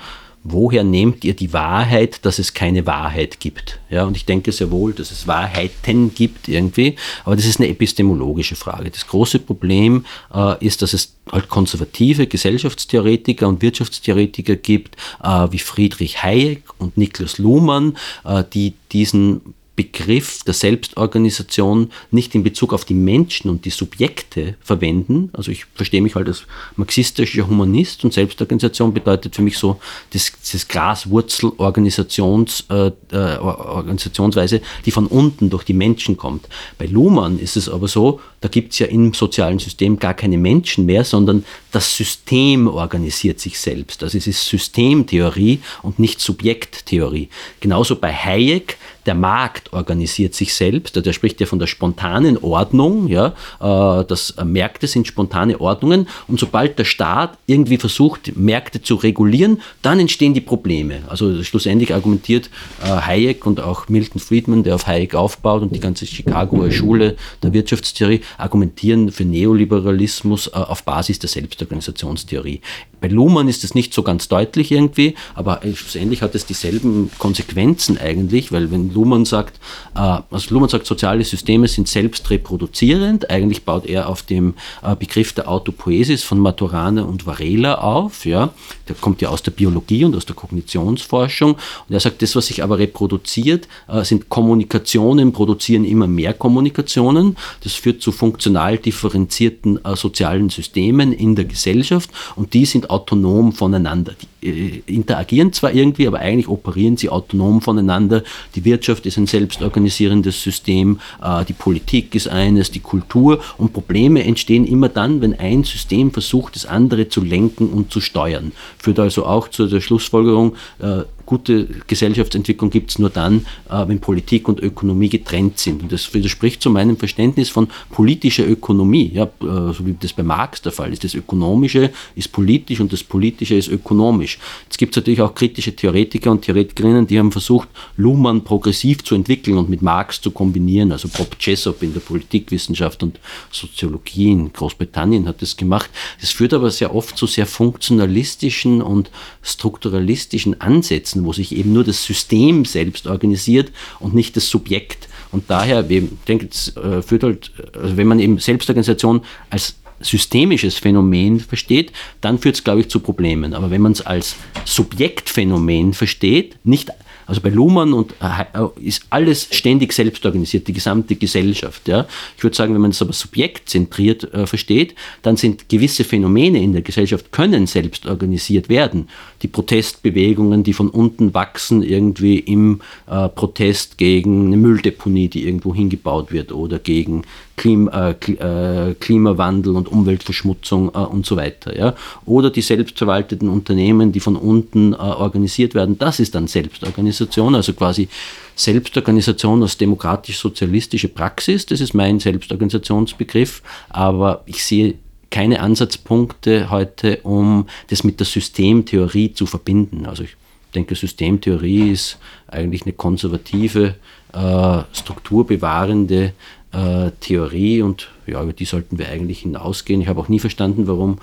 [0.49, 3.79] woher nehmt ihr die Wahrheit, dass es keine Wahrheit gibt?
[3.91, 7.69] Ja, und ich denke sehr wohl, dass es Wahrheiten gibt irgendwie, aber das ist eine
[7.69, 8.91] epistemologische Frage.
[8.91, 15.59] Das große Problem äh, ist, dass es halt konservative Gesellschaftstheoretiker und Wirtschaftstheoretiker gibt, äh, wie
[15.59, 22.87] Friedrich Hayek und Niklas Luhmann, äh, die diesen Begriff der Selbstorganisation nicht in Bezug auf
[22.87, 25.29] die Menschen und die Subjekte verwenden.
[25.35, 26.47] Also ich verstehe mich halt als
[26.77, 29.79] marxistischer Humanist und Selbstorganisation bedeutet für mich so
[30.15, 36.49] das, das Graswurzelorganisations, äh, äh, die von unten durch die Menschen kommt.
[36.79, 40.39] Bei Luhmann ist es aber so, da gibt es ja im sozialen System gar keine
[40.39, 44.03] Menschen mehr, sondern das System organisiert sich selbst.
[44.03, 47.29] Also es ist Systemtheorie und nicht Subjekttheorie.
[47.61, 50.97] Genauso bei Hayek, der Markt organisiert sich selbst.
[50.97, 53.07] Der spricht ja von der spontanen Ordnung.
[53.09, 56.09] Ja, äh, das äh, Märkte sind spontane Ordnungen.
[56.27, 61.03] Und sobald der Staat irgendwie versucht, Märkte zu regulieren, dann entstehen die Probleme.
[61.09, 62.51] Also schlussendlich argumentiert
[62.83, 67.17] äh, Hayek und auch Milton Friedman, der auf Hayek aufbaut und die ganze Chicagoer Schule
[67.43, 72.61] der Wirtschaftstheorie, argumentieren für Neoliberalismus auf Basis der Selbstorganisationstheorie.
[73.01, 77.99] Bei Luhmann ist es nicht so ganz deutlich irgendwie, aber schlussendlich hat es dieselben Konsequenzen
[77.99, 79.61] eigentlich, weil wenn Luhmann sagt,
[79.95, 84.97] äh, also Luhmann sagt, soziale Systeme sind selbst reproduzierend, eigentlich baut er auf dem äh,
[84.97, 88.55] Begriff der Autopoesis von Maturana und Varela auf, ja,
[88.89, 91.53] der kommt ja aus der Biologie und aus der Kognitionsforschung.
[91.53, 97.37] Und er sagt, das, was sich aber reproduziert, äh, sind Kommunikationen, produzieren immer mehr Kommunikationen,
[97.63, 104.15] das führt zu funktional differenzierten sozialen Systemen in der Gesellschaft und die sind autonom voneinander.
[104.43, 108.23] Die äh, interagieren zwar irgendwie, aber eigentlich operieren sie autonom voneinander.
[108.55, 114.25] Die Wirtschaft ist ein selbstorganisierendes System, äh, die Politik ist eines, die Kultur und Probleme
[114.25, 118.53] entstehen immer dann, wenn ein System versucht, das andere zu lenken und zu steuern.
[118.79, 124.01] Führt also auch zu der Schlussfolgerung, äh, gute Gesellschaftsentwicklung gibt es nur dann, äh, wenn
[124.01, 125.83] Politik und Ökonomie getrennt sind.
[125.83, 130.23] Und das widerspricht zu meinem Verständnis von politischer Ökonomie, ja, äh, so wie das bei
[130.23, 131.05] Marx der Fall ist.
[131.05, 134.39] Das Ökonomische ist politisch und das Politische ist ökonomisch.
[134.65, 139.15] Jetzt gibt es natürlich auch kritische Theoretiker und Theoretikerinnen, die haben versucht, Luhmann progressiv zu
[139.15, 140.93] entwickeln und mit Marx zu kombinieren.
[140.93, 143.19] Also Bob Jessop in der Politikwissenschaft und
[143.51, 145.91] Soziologie in Großbritannien hat das gemacht.
[146.21, 149.11] Das führt aber sehr oft zu sehr funktionalistischen und
[149.43, 155.09] strukturalistischen Ansätzen setzen, wo sich eben nur das System selbst organisiert und nicht das Subjekt.
[155.33, 160.77] Und daher, ich denke, es äh, führt halt, also wenn man eben Selbstorganisation als systemisches
[160.77, 161.91] Phänomen versteht,
[162.21, 163.55] dann führt es, glaube ich, zu Problemen.
[163.55, 164.37] Aber wenn man es als
[164.67, 166.91] Subjektphänomen versteht, nicht
[167.27, 168.45] also bei Luhmann und, äh,
[168.81, 171.89] ist alles ständig selbst organisiert, die gesamte Gesellschaft.
[171.89, 172.07] Ja.
[172.37, 176.73] Ich würde sagen, wenn man es aber subjektzentriert äh, versteht, dann sind gewisse Phänomene in
[176.73, 179.09] der Gesellschaft können selbst organisiert werden.
[179.43, 185.75] Die Protestbewegungen, die von unten wachsen, irgendwie im äh, Protest gegen eine Mülldeponie, die irgendwo
[185.75, 187.23] hingebaut wird oder gegen
[187.57, 191.77] Klima, äh, Klimawandel und Umweltverschmutzung äh, und so weiter.
[191.77, 191.95] Ja?
[192.27, 197.73] Oder die selbstverwalteten Unternehmen, die von unten äh, organisiert werden, das ist dann Selbstorganisation, also
[197.73, 198.09] quasi
[198.55, 204.95] Selbstorganisation als demokratisch-sozialistische Praxis, das ist mein Selbstorganisationsbegriff, aber ich sehe
[205.31, 210.07] keine Ansatzpunkte heute, um das mit der Systemtheorie zu verbinden.
[210.07, 210.37] Also ich
[210.75, 212.19] denke, Systemtheorie ist
[212.49, 213.97] eigentlich eine konservative,
[214.33, 216.33] äh, strukturbewahrende
[216.77, 220.01] äh, Theorie und ja, über die sollten wir eigentlich hinausgehen.
[220.01, 221.19] Ich habe auch nie verstanden, warum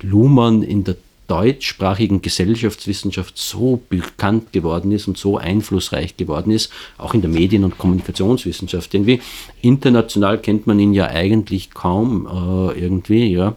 [0.00, 7.14] Luhmann in der deutschsprachigen Gesellschaftswissenschaft so bekannt geworden ist und so einflussreich geworden ist, auch
[7.14, 8.92] in der Medien- und Kommunikationswissenschaft.
[8.92, 9.20] Irgendwie
[9.62, 13.56] international kennt man ihn ja eigentlich kaum äh, irgendwie, ja.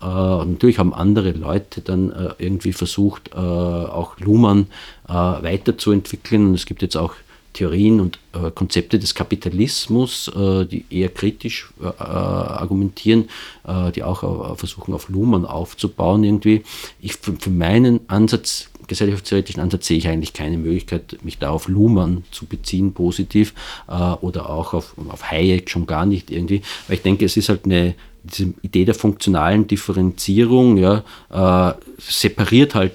[0.00, 4.68] Äh, natürlich haben andere Leute dann äh, irgendwie versucht, äh, auch Luhmann
[5.08, 6.48] äh, weiterzuentwickeln.
[6.48, 7.14] Und es gibt jetzt auch
[7.52, 13.28] Theorien und äh, Konzepte des Kapitalismus, äh, die eher kritisch äh, äh argumentieren,
[13.66, 16.62] äh, die auch äh, versuchen, auf Luhmann aufzubauen irgendwie.
[17.00, 21.68] Ich für, für meinen Ansatz, gesellschaftstheoretischen Ansatz, sehe ich eigentlich keine Möglichkeit, mich da auf
[21.68, 23.52] Luhmann zu beziehen, positiv,
[24.22, 27.66] oder auch auf, auf Hayek schon gar nicht irgendwie, weil ich denke, es ist halt
[27.66, 31.04] eine diese Idee der funktionalen Differenzierung ja,
[31.98, 32.92] separiert halt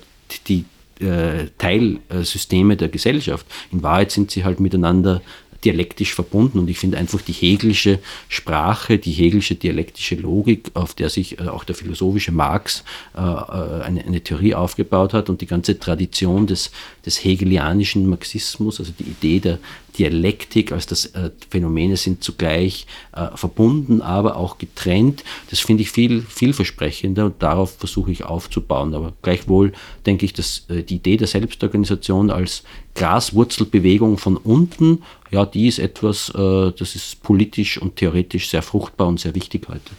[0.47, 0.65] die
[0.99, 3.45] äh, Teilsysteme der Gesellschaft.
[3.71, 5.21] In Wahrheit sind sie halt miteinander
[5.63, 11.09] dialektisch verbunden und ich finde einfach die hegelische Sprache, die hegelische dialektische Logik, auf der
[11.09, 12.83] sich äh, auch der philosophische Marx
[13.15, 16.71] äh, äh, eine, eine, Theorie aufgebaut hat und die ganze Tradition des,
[17.05, 19.59] des hegelianischen Marxismus, also die Idee der
[19.97, 25.23] Dialektik als das äh, Phänomene sind zugleich äh, verbunden, aber auch getrennt.
[25.49, 28.93] Das finde ich viel vielversprechender und darauf versuche ich aufzubauen.
[28.93, 29.73] Aber gleichwohl
[30.05, 32.63] denke ich, dass äh, die Idee der Selbstorganisation als
[32.95, 39.07] Graswurzelbewegung von unten, ja, die ist etwas, äh, das ist politisch und theoretisch sehr fruchtbar
[39.07, 39.91] und sehr wichtig heute.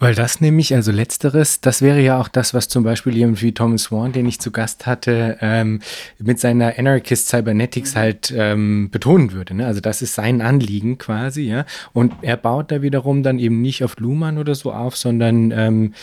[0.00, 3.52] Weil das nämlich, also letzteres, das wäre ja auch das, was zum Beispiel jemand wie
[3.52, 5.80] Thomas Swan, den ich zu Gast hatte, ähm,
[6.18, 9.54] mit seiner Anarchist Cybernetics halt ähm, betonen würde.
[9.54, 9.66] Ne?
[9.66, 11.64] Also das ist sein Anliegen quasi, ja.
[11.92, 15.94] Und er baut da wiederum dann eben nicht auf Luhmann oder so auf, sondern ähm,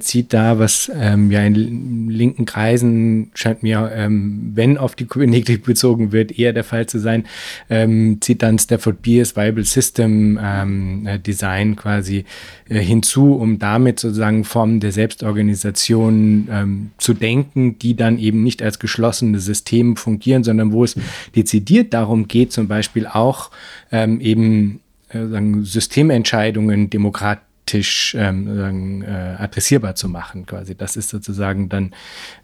[0.00, 5.64] zieht da, was ähm, ja in linken Kreisen scheint mir, ähm, wenn auf die Kybernetik
[5.64, 7.26] bezogen wird, eher der Fall zu sein,
[7.68, 12.24] ähm, zieht dann Stafford Beers Bible System ähm, äh, Design quasi
[12.68, 18.62] äh, hinzu um damit sozusagen Formen der Selbstorganisation ähm, zu denken, die dann eben nicht
[18.62, 20.94] als geschlossene Systeme fungieren, sondern wo es
[21.34, 23.50] dezidiert darum geht, zum Beispiel auch
[23.90, 30.46] ähm, eben äh, sagen, Systementscheidungen demokratisch ähm, äh, adressierbar zu machen.
[30.46, 31.94] Quasi, das ist sozusagen dann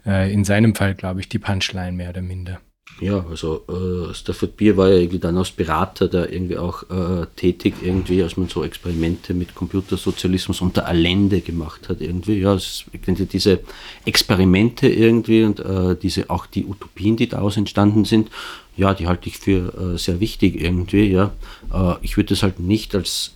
[0.05, 2.59] äh, in seinem Fall, glaube ich, die Punchline mehr oder minder.
[3.01, 7.27] Ja, also äh, Stafford Beer war ja irgendwie dann als Berater da irgendwie auch äh,
[7.35, 12.39] tätig, irgendwie, als man so Experimente mit Computersozialismus unter Allende gemacht hat, irgendwie.
[12.39, 12.85] Ja, es,
[13.31, 13.61] diese
[14.05, 18.29] Experimente irgendwie und äh, diese auch die Utopien, die daraus entstanden sind,
[18.75, 21.31] ja, die halte ich für äh, sehr wichtig irgendwie, ja.
[21.73, 23.31] Äh, ich würde das halt nicht als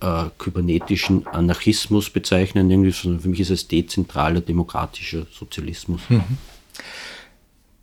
[0.00, 6.00] äh, kybernetischen Anarchismus bezeichnen, irgendwie, sondern für mich ist es dezentraler demokratischer Sozialismus.
[6.08, 6.38] Mhm.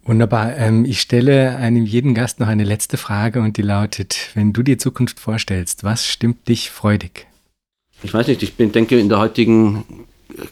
[0.07, 0.55] Wunderbar.
[0.55, 4.63] Ähm, ich stelle einem jeden Gast noch eine letzte Frage und die lautet, wenn du
[4.63, 7.27] die Zukunft vorstellst, was stimmt dich freudig?
[8.03, 9.83] Ich weiß nicht, ich bin, denke, in der heutigen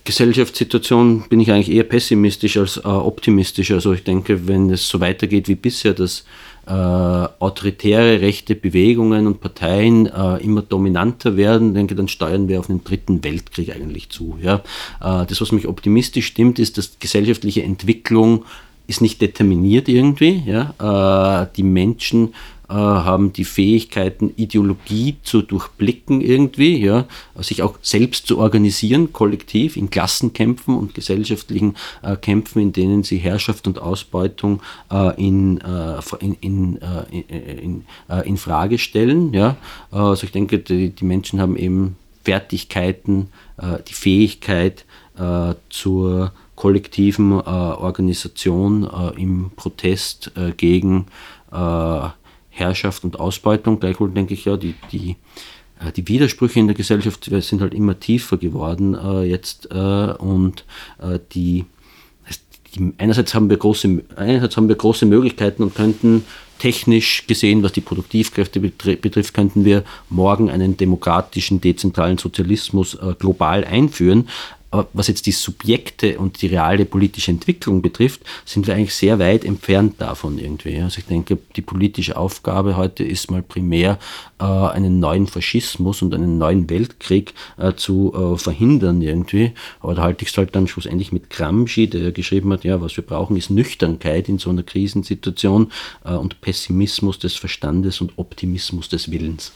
[0.03, 3.72] Gesellschaftssituation bin ich eigentlich eher pessimistisch als äh, optimistisch.
[3.72, 6.26] Also ich denke, wenn es so weitergeht wie bisher, dass
[6.68, 12.69] äh, autoritäre rechte Bewegungen und Parteien äh, immer dominanter werden, denke, dann steuern wir auf
[12.69, 14.38] einen dritten Weltkrieg eigentlich zu.
[14.41, 14.56] Ja?
[14.99, 18.44] Äh, das, was mich optimistisch stimmt, ist, dass gesellschaftliche Entwicklung
[18.88, 20.44] ist nicht determiniert irgendwie.
[20.45, 21.44] Ja?
[21.44, 22.34] Äh, die Menschen
[22.68, 27.06] äh, haben die Fähigkeiten, Ideologie zu durchblicken irgendwie, ja?
[27.36, 33.18] sich auch selbst zu organisieren, kollektiv in Klassenkämpfen und gesellschaftlichen äh, Kämpfen, in denen sie
[33.18, 37.86] Herrschaft und Ausbeutung äh, in, äh, in, in, äh, in,
[38.26, 39.32] in, Frage stellen.
[39.32, 39.57] Ja?
[39.91, 43.30] also ich denke, die, die Menschen haben eben Fertigkeiten,
[43.88, 44.86] die Fähigkeit
[45.70, 51.07] zur kollektiven äh, Organisation äh, im Protest äh, gegen
[51.52, 52.07] äh,
[52.49, 53.80] Herrschaft und Ausbeutung.
[53.80, 55.18] Gleichwohl denke ich ja, die, die,
[55.80, 60.65] äh, die Widersprüche in der Gesellschaft sind halt immer tiefer geworden äh, jetzt und
[61.34, 61.65] die,
[62.73, 66.23] die, einerseits haben wir große einerseits haben wir große Möglichkeiten und könnten
[66.60, 73.64] technisch gesehen, was die Produktivkräfte betrifft, könnten wir morgen einen demokratischen, dezentralen Sozialismus äh, global
[73.65, 74.30] einführen.
[74.76, 79.19] Aber was jetzt die Subjekte und die reale politische Entwicklung betrifft, sind wir eigentlich sehr
[79.19, 80.81] weit entfernt davon irgendwie.
[80.81, 83.97] Also ich denke, die politische Aufgabe heute ist mal primär,
[84.38, 89.53] äh, einen neuen Faschismus und einen neuen Weltkrieg äh, zu äh, verhindern irgendwie.
[89.80, 92.97] Aber da halte ich es halt dann schlussendlich mit Gramsci, der geschrieben hat, ja, was
[92.97, 95.72] wir brauchen, ist Nüchternkeit in so einer Krisensituation
[96.03, 99.53] und Pessimismus des Verstandes und Optimismus des Willens.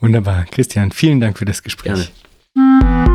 [0.00, 0.44] Wunderbar.
[0.44, 2.10] Christian, vielen Dank für das Gespräch.
[2.54, 3.13] Gerne.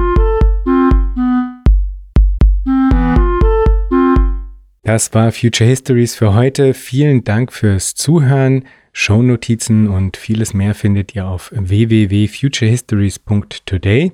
[4.92, 6.74] Das war Future Histories für heute.
[6.74, 8.66] Vielen Dank fürs Zuhören.
[8.92, 14.14] Shownotizen und vieles mehr findet ihr auf www.futurehistories.today.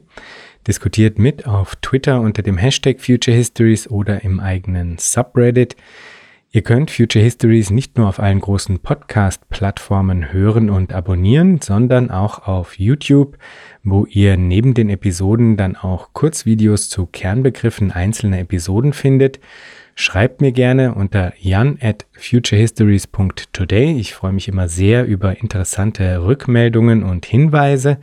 [0.68, 5.77] Diskutiert mit auf Twitter unter dem Hashtag Future Histories oder im eigenen Subreddit.
[6.52, 12.49] Ihr könnt Future Histories nicht nur auf allen großen Podcast-Plattformen hören und abonnieren, sondern auch
[12.49, 13.38] auf YouTube,
[13.85, 19.39] wo ihr neben den Episoden dann auch Kurzvideos zu Kernbegriffen einzelner Episoden findet.
[19.97, 23.97] Schreibt mir gerne unter jan at futurehistories.today.
[23.97, 27.97] Ich freue mich immer sehr über interessante Rückmeldungen und Hinweise.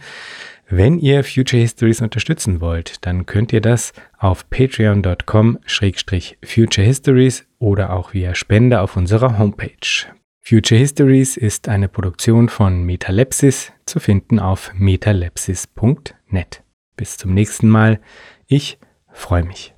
[0.70, 8.14] Wenn ihr Future Histories unterstützen wollt, dann könnt ihr das auf patreon.com-future histories oder auch
[8.14, 10.06] via Spende auf unserer Homepage.
[10.40, 16.62] Future Histories ist eine Produktion von Metalepsis, zu finden auf metalepsis.net.
[16.96, 18.00] Bis zum nächsten Mal.
[18.46, 18.78] Ich
[19.12, 19.74] freue mich.